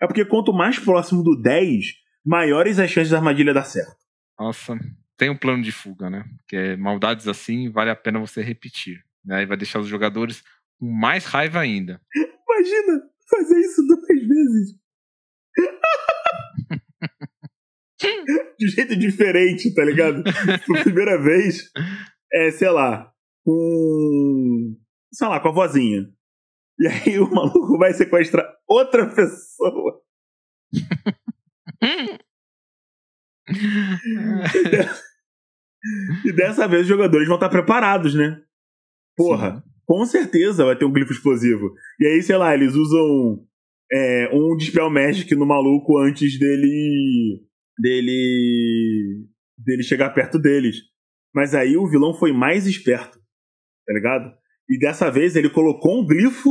É 0.01 0.07
porque 0.07 0.23
quanto 0.23 0.53
mais 0.53 0.77
próximo 0.79 1.23
do 1.23 1.35
10, 1.41 1.85
maiores 2.25 2.79
as 2.79 2.89
chances 2.89 3.09
da 3.09 3.17
armadilha 3.17 3.53
dar 3.53 3.63
certo. 3.63 3.96
Nossa, 4.39 4.77
tem 5.17 5.29
um 5.29 5.37
plano 5.37 5.63
de 5.63 5.71
fuga, 5.71 6.09
né? 6.09 6.25
Que 6.47 6.55
é 6.55 6.77
maldades 6.77 7.27
assim, 7.27 7.69
vale 7.69 7.89
a 7.89 7.95
pena 7.95 8.19
você 8.19 8.41
repetir. 8.41 9.03
Né? 9.25 9.43
E 9.43 9.45
vai 9.45 9.57
deixar 9.57 9.79
os 9.79 9.87
jogadores 9.87 10.43
com 10.79 10.89
mais 10.89 11.25
raiva 11.25 11.59
ainda. 11.59 11.99
Imagina 12.15 13.01
fazer 13.29 13.59
isso 13.59 13.85
duas 13.85 14.07
vezes. 14.07 14.75
de 18.59 18.67
jeito 18.69 18.95
diferente, 18.95 19.73
tá 19.73 19.83
ligado? 19.83 20.23
Por 20.65 20.83
primeira 20.83 21.21
vez, 21.21 21.71
é, 22.31 22.51
sei 22.51 22.69
lá, 22.69 23.11
com. 23.43 24.77
sei 25.11 25.27
lá, 25.27 25.39
com 25.39 25.49
a 25.49 25.53
vozinha. 25.53 26.07
E 26.79 26.87
aí 26.87 27.19
o 27.19 27.29
maluco 27.29 27.77
vai 27.77 27.93
sequestrar 27.93 28.45
outra 28.67 29.07
pessoa. 29.13 30.01
e 36.25 36.31
dessa 36.33 36.67
vez 36.67 36.81
os 36.83 36.87
jogadores 36.87 37.27
vão 37.27 37.35
estar 37.37 37.49
preparados, 37.49 38.13
né? 38.13 38.41
Porra, 39.15 39.55
Sim. 39.55 39.63
com 39.85 40.05
certeza 40.05 40.65
vai 40.65 40.75
ter 40.75 40.85
um 40.85 40.91
glifo 40.91 41.13
explosivo. 41.13 41.73
E 41.99 42.05
aí, 42.05 42.21
sei 42.21 42.37
lá, 42.37 42.53
eles 42.53 42.75
usam 42.75 43.45
é, 43.91 44.29
um 44.33 44.55
Dispel 44.55 44.89
Magic 44.89 45.33
no 45.35 45.45
maluco 45.45 45.97
antes 45.97 46.37
dele. 46.37 47.41
dele. 47.79 49.25
dele 49.57 49.83
chegar 49.83 50.09
perto 50.13 50.37
deles. 50.37 50.77
Mas 51.33 51.53
aí 51.53 51.77
o 51.77 51.87
vilão 51.87 52.13
foi 52.13 52.31
mais 52.31 52.65
esperto, 52.65 53.19
tá 53.85 53.93
ligado? 53.93 54.33
E 54.69 54.77
dessa 54.77 55.09
vez 55.09 55.35
ele 55.35 55.49
colocou 55.49 55.99
um 55.99 56.05
glifo 56.05 56.49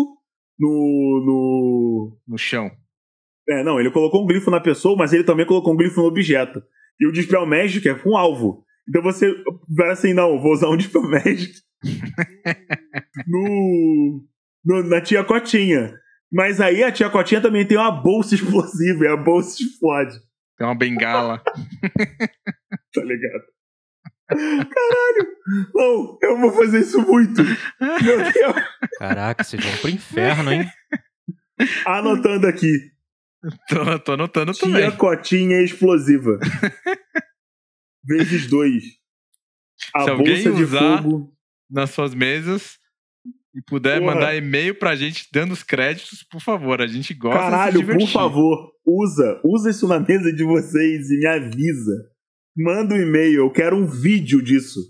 no. 0.59 1.23
no, 1.25 2.19
no 2.29 2.39
chão. 2.39 2.71
É, 3.49 3.63
não, 3.63 3.79
ele 3.79 3.93
colocou 3.93 4.25
um 4.25 4.27
glifo 4.27 4.51
na 4.51 4.61
pessoa, 4.61 4.97
mas 4.97 5.13
ele 5.13 5.23
também 5.23 5.47
colocou 5.47 5.73
um 5.73 5.77
glifo 5.77 6.01
no 6.01 6.09
objeto. 6.09 6.63
E 7.01 7.07
o 7.07 7.13
Dispel 7.13 7.47
Magic 7.47 7.87
é 7.89 7.95
com 7.95 8.17
alvo. 8.17 8.65
Então 8.89 9.03
você 9.03 9.33
vai 9.69 9.91
assim, 9.91 10.15
não, 10.15 10.41
vou 10.41 10.53
usar 10.53 10.69
um 10.69 10.77
Dispel 10.77 11.03
Magic 11.03 11.53
no, 13.27 14.25
no, 14.65 14.83
na 14.89 15.01
tia 15.01 15.25
Cotinha. 15.25 15.93
Mas 16.33 16.61
aí 16.61 16.83
a 16.83 16.93
tia 16.93 17.11
Cotinha 17.11 17.41
também 17.41 17.67
tem 17.67 17.77
uma 17.77 17.91
bolsa 17.91 18.35
explosiva 18.35 19.05
e 19.05 19.09
a 19.09 19.17
bolsa 19.17 19.63
explode. 19.63 20.19
Tem 20.57 20.67
uma 20.67 20.75
bengala. 20.75 21.43
tá 22.95 23.03
ligado? 23.03 23.45
Caralho! 24.29 25.37
Não, 25.75 26.19
eu 26.21 26.41
vou 26.41 26.53
fazer 26.53 26.81
isso 26.81 27.01
muito! 27.03 27.43
Meu 27.45 28.19
Deus! 28.33 28.57
Caraca, 28.99 29.45
vocês 29.45 29.65
vão 29.65 29.77
pro 29.79 29.91
inferno, 29.91 30.53
hein? 30.53 30.69
Anotando 31.87 32.47
aqui. 32.47 32.91
Tô, 33.69 33.99
tô 34.01 34.13
anotando 34.13 34.53
tia 34.53 34.61
também. 34.67 34.83
Tia 34.89 34.97
Cotinha 34.97 35.63
explosiva. 35.63 36.39
Vezes 38.05 38.47
dois. 38.49 38.83
A 39.95 40.05
Se 40.05 40.15
bolsa 40.15 40.53
de 40.53 40.63
usar 40.63 41.03
fogo. 41.03 41.33
nas 41.71 41.91
suas 41.91 42.15
mesas 42.15 42.79
e 43.55 43.61
puder 43.63 44.01
Porra. 44.01 44.15
mandar 44.15 44.35
e-mail 44.37 44.75
pra 44.79 44.95
gente 44.95 45.27
dando 45.33 45.53
os 45.53 45.63
créditos, 45.63 46.23
por 46.23 46.41
favor. 46.41 46.81
A 46.81 46.87
gente 46.87 47.13
gosta 47.15 47.39
de 47.39 47.45
se 47.45 47.51
Caralho, 47.51 47.73
por 47.73 47.79
divertir. 47.87 48.13
favor, 48.13 48.73
usa. 48.87 49.41
Usa 49.45 49.71
isso 49.71 49.89
na 49.89 49.99
mesa 50.01 50.33
de 50.33 50.45
vocês 50.45 51.11
e 51.11 51.19
me 51.19 51.27
avisa. 51.27 51.93
Manda 52.57 52.95
um 52.95 53.01
e-mail, 53.01 53.41
eu 53.41 53.51
quero 53.51 53.77
um 53.77 53.87
vídeo 53.87 54.43
disso. 54.43 54.81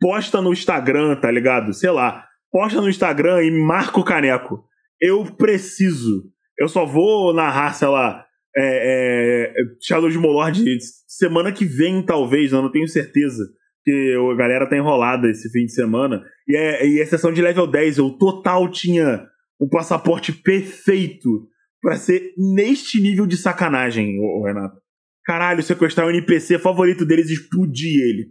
Posta 0.00 0.40
no 0.40 0.52
Instagram, 0.52 1.16
tá 1.16 1.30
ligado? 1.30 1.72
Sei 1.74 1.90
lá. 1.90 2.26
Posta 2.52 2.80
no 2.80 2.88
Instagram 2.88 3.42
e 3.44 3.50
marca 3.50 3.98
o 4.00 4.04
caneco. 4.04 4.64
Eu 5.00 5.24
preciso. 5.36 6.30
Eu 6.60 6.68
só 6.68 6.84
vou 6.84 7.32
narrar, 7.32 7.72
sei 7.72 7.88
lá, 7.88 8.26
é, 8.54 9.54
é, 9.56 9.64
Shadow 9.80 10.10
de 10.10 10.18
Molord 10.18 10.62
semana 11.08 11.52
que 11.52 11.64
vem, 11.64 12.04
talvez, 12.04 12.52
eu 12.52 12.60
não 12.60 12.70
tenho 12.70 12.86
certeza. 12.86 13.48
Porque 13.82 14.14
a 14.32 14.36
galera 14.36 14.68
tá 14.68 14.76
enrolada 14.76 15.30
esse 15.30 15.50
fim 15.50 15.64
de 15.64 15.72
semana. 15.72 16.22
E, 16.46 16.54
é, 16.54 16.86
e 16.86 17.00
a 17.00 17.06
sessão 17.06 17.32
de 17.32 17.40
level 17.40 17.66
10, 17.66 17.96
eu 17.96 18.10
total 18.10 18.70
tinha 18.70 19.26
um 19.58 19.68
passaporte 19.68 20.32
perfeito 20.32 21.48
para 21.80 21.96
ser 21.96 22.34
neste 22.36 23.00
nível 23.00 23.26
de 23.26 23.38
sacanagem, 23.38 24.20
ô, 24.20 24.44
Renato. 24.44 24.78
Caralho, 25.24 25.62
sequestrar 25.62 26.06
o 26.06 26.10
NPC 26.10 26.58
favorito 26.58 27.06
deles 27.06 27.30
e 27.30 27.34
explodir 27.34 28.00
ele. 28.00 28.28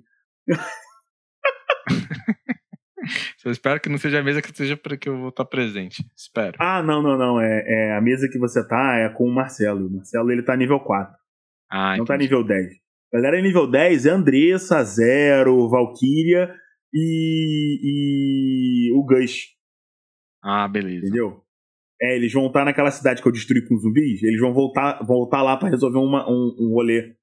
Eu 3.45 3.51
espero 3.51 3.79
que 3.79 3.89
não 3.89 3.97
seja 3.97 4.19
a 4.19 4.23
mesa 4.23 4.41
que 4.41 4.55
seja 4.55 4.75
para 4.77 4.97
que 4.97 5.07
eu 5.09 5.17
vou 5.17 5.29
estar 5.29 5.45
presente. 5.45 6.03
Espero. 6.15 6.57
Ah, 6.59 6.83
não, 6.83 7.01
não, 7.01 7.17
não. 7.17 7.39
É, 7.41 7.63
é 7.67 7.97
a 7.97 8.01
mesa 8.01 8.27
que 8.29 8.37
você 8.37 8.65
tá 8.67 8.97
é 8.97 9.09
com 9.09 9.25
o 9.25 9.33
Marcelo. 9.33 9.87
O 9.87 9.91
Marcelo 9.91 10.31
ele 10.31 10.43
tá 10.43 10.55
nível 10.57 10.79
4. 10.79 11.15
Ah, 11.71 11.95
não 11.97 12.05
tá 12.05 12.15
entendi. 12.15 12.29
nível 12.31 12.43
10. 12.45 12.73
A 13.13 13.17
galera 13.17 13.41
nível 13.41 13.65
10 13.69 14.05
é 14.05 14.09
Andressa, 14.11 14.83
Zero, 14.83 15.69
Valkyria 15.69 16.53
e, 16.93 17.79
e 17.83 18.91
o 18.93 19.03
Gus, 19.03 19.47
Ah, 20.43 20.67
beleza. 20.67 21.05
entendeu? 21.05 21.43
É, 22.01 22.15
eles 22.15 22.31
vão 22.31 22.47
estar 22.47 22.63
naquela 22.65 22.91
cidade 22.91 23.21
que 23.21 23.27
eu 23.27 23.31
destruí 23.31 23.67
com 23.67 23.77
zumbis, 23.77 24.23
eles 24.23 24.39
vão 24.39 24.53
voltar, 24.53 25.03
voltar 25.05 25.41
lá 25.41 25.57
pra 25.57 25.69
resolver 25.69 25.97
uma, 25.99 26.29
um, 26.29 26.55
um 26.59 26.73
rolê. 26.73 27.15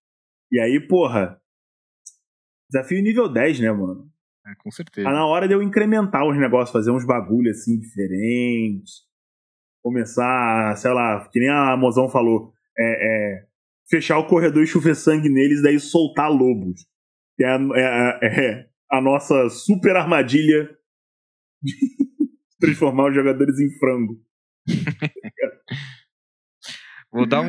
E 0.53 0.61
aí, 0.61 0.79
porra, 0.87 1.41
desafio 2.70 3.03
nível 3.03 3.29
10, 3.29 3.61
né, 3.61 3.72
mano? 3.72 4.11
É, 4.47 4.55
com 4.57 4.71
certeza. 4.71 5.09
Tá 5.09 5.13
na 5.15 5.27
hora 5.27 5.49
de 5.49 5.55
eu 5.55 5.63
incrementar 5.63 6.25
os 6.27 6.37
negócios, 6.39 6.71
fazer 6.73 6.91
uns 6.91 7.05
bagulho 7.05 7.51
assim 7.51 7.79
diferentes. 7.79 9.05
Começar, 9.83 10.77
sei 10.77 10.93
lá, 10.93 11.29
que 11.29 11.39
nem 11.41 11.49
a 11.49 11.77
Mozão 11.77 12.09
falou, 12.09 12.53
é, 12.79 12.85
é, 13.39 13.47
fechar 13.89 14.19
o 14.19 14.27
corredor 14.27 14.63
e 14.63 14.67
chover 14.67 14.95
sangue 14.97 15.29
neles, 15.29 15.63
daí 15.63 15.79
soltar 15.81 16.31
lobos. 16.31 16.87
Que 17.37 17.45
é 17.45 17.49
a, 17.49 17.59
é 17.75 17.85
a- 17.85 18.19
é 18.23 18.67
a 18.91 19.01
nossa 19.01 19.49
super 19.51 19.97
armadilha 19.97 20.71
de 21.63 21.73
transformar 22.61 23.09
os 23.11 23.15
jogadores 23.15 23.59
em 23.61 23.71
frango. 23.79 24.21
Vou 27.13 27.27
dar 27.27 27.41
um, 27.41 27.47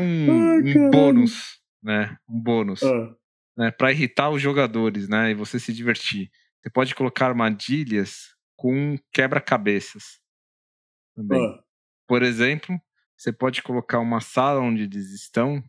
Ai, 0.51 0.61
um 0.61 0.89
bônus, 0.91 1.59
né? 1.83 2.17
Um 2.29 2.39
bônus. 2.39 2.83
Ah, 2.83 3.15
né? 3.57 3.71
Para 3.71 3.91
irritar 3.91 4.29
os 4.29 4.41
jogadores, 4.41 5.09
né? 5.09 5.31
E 5.31 5.33
você 5.33 5.59
se 5.59 5.73
divertir. 5.73 6.29
Você 6.61 6.69
pode 6.69 6.95
colocar 6.95 7.27
armadilhas 7.27 8.35
com 8.55 8.97
quebra-cabeças. 9.13 10.19
Também. 11.15 11.45
ah. 11.45 11.63
Por 12.07 12.23
exemplo, 12.23 12.79
você 13.17 13.33
pode 13.33 13.61
colocar 13.61 13.99
uma 13.99 14.21
sala 14.21 14.61
onde 14.61 14.83
eles 14.83 15.11
estão, 15.11 15.63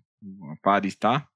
a 0.52 0.56
parede 0.62 0.88
está, 0.88 1.28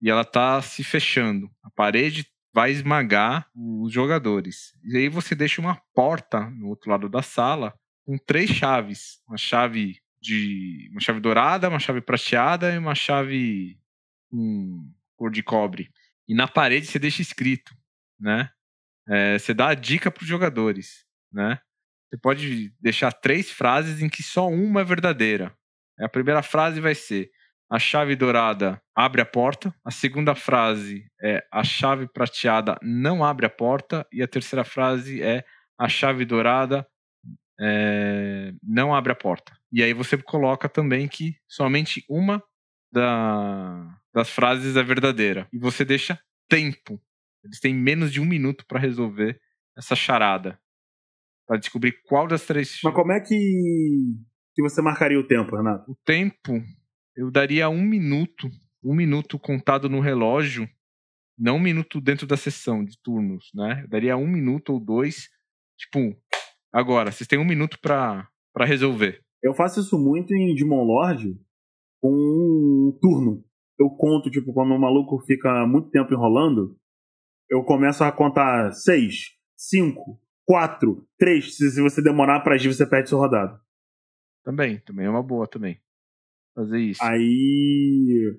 e 0.00 0.10
ela 0.10 0.22
está 0.22 0.60
se 0.60 0.82
fechando. 0.82 1.50
A 1.62 1.70
parede 1.70 2.26
vai 2.52 2.70
esmagar 2.70 3.48
os 3.54 3.92
jogadores. 3.92 4.74
E 4.84 4.96
aí 4.96 5.08
você 5.08 5.34
deixa 5.34 5.60
uma 5.60 5.80
porta 5.94 6.50
no 6.50 6.68
outro 6.68 6.90
lado 6.90 7.08
da 7.08 7.22
sala 7.22 7.74
com 8.04 8.18
três 8.18 8.50
chaves. 8.50 9.22
Uma 9.28 9.36
chave 9.36 10.00
de. 10.20 10.88
uma 10.90 11.00
chave 11.00 11.20
dourada, 11.20 11.68
uma 11.68 11.78
chave 11.78 12.00
prateada 12.00 12.72
e 12.72 12.78
uma 12.78 12.94
chave 12.94 13.78
com 14.30 14.90
cor 15.16 15.30
de 15.30 15.42
cobre. 15.42 15.90
E 16.28 16.34
na 16.34 16.48
parede 16.48 16.86
você 16.86 16.98
deixa 16.98 17.22
escrito, 17.22 17.74
né? 18.18 18.50
É, 19.08 19.38
você 19.38 19.52
dá 19.52 19.68
a 19.68 19.74
dica 19.74 20.10
para 20.10 20.22
os 20.22 20.28
jogadores, 20.28 21.04
né? 21.32 21.58
Você 22.10 22.18
pode 22.18 22.72
deixar 22.80 23.10
três 23.12 23.50
frases 23.50 24.02
em 24.02 24.08
que 24.08 24.22
só 24.22 24.48
uma 24.48 24.82
é 24.82 24.84
verdadeira. 24.84 25.52
A 26.00 26.08
primeira 26.08 26.42
frase 26.42 26.80
vai 26.80 26.94
ser: 26.94 27.30
a 27.70 27.78
chave 27.78 28.14
dourada 28.14 28.80
abre 28.94 29.20
a 29.22 29.26
porta. 29.26 29.74
A 29.84 29.90
segunda 29.90 30.34
frase 30.34 31.06
é: 31.22 31.42
a 31.50 31.64
chave 31.64 32.06
prateada 32.06 32.78
não 32.82 33.24
abre 33.24 33.46
a 33.46 33.50
porta. 33.50 34.06
E 34.12 34.22
a 34.22 34.28
terceira 34.28 34.64
frase 34.64 35.22
é: 35.22 35.44
a 35.78 35.88
chave 35.88 36.24
dourada 36.24 36.86
é, 37.60 38.52
não 38.62 38.94
abre 38.94 39.12
a 39.12 39.16
porta. 39.16 39.52
E 39.72 39.82
aí 39.82 39.92
você 39.92 40.16
coloca 40.18 40.68
também 40.68 41.08
que 41.08 41.36
somente 41.48 42.04
uma 42.08 42.42
da- 42.92 43.98
das 44.14 44.28
frases 44.30 44.76
é 44.76 44.82
verdadeira. 44.82 45.48
E 45.52 45.58
você 45.58 45.84
deixa 45.84 46.18
tempo. 46.48 47.00
Eles 47.44 47.60
têm 47.60 47.74
menos 47.74 48.12
de 48.12 48.20
um 48.20 48.24
minuto 48.24 48.64
para 48.66 48.78
resolver 48.78 49.40
essa 49.76 49.96
charada. 49.96 50.58
Para 51.46 51.58
descobrir 51.58 52.00
qual 52.04 52.26
das 52.26 52.46
três. 52.46 52.80
Mas 52.84 52.94
como 52.94 53.12
é 53.12 53.20
que, 53.20 53.34
que 54.54 54.62
você 54.62 54.80
marcaria 54.80 55.18
o 55.18 55.26
tempo, 55.26 55.56
Renato? 55.56 55.90
O 55.90 55.96
tempo, 56.04 56.62
eu 57.16 57.30
daria 57.30 57.68
um 57.68 57.82
minuto. 57.82 58.48
Um 58.84 58.94
minuto 58.94 59.38
contado 59.38 59.88
no 59.88 60.00
relógio. 60.00 60.68
Não 61.38 61.56
um 61.56 61.60
minuto 61.60 62.00
dentro 62.00 62.26
da 62.26 62.36
sessão 62.36 62.84
de 62.84 63.00
turnos, 63.00 63.50
né? 63.54 63.82
Eu 63.84 63.88
daria 63.88 64.16
um 64.16 64.26
minuto 64.26 64.72
ou 64.72 64.80
dois. 64.80 65.28
Tipo, 65.78 66.16
agora, 66.72 67.10
vocês 67.10 67.26
têm 67.26 67.38
um 67.38 67.44
minuto 67.44 67.78
para 67.80 68.28
resolver. 68.60 69.20
Eu 69.42 69.54
faço 69.54 69.80
isso 69.80 69.98
muito 69.98 70.32
em 70.34 70.54
Demon 70.54 70.84
Lord 70.84 71.36
com 72.00 72.12
um 72.12 72.98
turno. 73.00 73.44
Eu 73.78 73.90
conto, 73.90 74.30
tipo, 74.30 74.52
quando 74.52 74.72
o 74.74 74.78
maluco 74.78 75.18
fica 75.26 75.66
muito 75.66 75.90
tempo 75.90 76.12
enrolando, 76.12 76.76
eu 77.52 77.62
começo 77.62 78.02
a 78.02 78.10
contar 78.10 78.72
seis, 78.72 79.32
cinco, 79.56 80.18
quatro, 80.46 81.06
três. 81.18 81.54
Se, 81.56 81.70
se 81.70 81.82
você 81.82 82.00
demorar 82.02 82.40
pra 82.40 82.54
agir, 82.54 82.72
você 82.72 82.86
perde 82.86 83.10
sua 83.10 83.18
rodada. 83.20 83.60
Também, 84.42 84.78
também 84.80 85.06
é 85.06 85.10
uma 85.10 85.22
boa 85.22 85.46
também. 85.46 85.78
Fazer 86.54 86.78
isso. 86.80 87.04
Aí. 87.04 88.34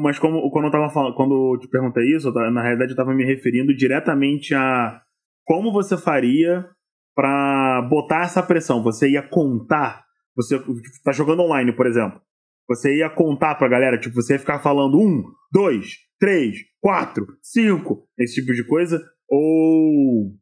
Mas 0.00 0.18
como, 0.18 0.50
quando 0.50 0.64
eu 0.64 0.70
tava 0.70 0.90
falando, 0.90 1.14
quando 1.14 1.54
eu 1.54 1.60
te 1.60 1.68
perguntei 1.68 2.04
isso, 2.16 2.32
tava- 2.32 2.50
na 2.50 2.62
realidade 2.62 2.90
eu 2.92 2.96
tava 2.96 3.14
me 3.14 3.24
referindo 3.24 3.76
diretamente 3.76 4.54
a 4.54 5.00
como 5.44 5.70
você 5.70 5.96
faria 5.96 6.68
pra 7.14 7.82
botar 7.88 8.24
essa 8.24 8.42
pressão. 8.42 8.82
Você 8.82 9.10
ia 9.10 9.22
contar. 9.22 10.04
Você 10.34 10.58
tá 11.04 11.12
jogando 11.12 11.42
online, 11.42 11.72
por 11.72 11.86
exemplo. 11.86 12.20
Você 12.68 12.96
ia 12.96 13.08
contar 13.08 13.54
pra 13.54 13.68
galera, 13.68 13.98
tipo, 13.98 14.14
você 14.16 14.32
ia 14.32 14.38
ficar 14.40 14.58
falando 14.58 14.98
um, 14.98 15.22
dois, 15.52 15.98
três, 16.18 16.58
quatro, 16.80 17.26
cinco, 17.42 18.08
esse 18.18 18.34
tipo 18.36 18.52
de 18.54 18.64
coisa. 18.66 19.02
Ou, 19.28 20.32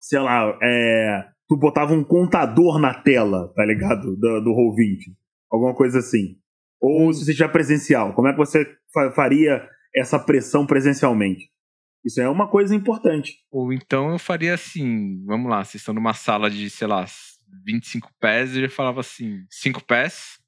sei 0.00 0.18
lá, 0.18 0.58
é, 0.62 1.28
tu 1.48 1.56
botava 1.56 1.92
um 1.94 2.04
contador 2.04 2.78
na 2.78 2.94
tela, 3.02 3.52
tá 3.54 3.64
ligado? 3.64 4.16
Do, 4.16 4.40
do 4.40 4.50
Roll20. 4.50 5.14
Alguma 5.50 5.74
coisa 5.74 5.98
assim. 5.98 6.38
Ou 6.80 7.12
se 7.12 7.24
você 7.24 7.32
tiver 7.32 7.48
presencial, 7.52 8.14
como 8.14 8.28
é 8.28 8.32
que 8.32 8.38
você 8.38 8.64
fa- 8.92 9.12
faria 9.12 9.68
essa 9.94 10.18
pressão 10.18 10.66
presencialmente? 10.66 11.50
Isso 12.04 12.20
é 12.20 12.28
uma 12.28 12.48
coisa 12.50 12.74
importante. 12.74 13.38
Ou 13.50 13.72
então 13.72 14.10
eu 14.10 14.18
faria 14.18 14.54
assim, 14.54 15.24
vamos 15.24 15.48
lá, 15.48 15.62
vocês 15.64 15.80
estão 15.80 15.94
numa 15.94 16.14
sala 16.14 16.50
de, 16.50 16.68
sei 16.68 16.88
lá, 16.88 17.06
25 17.64 18.10
pés, 18.18 18.56
eu 18.56 18.62
já 18.62 18.68
falava 18.68 19.00
assim, 19.00 19.44
5 19.48 19.84
pés, 19.84 20.38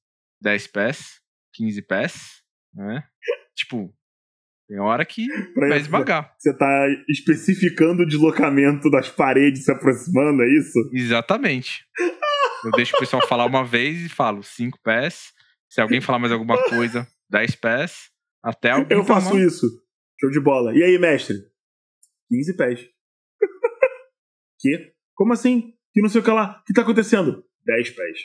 10 0.43 0.67
pés, 0.67 1.21
15 1.53 1.83
pés, 1.83 2.43
né? 2.75 3.05
Tipo, 3.55 3.95
tem 4.69 4.79
hora 4.81 5.05
que 5.05 5.27
Pra- 5.53 5.69
vai 5.69 5.81
devagar. 5.81 6.35
Você 6.39 6.57
tá 6.57 6.87
especificando 7.09 8.03
o 8.03 8.07
deslocamento 8.07 8.91
das 8.91 9.09
paredes 9.11 9.65
se 9.65 9.71
aproximando, 9.73 10.43
é 10.43 10.49
isso? 10.59 10.79
Exatamente. 10.93 11.85
Eu 12.65 12.71
deixo 12.73 12.97
o 12.97 12.99
pessoal 12.99 13.27
falar 13.29 13.45
uma 13.47 13.65
vez 13.65 14.01
e 14.07 14.09
falo 14.09 14.43
5 14.43 14.79
pés. 14.83 15.33
Se 15.69 15.81
alguém 15.81 16.01
falar 16.01 16.19
mais 16.19 16.33
alguma 16.33 16.57
coisa, 16.71 17.07
10 17.31 17.57
pés. 17.57 18.11
Até 18.43 18.71
alguém 18.71 18.97
Eu 18.99 19.05
faço 19.05 19.39
isso. 19.39 19.67
Show 20.21 20.31
de 20.31 20.41
bola. 20.41 20.75
E 20.77 20.83
aí, 20.83 20.99
mestre? 20.99 21.37
15 22.31 22.57
pés. 22.57 22.81
que? 24.61 24.93
Como 25.15 25.33
assim? 25.33 25.75
Que 25.93 26.01
não 26.01 26.09
sei 26.09 26.21
o 26.21 26.25
que 26.25 26.31
lá. 26.31 26.61
O 26.61 26.65
que 26.65 26.73
tá 26.73 26.83
acontecendo? 26.83 27.45
10 27.67 27.91
pés. 27.91 28.19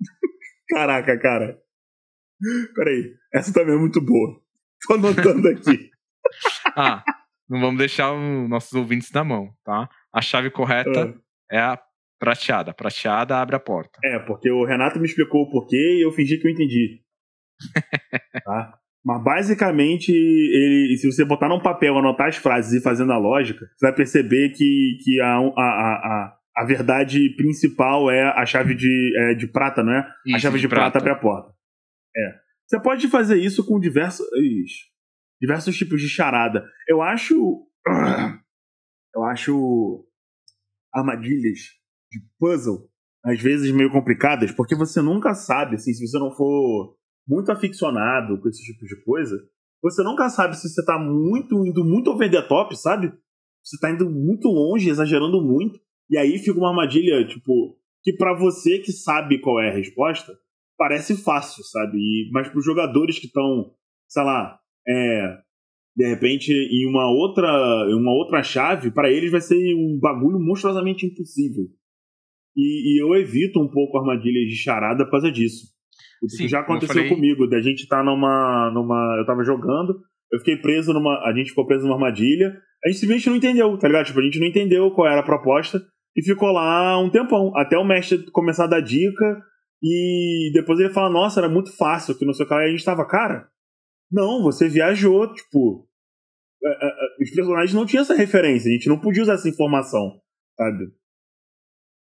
Caraca, 0.68 1.18
cara. 1.18 1.58
Peraí. 2.74 3.14
Essa 3.34 3.52
também 3.52 3.74
é 3.74 3.78
muito 3.78 4.00
boa. 4.00 4.40
Tô 4.86 4.94
anotando 4.94 5.48
aqui. 5.48 5.90
Ah, 6.76 7.02
não 7.48 7.60
vamos 7.60 7.78
deixar 7.78 8.12
os 8.12 8.48
nossos 8.48 8.72
ouvintes 8.72 9.10
na 9.12 9.24
mão, 9.24 9.52
tá? 9.64 9.88
A 10.12 10.20
chave 10.20 10.50
correta 10.50 11.14
é 11.50 11.58
a 11.58 11.78
prateada. 12.18 12.72
Prateada 12.72 13.36
abre 13.38 13.56
a 13.56 13.60
porta. 13.60 13.98
É, 14.04 14.18
porque 14.20 14.50
o 14.50 14.64
Renato 14.64 14.98
me 14.98 15.06
explicou 15.06 15.42
o 15.42 15.50
porquê 15.50 15.98
e 15.98 16.04
eu 16.04 16.12
fingi 16.12 16.38
que 16.38 16.46
eu 16.46 16.52
entendi. 16.52 17.02
tá? 18.44 18.78
Mas 19.04 19.22
basicamente, 19.22 20.12
ele, 20.12 20.96
se 20.96 21.10
você 21.10 21.24
botar 21.24 21.48
num 21.48 21.60
papel, 21.60 21.98
anotar 21.98 22.28
as 22.28 22.36
frases 22.36 22.72
e 22.72 22.82
fazendo 22.82 23.12
a 23.12 23.18
lógica, 23.18 23.66
você 23.76 23.86
vai 23.86 23.94
perceber 23.94 24.50
que, 24.50 24.98
que 25.02 25.20
a, 25.20 25.38
a, 25.38 25.40
a, 25.40 25.56
a, 25.56 26.36
a 26.58 26.64
verdade 26.64 27.34
principal 27.36 28.08
é 28.10 28.22
a 28.22 28.46
chave 28.46 28.76
de, 28.76 29.12
é, 29.16 29.34
de 29.34 29.48
prata, 29.48 29.82
não 29.82 29.92
é? 29.92 29.98
a 29.98 30.14
Isso, 30.26 30.40
chave 30.40 30.60
de, 30.60 30.68
prata. 30.68 30.98
abre 30.98 31.10
a 31.10 31.16
porta. 31.16 31.52
É. 32.16 32.34
Você 32.72 32.80
pode 32.80 33.06
fazer 33.08 33.36
isso 33.36 33.66
com 33.66 33.78
diversos, 33.78 34.26
diversos 35.38 35.76
tipos 35.76 36.00
de 36.00 36.08
charada. 36.08 36.66
Eu 36.88 37.02
acho. 37.02 37.66
Eu 39.14 39.24
acho 39.24 40.06
armadilhas 40.90 41.58
de 42.10 42.18
puzzle 42.38 42.88
às 43.22 43.38
vezes 43.38 43.70
meio 43.70 43.92
complicadas, 43.92 44.50
porque 44.52 44.74
você 44.74 45.02
nunca 45.02 45.34
sabe, 45.34 45.74
assim, 45.74 45.92
se 45.92 46.06
você 46.06 46.18
não 46.18 46.34
for 46.34 46.96
muito 47.28 47.52
aficionado 47.52 48.40
com 48.40 48.48
esse 48.48 48.64
tipo 48.64 48.86
de 48.86 49.04
coisa, 49.04 49.36
você 49.82 50.02
nunca 50.02 50.30
sabe 50.30 50.56
se 50.56 50.66
você 50.66 50.82
tá 50.82 50.98
muito 50.98 51.66
indo 51.66 51.84
muito 51.84 52.10
over 52.10 52.30
the 52.30 52.40
top, 52.40 52.74
sabe? 52.74 53.12
Você 53.62 53.78
tá 53.78 53.90
indo 53.90 54.08
muito 54.08 54.48
longe, 54.48 54.88
exagerando 54.88 55.42
muito, 55.42 55.78
e 56.08 56.16
aí 56.16 56.38
fica 56.38 56.58
uma 56.58 56.70
armadilha, 56.70 57.28
tipo, 57.28 57.78
que 58.02 58.14
pra 58.14 58.34
você 58.34 58.78
que 58.78 58.92
sabe 58.92 59.42
qual 59.42 59.60
é 59.60 59.68
a 59.68 59.74
resposta, 59.74 60.32
parece 60.76 61.16
fácil, 61.22 61.62
sabe? 61.64 61.98
E, 61.98 62.30
mas 62.32 62.48
pros 62.48 62.64
jogadores 62.64 63.18
que 63.18 63.26
estão, 63.26 63.70
sei 64.08 64.22
lá, 64.22 64.58
é, 64.88 65.38
de 65.96 66.08
repente 66.08 66.52
em 66.52 66.88
uma 66.88 67.10
outra, 67.10 67.46
uma 67.96 68.12
outra 68.12 68.42
chave, 68.42 68.90
pra 68.90 69.10
eles 69.10 69.30
vai 69.30 69.40
ser 69.40 69.74
um 69.74 69.98
bagulho 70.00 70.38
monstruosamente 70.40 71.06
impossível. 71.06 71.64
E, 72.56 72.96
e 72.96 73.02
eu 73.02 73.14
evito 73.14 73.60
um 73.60 73.68
pouco 73.68 73.98
armadilhas 73.98 74.48
de 74.48 74.56
charada 74.56 75.04
por 75.04 75.12
causa 75.12 75.30
disso. 75.32 75.72
Isso 76.22 76.36
Sim, 76.36 76.48
já 76.48 76.60
aconteceu 76.60 76.94
falei- 76.94 77.08
comigo, 77.08 77.46
da 77.46 77.60
gente 77.60 77.86
tá 77.88 78.02
numa, 78.02 78.70
numa. 78.72 79.16
Eu 79.18 79.26
tava 79.26 79.42
jogando, 79.42 80.00
eu 80.30 80.38
fiquei 80.38 80.56
preso 80.56 80.92
numa. 80.92 81.18
A 81.26 81.34
gente 81.34 81.50
ficou 81.50 81.66
preso 81.66 81.84
numa 81.84 81.94
armadilha. 81.94 82.56
A 82.84 82.88
gente 82.88 82.98
simplesmente 83.00 83.28
não 83.28 83.36
entendeu, 83.36 83.78
tá 83.78 83.88
ligado? 83.88 84.06
Tipo, 84.06 84.20
a 84.20 84.22
gente 84.24 84.38
não 84.40 84.46
entendeu 84.46 84.90
qual 84.90 85.06
era 85.08 85.20
a 85.20 85.24
proposta 85.24 85.80
e 86.16 86.22
ficou 86.22 86.50
lá 86.52 86.98
um 86.98 87.10
tempão. 87.10 87.52
Até 87.56 87.78
o 87.78 87.84
mestre 87.84 88.30
começar 88.30 88.64
a 88.64 88.68
dar 88.68 88.80
dica. 88.80 89.42
E 89.82 90.50
depois 90.54 90.78
ele 90.78 90.92
fala, 90.92 91.10
nossa, 91.10 91.40
era 91.40 91.48
muito 91.48 91.76
fácil, 91.76 92.16
que 92.16 92.24
não 92.24 92.32
sei 92.32 92.46
o 92.46 92.48
que. 92.48 92.54
E 92.54 92.56
a 92.56 92.70
gente 92.70 92.84
tava, 92.84 93.04
cara, 93.04 93.50
não, 94.10 94.42
você 94.42 94.68
viajou, 94.68 95.32
tipo. 95.34 95.88
é, 96.62 96.68
é, 96.68 96.88
é, 96.88 97.22
Os 97.22 97.30
personagens 97.30 97.74
não 97.74 97.84
tinham 97.84 98.02
essa 98.02 98.14
referência, 98.14 98.68
a 98.68 98.72
gente 98.72 98.88
não 98.88 99.00
podia 99.00 99.22
usar 99.22 99.34
essa 99.34 99.48
informação, 99.48 100.20
sabe? 100.56 100.92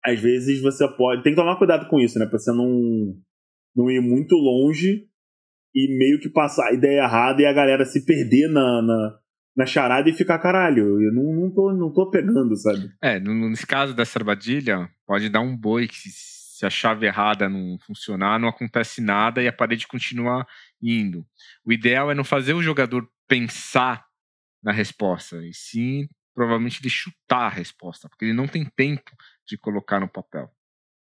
Às 0.05 0.21
vezes 0.21 0.61
você 0.61 0.87
pode. 0.97 1.23
Tem 1.23 1.33
que 1.33 1.41
tomar 1.41 1.57
cuidado 1.57 1.89
com 1.89 1.99
isso, 1.99 2.19
né? 2.19 2.27
Pra 2.27 2.39
você 2.39 2.53
não, 2.53 3.15
não 3.75 3.91
ir 3.91 4.01
muito 4.01 4.35
longe 4.35 5.07
e 5.75 5.99
meio 5.99 6.21
que 6.21 6.29
passar 6.29 6.69
a 6.69 6.75
ideia 6.75 7.05
errada 7.05 7.41
e 7.41 7.47
a 7.47 7.53
galera 7.53 7.85
se 7.85 8.05
perder 8.05 8.49
na, 8.49 8.83
na, 8.83 9.19
na 9.57 9.67
charada 9.67 10.09
e 10.11 10.13
ficar, 10.13 10.39
caralho, 10.39 11.01
eu 11.01 11.13
não, 11.13 11.35
não, 11.35 11.55
tô, 11.55 11.73
não 11.73 11.93
tô 11.93 12.11
pegando, 12.11 12.57
sabe? 12.57 12.91
É, 13.03 13.21
nesse 13.21 13.67
caso 13.67 13.95
dessa 13.95 14.19
armadilha, 14.19 14.91
pode 15.07 15.29
dar 15.29 15.41
um 15.41 15.57
boi 15.57 15.87
que 15.87 16.09
se, 16.61 16.67
a 16.67 16.71
chave 16.71 17.07
errada 17.07 17.49
não 17.49 17.79
funcionar, 17.81 18.39
não 18.39 18.49
acontece 18.49 19.01
nada 19.01 19.43
e 19.43 19.49
a 19.49 19.53
parede 19.53 19.87
continua 19.89 20.47
indo. 20.83 21.27
O 21.65 21.73
ideal 21.73 22.11
é 22.11 22.15
não 22.15 22.25
fazer 22.25 22.55
o 22.55 22.63
jogador 22.63 23.09
pensar 23.29 24.05
na 24.63 24.73
resposta, 24.73 25.45
e 25.47 25.55
sim, 25.55 26.09
provavelmente, 26.35 26.81
ele 26.83 26.91
chutar 26.91 27.47
a 27.47 27.49
resposta, 27.49 28.09
porque 28.09 28.27
ele 28.27 28.35
não 28.35 28.47
tem 28.49 28.65
tempo 28.65 29.11
de 29.47 29.57
colocar 29.59 30.01
no 30.01 30.09
papel. 30.09 30.51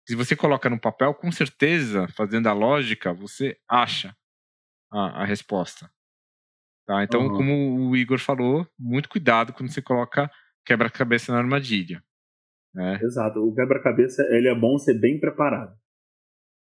Se 0.08 0.16
você 0.16 0.36
coloca 0.36 0.70
no 0.70 0.80
papel, 0.80 1.14
com 1.14 1.32
certeza, 1.32 2.08
fazendo 2.16 2.48
a 2.48 2.54
lógica, 2.54 3.14
você 3.14 3.58
acha 3.70 4.16
a, 4.92 5.24
a 5.24 5.26
resposta. 5.26 5.92
Tá? 6.86 7.04
Então, 7.04 7.22
Uhum. 7.22 7.30
como 7.30 7.90
o 7.90 7.96
Igor 7.98 8.20
falou, 8.20 8.68
muito 8.80 9.10
cuidado 9.10 9.54
quando 9.54 9.72
você 9.72 9.82
coloca 9.82 10.32
quebra-cabeça 10.66 11.32
na 11.32 11.40
armadilha. 11.40 12.04
Né? 12.78 13.00
Exato. 13.02 13.40
O 13.40 13.54
quebra-cabeça, 13.54 14.24
ele 14.32 14.48
é 14.48 14.56
bom 14.56 14.78
ser 14.78 14.94
bem 15.00 15.20
preparado. 15.20 15.76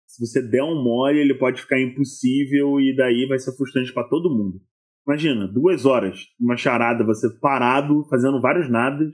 Se 0.07 0.26
você 0.26 0.41
der 0.41 0.63
um 0.63 0.82
mole, 0.82 1.20
ele 1.20 1.36
pode 1.38 1.61
ficar 1.61 1.80
impossível 1.80 2.80
e 2.80 2.95
daí 2.95 3.26
vai 3.28 3.38
ser 3.39 3.55
frustrante 3.55 3.93
pra 3.93 4.03
todo 4.05 4.30
mundo. 4.36 4.59
Imagina, 5.05 5.47
duas 5.47 5.86
horas, 5.86 6.20
uma 6.39 6.57
charada, 6.57 7.03
você 7.03 7.28
parado, 7.39 8.03
fazendo 8.09 8.41
vários 8.41 8.70
nadas, 8.70 9.11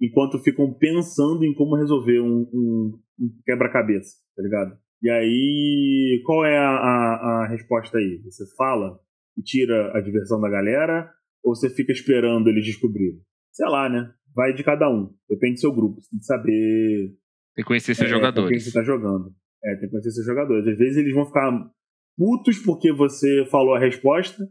enquanto 0.00 0.38
ficam 0.38 0.72
pensando 0.72 1.44
em 1.44 1.54
como 1.54 1.76
resolver 1.76 2.20
um, 2.20 2.48
um- 2.52 2.98
um 3.20 3.30
quebra-cabeça, 3.44 4.16
tá 4.36 4.42
ligado? 4.42 4.76
E 5.02 5.10
aí, 5.10 6.22
qual 6.24 6.44
é 6.44 6.56
a, 6.58 6.68
a- 6.70 7.44
a 7.44 7.48
resposta 7.48 7.98
aí? 7.98 8.20
Você 8.24 8.44
fala 8.56 8.98
e 9.36 9.42
tira 9.42 9.96
a 9.96 10.00
diversão 10.00 10.40
da 10.40 10.48
galera, 10.48 11.10
ou 11.42 11.54
você 11.54 11.68
fica 11.68 11.92
esperando 11.92 12.48
eles 12.48 12.64
descobrirem? 12.64 13.20
Sei 13.52 13.66
lá, 13.68 13.88
né? 13.88 14.10
Vai 14.34 14.52
de 14.52 14.64
cada 14.64 14.88
um. 14.90 15.14
Depende 15.28 15.54
do 15.54 15.60
seu 15.60 15.72
grupo. 15.72 16.00
Você 16.00 16.10
tem 16.10 16.18
que 16.18 16.24
saber 16.24 17.16
Tem 17.54 17.62
que 17.62 17.68
conhecer 17.68 17.94
seus 17.94 18.10
é, 18.10 18.12
com 18.12 18.20
quem 18.20 18.20
jogadores. 18.20 18.64
você 18.64 18.72
tá 18.72 18.82
jogando. 18.82 19.32
É, 19.64 19.74
tem 19.76 19.84
que 19.84 19.90
conhecer 19.90 20.10
seus 20.10 20.26
jogadores. 20.26 20.66
Às 20.66 20.78
vezes 20.78 20.96
eles 20.96 21.14
vão 21.14 21.26
ficar 21.26 21.70
putos 22.16 22.58
porque 22.58 22.92
você 22.92 23.46
falou 23.50 23.74
a 23.74 23.78
resposta 23.78 24.48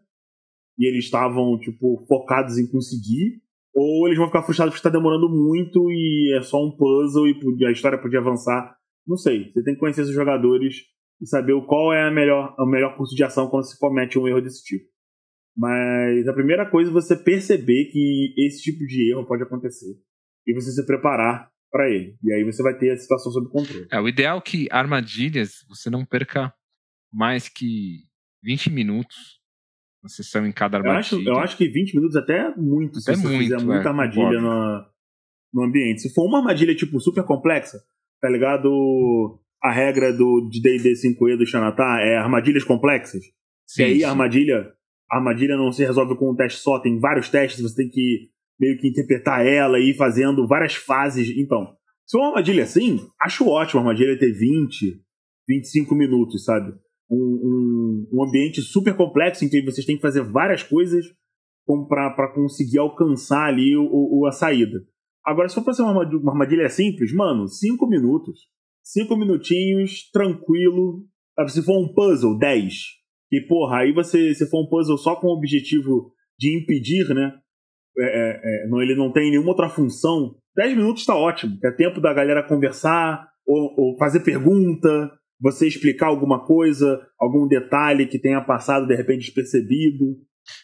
e 0.80 0.88
eles 0.88 1.06
estavam, 1.06 1.60
tipo, 1.60 2.06
focados 2.08 2.58
em 2.58 2.70
conseguir. 2.72 3.42
Ou 3.76 4.08
eles 4.08 4.18
vão 4.18 4.28
ficar 4.28 4.44
frustrados 4.44 4.74
porque 4.74 4.88
está 4.88 4.98
demorando 4.98 5.28
muito 5.28 5.92
e 5.92 6.38
é 6.38 6.42
só 6.44 6.64
um 6.64 6.72
puzzle 6.72 7.28
e 7.28 7.66
a 7.66 7.72
história 7.72 7.98
podia 8.02 8.20
avançar. 8.20 8.76
Não 9.06 9.18
sei. 9.18 9.52
Você 9.52 9.64
tem 9.64 9.74
que 9.74 9.80
conhecer 9.80 10.04
seus 10.04 10.16
jogadores 10.16 10.84
e 11.20 11.28
saber 11.28 11.54
qual 11.66 11.92
é 11.92 12.08
a 12.08 12.12
melhor, 12.12 12.56
o 12.58 12.66
melhor 12.66 12.96
curso 12.96 13.16
de 13.16 13.24
ação 13.24 13.50
quando 13.50 13.68
se 13.68 13.78
comete 13.80 14.18
um 14.20 14.28
erro 14.28 14.42
desse 14.42 14.64
tipo. 14.64 14.86
Mas 15.56 16.28
a 16.28 16.34
primeira 16.34 16.70
coisa 16.70 16.90
é 16.90 16.94
você 16.94 17.16
perceber 17.16 17.86
que 17.86 18.34
esse 18.38 18.62
tipo 18.62 18.86
de 18.86 19.12
erro 19.12 19.26
pode 19.26 19.44
acontecer. 19.44 19.96
E 20.48 20.54
você 20.54 20.72
se 20.72 20.86
preparar 20.86 21.50
para 21.72 21.90
ele. 21.90 22.16
E 22.24 22.34
aí 22.34 22.44
você 22.44 22.62
vai 22.62 22.78
ter 22.78 22.92
a 22.92 22.98
situação 22.98 23.32
sob 23.32 23.50
controle. 23.50 23.88
É, 23.92 24.00
o 24.00 24.08
ideal 24.08 24.38
é 24.38 24.42
que 24.42 24.68
armadilhas 24.72 25.66
você 25.68 25.90
não 25.90 26.06
perca 26.06 26.54
mais 27.12 27.48
que 27.48 28.02
20 28.44 28.72
minutos 28.72 29.42
na 30.04 30.10
sessão 30.10 30.46
em 30.46 30.52
cada 30.52 30.78
Eu 30.78 30.82
armadilha. 30.82 31.20
acho, 31.20 31.30
eu 31.30 31.40
acho 31.40 31.58
que 31.58 31.68
20 31.68 31.96
minutos 31.96 32.16
até 32.16 32.48
é 32.48 32.56
muito, 32.56 33.00
se 33.00 33.10
Até 33.10 33.20
você 33.20 33.28
muito, 33.28 33.44
fizer 33.44 33.62
muita 33.64 33.86
é, 33.86 33.88
armadilha 33.88 34.42
na, 34.42 34.90
no 35.54 35.64
ambiente. 35.64 36.02
Se 36.02 36.14
for 36.14 36.26
uma 36.26 36.40
armadilha, 36.40 36.76
tipo, 36.76 37.00
super 37.00 37.24
complexa, 37.24 37.82
tá 38.20 38.30
ligado? 38.30 39.40
A 39.62 39.72
regra 39.72 40.12
do, 40.12 40.50
de 40.52 40.62
D&D 40.62 40.92
5e 40.92 41.38
do 41.38 41.46
Xanatá 41.46 42.02
é 42.02 42.18
armadilhas 42.18 42.66
complexas. 42.66 43.24
Sim, 43.66 43.82
e 43.82 43.86
aí 43.86 44.00
sim. 44.00 44.04
a 44.04 44.10
armadilha, 44.10 44.74
a 45.14 45.18
armadilha 45.18 45.56
não 45.56 45.72
se 45.72 45.84
resolve 45.86 46.16
com 46.18 46.32
um 46.32 46.36
teste 46.36 46.60
só, 46.60 46.80
tem 46.80 47.00
vários 47.00 47.30
testes, 47.30 47.62
você 47.62 47.76
tem 47.76 47.90
que 47.90 48.30
meio 48.60 48.78
que 48.80 48.88
interpretar 48.88 49.46
ela 49.46 49.80
e 49.80 49.92
ir 49.92 49.94
fazendo 49.98 50.48
várias 50.48 50.74
fases. 50.76 51.30
Então, 51.38 51.68
se 52.06 52.18
for 52.18 52.20
uma 52.20 52.30
armadilha 52.30 52.64
assim, 52.64 53.00
acho 53.22 53.48
ótimo 53.48 53.80
a 53.80 53.84
armadilha 53.84 54.18
ter 54.18 54.32
20, 54.32 55.02
25 55.48 55.96
minutos, 55.96 56.44
sabe? 56.46 56.72
Um, 57.10 57.16
um, 57.16 58.10
um 58.14 58.24
ambiente 58.28 58.62
super 58.62 58.96
complexo 58.96 59.44
em 59.46 59.50
que 59.50 59.62
vocês 59.64 59.86
têm 59.86 59.96
que 59.96 60.02
fazer 60.02 60.24
várias 60.24 60.64
coisas 60.64 61.06
para 61.88 62.34
conseguir 62.34 62.80
alcançar 62.80 63.46
ali 63.48 63.76
o, 63.78 63.88
o- 63.90 64.26
a 64.28 64.32
saída. 64.32 64.84
Agora, 65.26 65.48
se 65.48 65.56
for 65.56 65.64
pra 65.64 65.74
ser 65.74 65.84
uma 65.84 66.04
uma 66.06 66.32
armadilha 66.34 66.68
simples, 66.70 67.14
mano, 67.14 67.48
5 67.48 67.88
minutos. 67.88 68.42
5 68.84 69.16
minutinhos, 69.16 70.10
tranquilo. 70.12 71.06
Se 71.48 71.62
for 71.64 71.80
um 71.80 71.94
puzzle, 71.94 72.38
10. 72.38 72.74
E, 73.34 73.42
porra, 73.48 73.80
aí 73.80 73.92
você, 73.92 74.36
se 74.36 74.48
for 74.48 74.64
um 74.64 74.70
puzzle 74.70 74.96
só 74.96 75.16
com 75.16 75.26
o 75.26 75.36
objetivo 75.36 76.14
de 76.38 76.56
impedir, 76.56 77.10
né? 77.16 77.34
É, 77.98 78.04
é, 78.04 78.42
é, 78.66 78.68
não, 78.68 78.80
ele 78.80 78.94
não 78.94 79.12
tem 79.12 79.32
nenhuma 79.32 79.50
outra 79.50 79.68
função. 79.68 80.36
10 80.56 80.78
minutos 80.78 81.04
tá 81.04 81.16
ótimo. 81.16 81.58
É 81.66 81.72
tempo 81.72 82.00
da 82.00 82.14
galera 82.14 82.48
conversar, 82.48 83.28
ou, 83.44 83.74
ou 83.76 83.98
fazer 83.98 84.20
pergunta, 84.20 85.12
você 85.42 85.68
explicar 85.68 86.08
alguma 86.08 86.46
coisa, 86.46 87.02
algum 87.20 87.48
detalhe 87.48 88.06
que 88.06 88.20
tenha 88.20 88.40
passado 88.40 88.86
de 88.86 88.96
repente 88.96 89.26
despercebido. 89.26 90.16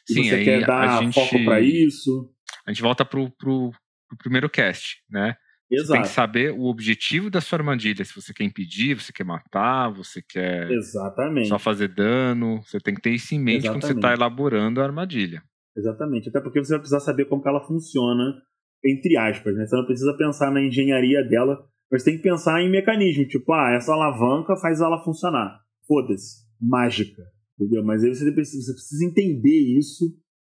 Sim, 0.07 0.25
você 0.25 0.35
aí 0.35 0.45
quer 0.45 0.65
dar 0.67 1.01
gente- 1.01 1.15
foco 1.15 1.43
pra 1.43 1.59
isso. 1.59 2.31
A 2.67 2.71
gente 2.71 2.83
volta 2.83 3.03
pro, 3.03 3.31
pro, 3.31 3.71
pro 4.07 4.17
primeiro 4.19 4.47
cast, 4.47 4.97
né? 5.09 5.35
Você 5.69 5.75
tem 5.75 5.83
Exato. 5.83 6.01
que 6.01 6.07
saber 6.07 6.51
o 6.51 6.63
objetivo 6.65 7.29
da 7.29 7.39
sua 7.39 7.59
armadilha. 7.59 8.03
Se 8.03 8.15
você 8.15 8.33
quer 8.33 8.43
impedir, 8.43 8.95
você 8.99 9.13
quer 9.13 9.23
matar, 9.23 9.89
você 9.89 10.19
quer 10.21 10.69
Exatamente. 10.71 11.47
só 11.47 11.59
fazer 11.59 11.89
dano. 11.89 12.61
Você 12.63 12.79
tem 12.79 12.95
que 12.95 13.01
ter 13.01 13.11
isso 13.11 13.35
em 13.35 13.39
mente 13.39 13.67
quando 13.69 13.81
você 13.81 13.93
está 13.93 14.09
Exatamente. 14.09 14.19
elaborando 14.19 14.81
a 14.81 14.83
armadilha. 14.83 15.43
Exatamente. 15.77 16.29
Até 16.29 16.41
porque 16.41 16.59
você 16.59 16.71
vai 16.71 16.79
precisar 16.79 16.99
saber 16.99 17.25
como 17.25 17.43
ela 17.47 17.65
funciona, 17.65 18.41
entre 18.83 19.15
aspas, 19.15 19.55
né? 19.55 19.65
Você 19.67 19.75
não 19.75 19.85
precisa 19.85 20.13
pensar 20.17 20.51
na 20.51 20.61
engenharia 20.61 21.23
dela, 21.23 21.63
mas 21.91 22.03
tem 22.03 22.17
que 22.17 22.23
pensar 22.23 22.61
em 22.61 22.69
mecanismo. 22.69 23.27
Tipo, 23.27 23.53
ah, 23.53 23.71
essa 23.75 23.93
alavanca 23.93 24.55
faz 24.55 24.81
ela 24.81 25.03
funcionar. 25.03 25.59
Foda-se. 25.87 26.47
Mágica. 26.59 27.21
Entendeu? 27.59 27.83
Mas 27.83 28.03
aí 28.03 28.13
você 28.13 28.31
precisa, 28.31 28.67
você 28.67 28.73
precisa 28.73 29.05
entender 29.05 29.77
isso 29.77 30.05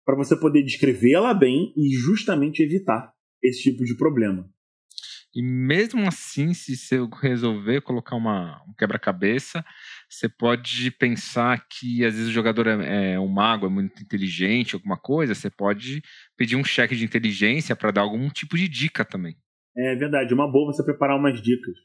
para 0.05 0.15
você 0.15 0.35
poder 0.35 0.63
descrever 0.63 1.11
ela 1.11 1.33
bem 1.33 1.71
e 1.77 1.89
justamente 1.95 2.63
evitar 2.63 3.13
esse 3.41 3.61
tipo 3.61 3.83
de 3.83 3.95
problema. 3.95 4.49
E 5.35 5.41
mesmo 5.41 6.07
assim, 6.07 6.53
se 6.53 6.77
você 6.77 6.97
resolver 7.21 7.81
colocar 7.81 8.15
uma, 8.15 8.61
um 8.67 8.73
quebra-cabeça, 8.73 9.65
você 10.07 10.29
pode 10.29 10.91
pensar 10.91 11.67
que 11.67 12.05
às 12.05 12.13
vezes 12.13 12.29
o 12.29 12.33
jogador 12.33 12.67
é, 12.67 13.13
é 13.13 13.19
um 13.19 13.27
mago, 13.27 13.65
é 13.65 13.69
muito 13.69 14.01
inteligente, 14.03 14.75
alguma 14.75 14.97
coisa, 14.97 15.33
você 15.33 15.49
pode 15.49 16.03
pedir 16.37 16.55
um 16.55 16.63
cheque 16.63 16.95
de 16.95 17.03
inteligência 17.03 17.75
para 17.75 17.89
dar 17.89 18.01
algum 18.01 18.29
tipo 18.29 18.55
de 18.55 18.67
dica 18.67 19.03
também. 19.03 19.35
É 19.75 19.95
verdade, 19.95 20.35
uma 20.35 20.49
boa 20.49 20.71
você 20.71 20.83
preparar 20.83 21.17
umas 21.17 21.41
dicas. 21.41 21.75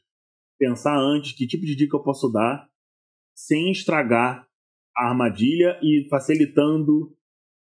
Pensar 0.59 0.95
antes 0.95 1.33
que 1.33 1.47
tipo 1.47 1.65
de 1.65 1.75
dica 1.75 1.97
eu 1.97 2.03
posso 2.03 2.31
dar 2.31 2.69
sem 3.35 3.71
estragar 3.71 4.45
a 4.95 5.09
armadilha 5.09 5.79
e 5.81 6.07
facilitando 6.09 7.15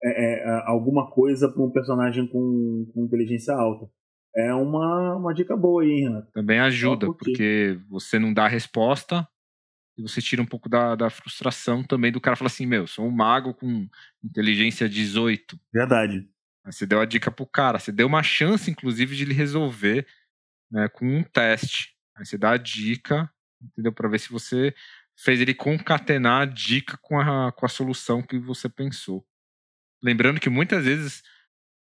é, 0.04 0.10
é, 0.10 0.62
alguma 0.66 1.12
coisa 1.12 1.48
para 1.52 1.62
um 1.62 1.72
personagem 1.72 2.28
com, 2.28 2.90
com 2.92 3.06
inteligência 3.06 3.54
alta. 3.54 3.88
É 4.36 4.54
uma, 4.54 5.16
uma 5.16 5.34
dica 5.34 5.56
boa 5.56 5.84
aí, 5.84 6.02
Renato. 6.02 6.32
Também 6.34 6.60
ajuda, 6.60 7.08
curti. 7.08 7.18
porque 7.18 7.80
você 7.88 8.20
não 8.20 8.34
dá 8.34 8.46
a 8.46 8.50
resposta 8.50 9.28
e 9.98 10.02
você 10.02 10.22
tira 10.22 10.42
um 10.42 10.46
pouco 10.46 10.68
da, 10.68 10.94
da 10.96 11.10
frustração 11.10 11.82
também 11.84 12.12
do 12.12 12.20
cara 12.20 12.36
falar 12.36 12.48
assim: 12.48 12.66
meu, 12.66 12.86
sou 12.86 13.08
um 13.08 13.12
mago 13.12 13.54
com 13.54 13.88
inteligência 14.24 14.90
18. 14.90 15.58
Verdade. 15.74 16.30
Aí 16.66 16.74
você 16.74 16.86
deu 16.86 17.00
a 17.00 17.06
dica 17.06 17.32
pro 17.32 17.46
cara, 17.46 17.80
você 17.80 17.92
deu 17.92 18.08
uma 18.08 18.24
chance, 18.24 18.70
inclusive, 18.70 19.16
de 19.16 19.24
ele 19.24 19.34
resolver 19.34 20.06
né, 20.70 20.90
com 20.90 21.06
um 21.06 21.24
teste. 21.24 21.96
Aí 22.16 22.26
você 22.26 22.38
dá 22.38 22.52
a 22.52 22.58
dica, 22.58 23.32
entendeu? 23.62 23.94
Para 23.94 24.10
ver 24.10 24.20
se 24.20 24.30
você 24.30 24.74
fez 25.18 25.40
ele 25.40 25.54
concatenar 25.54 26.42
a 26.42 26.46
dica 26.46 26.98
com 26.98 27.20
a, 27.20 27.52
com 27.52 27.66
a 27.66 27.70
solução 27.70 28.22
que 28.22 28.38
você 28.38 28.68
pensou. 28.68 29.26
Lembrando 30.04 30.42
que 30.42 30.50
muitas 30.50 30.84
vezes 30.84 31.24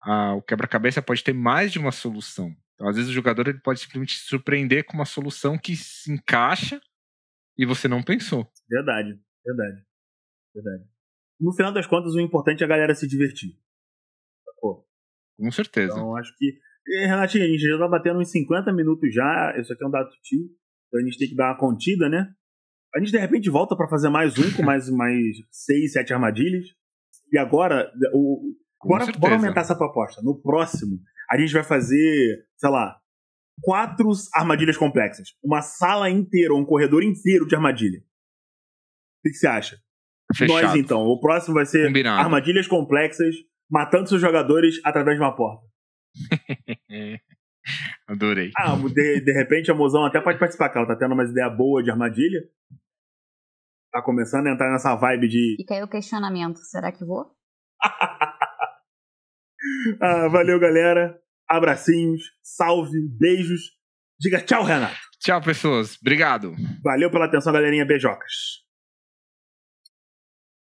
a- 0.01 0.35
o 0.35 0.41
quebra-cabeça 0.41 1.01
pode 1.01 1.23
ter 1.23 1.33
mais 1.33 1.71
de 1.71 1.79
uma 1.79 1.91
solução. 1.91 2.55
Então, 2.75 2.87
às 2.87 2.95
vezes 2.95 3.09
o 3.11 3.13
jogador 3.13 3.47
ele 3.47 3.59
pode 3.59 3.79
simplesmente 3.79 4.17
se 4.17 4.25
surpreender 4.25 4.85
com 4.85 4.93
uma 4.93 5.05
solução 5.05 5.57
que 5.57 5.75
se 5.75 6.11
encaixa 6.11 6.81
e 7.57 7.65
você 7.65 7.87
não 7.87 8.01
pensou. 8.01 8.49
Verdade. 8.69 9.19
Verdade. 9.45 9.85
Verdade. 10.53 10.83
No 11.39 11.53
final 11.53 11.71
das 11.73 11.87
contas, 11.87 12.13
o 12.13 12.19
importante 12.19 12.61
é 12.61 12.65
a 12.65 12.69
galera 12.69 12.93
se 12.95 13.07
divertir. 13.07 13.57
Sacou? 14.45 14.87
Com 15.37 15.51
certeza. 15.51 15.93
Então, 15.93 16.15
acho 16.15 16.35
que. 16.37 16.57
E, 16.87 17.05
Renatinho, 17.05 17.43
a 17.43 17.47
gente 17.47 17.61
já 17.61 17.77
tá 17.77 17.87
batendo 17.87 18.19
uns 18.19 18.31
50 18.31 18.71
minutos 18.73 19.13
já. 19.13 19.55
Isso 19.59 19.71
aqui 19.73 19.83
é 19.83 19.87
um 19.87 19.91
dado 19.91 20.11
sutil. 20.11 20.49
Então 20.87 20.99
a 20.99 21.03
gente 21.03 21.17
tem 21.17 21.29
que 21.29 21.35
dar 21.35 21.51
uma 21.51 21.57
contida, 21.57 22.09
né? 22.09 22.33
A 22.93 22.99
gente 22.99 23.11
de 23.11 23.17
repente 23.17 23.49
volta 23.49 23.75
pra 23.75 23.87
fazer 23.87 24.09
mais 24.09 24.37
um 24.37 24.51
com 24.55 24.63
mais, 24.63 24.89
mais 24.91 25.37
seis, 25.49 25.93
sete 25.93 26.13
armadilhas. 26.13 26.65
E 27.31 27.37
agora, 27.37 27.91
o, 28.13 28.53
bora, 28.83 29.05
bora 29.17 29.35
aumentar 29.35 29.61
essa 29.61 29.75
proposta. 29.75 30.21
No 30.21 30.41
próximo, 30.41 30.99
a 31.29 31.37
gente 31.37 31.53
vai 31.53 31.63
fazer, 31.63 32.45
sei 32.57 32.69
lá, 32.69 32.97
quatro 33.61 34.09
armadilhas 34.33 34.77
complexas. 34.77 35.29
Uma 35.43 35.61
sala 35.61 36.09
inteira, 36.09 36.53
um 36.53 36.65
corredor 36.65 37.03
inteiro 37.03 37.47
de 37.47 37.55
armadilha. 37.55 37.99
O 37.99 39.23
que, 39.23 39.29
que 39.29 39.35
você 39.35 39.47
acha? 39.47 39.77
Fechado. 40.35 40.61
Nós, 40.61 40.75
então. 40.75 41.01
O 41.01 41.19
próximo 41.19 41.55
vai 41.55 41.65
ser 41.65 41.87
Combinado. 41.87 42.21
armadilhas 42.21 42.67
complexas, 42.67 43.35
matando 43.69 44.09
seus 44.09 44.21
jogadores 44.21 44.79
através 44.83 45.17
de 45.17 45.23
uma 45.23 45.35
porta. 45.35 45.65
Adorei. 48.07 48.51
Ah, 48.57 48.75
de, 48.75 49.21
de 49.21 49.31
repente 49.33 49.69
a 49.71 49.75
mozão 49.75 50.05
até 50.05 50.19
pode 50.19 50.39
participar, 50.39 50.69
que 50.69 50.77
ela 50.77 50.87
tá 50.87 50.95
tendo 50.95 51.13
umas 51.13 51.29
ideias 51.29 51.55
boas 51.55 51.83
de 51.83 51.91
armadilha. 51.91 52.41
Tá 53.91 54.01
começando 54.01 54.47
a 54.47 54.51
entrar 54.51 54.71
nessa 54.71 54.95
vibe 54.95 55.27
de. 55.27 55.55
Fica 55.57 55.75
aí 55.75 55.83
o 55.83 55.87
questionamento: 55.87 56.57
será 56.59 56.91
que 56.91 57.05
vou? 57.05 57.35
Ah, 60.01 60.27
valeu, 60.27 60.59
galera. 60.59 61.15
Abracinhos, 61.47 62.23
salve, 62.41 62.97
beijos. 63.19 63.61
Diga 64.19 64.39
tchau, 64.41 64.63
Renato. 64.63 64.95
Tchau, 65.19 65.41
pessoas. 65.41 65.97
Obrigado. 66.01 66.55
Valeu 66.83 67.11
pela 67.11 67.25
atenção, 67.25 67.53
galerinha. 67.53 67.85
Beijocas. 67.85 68.61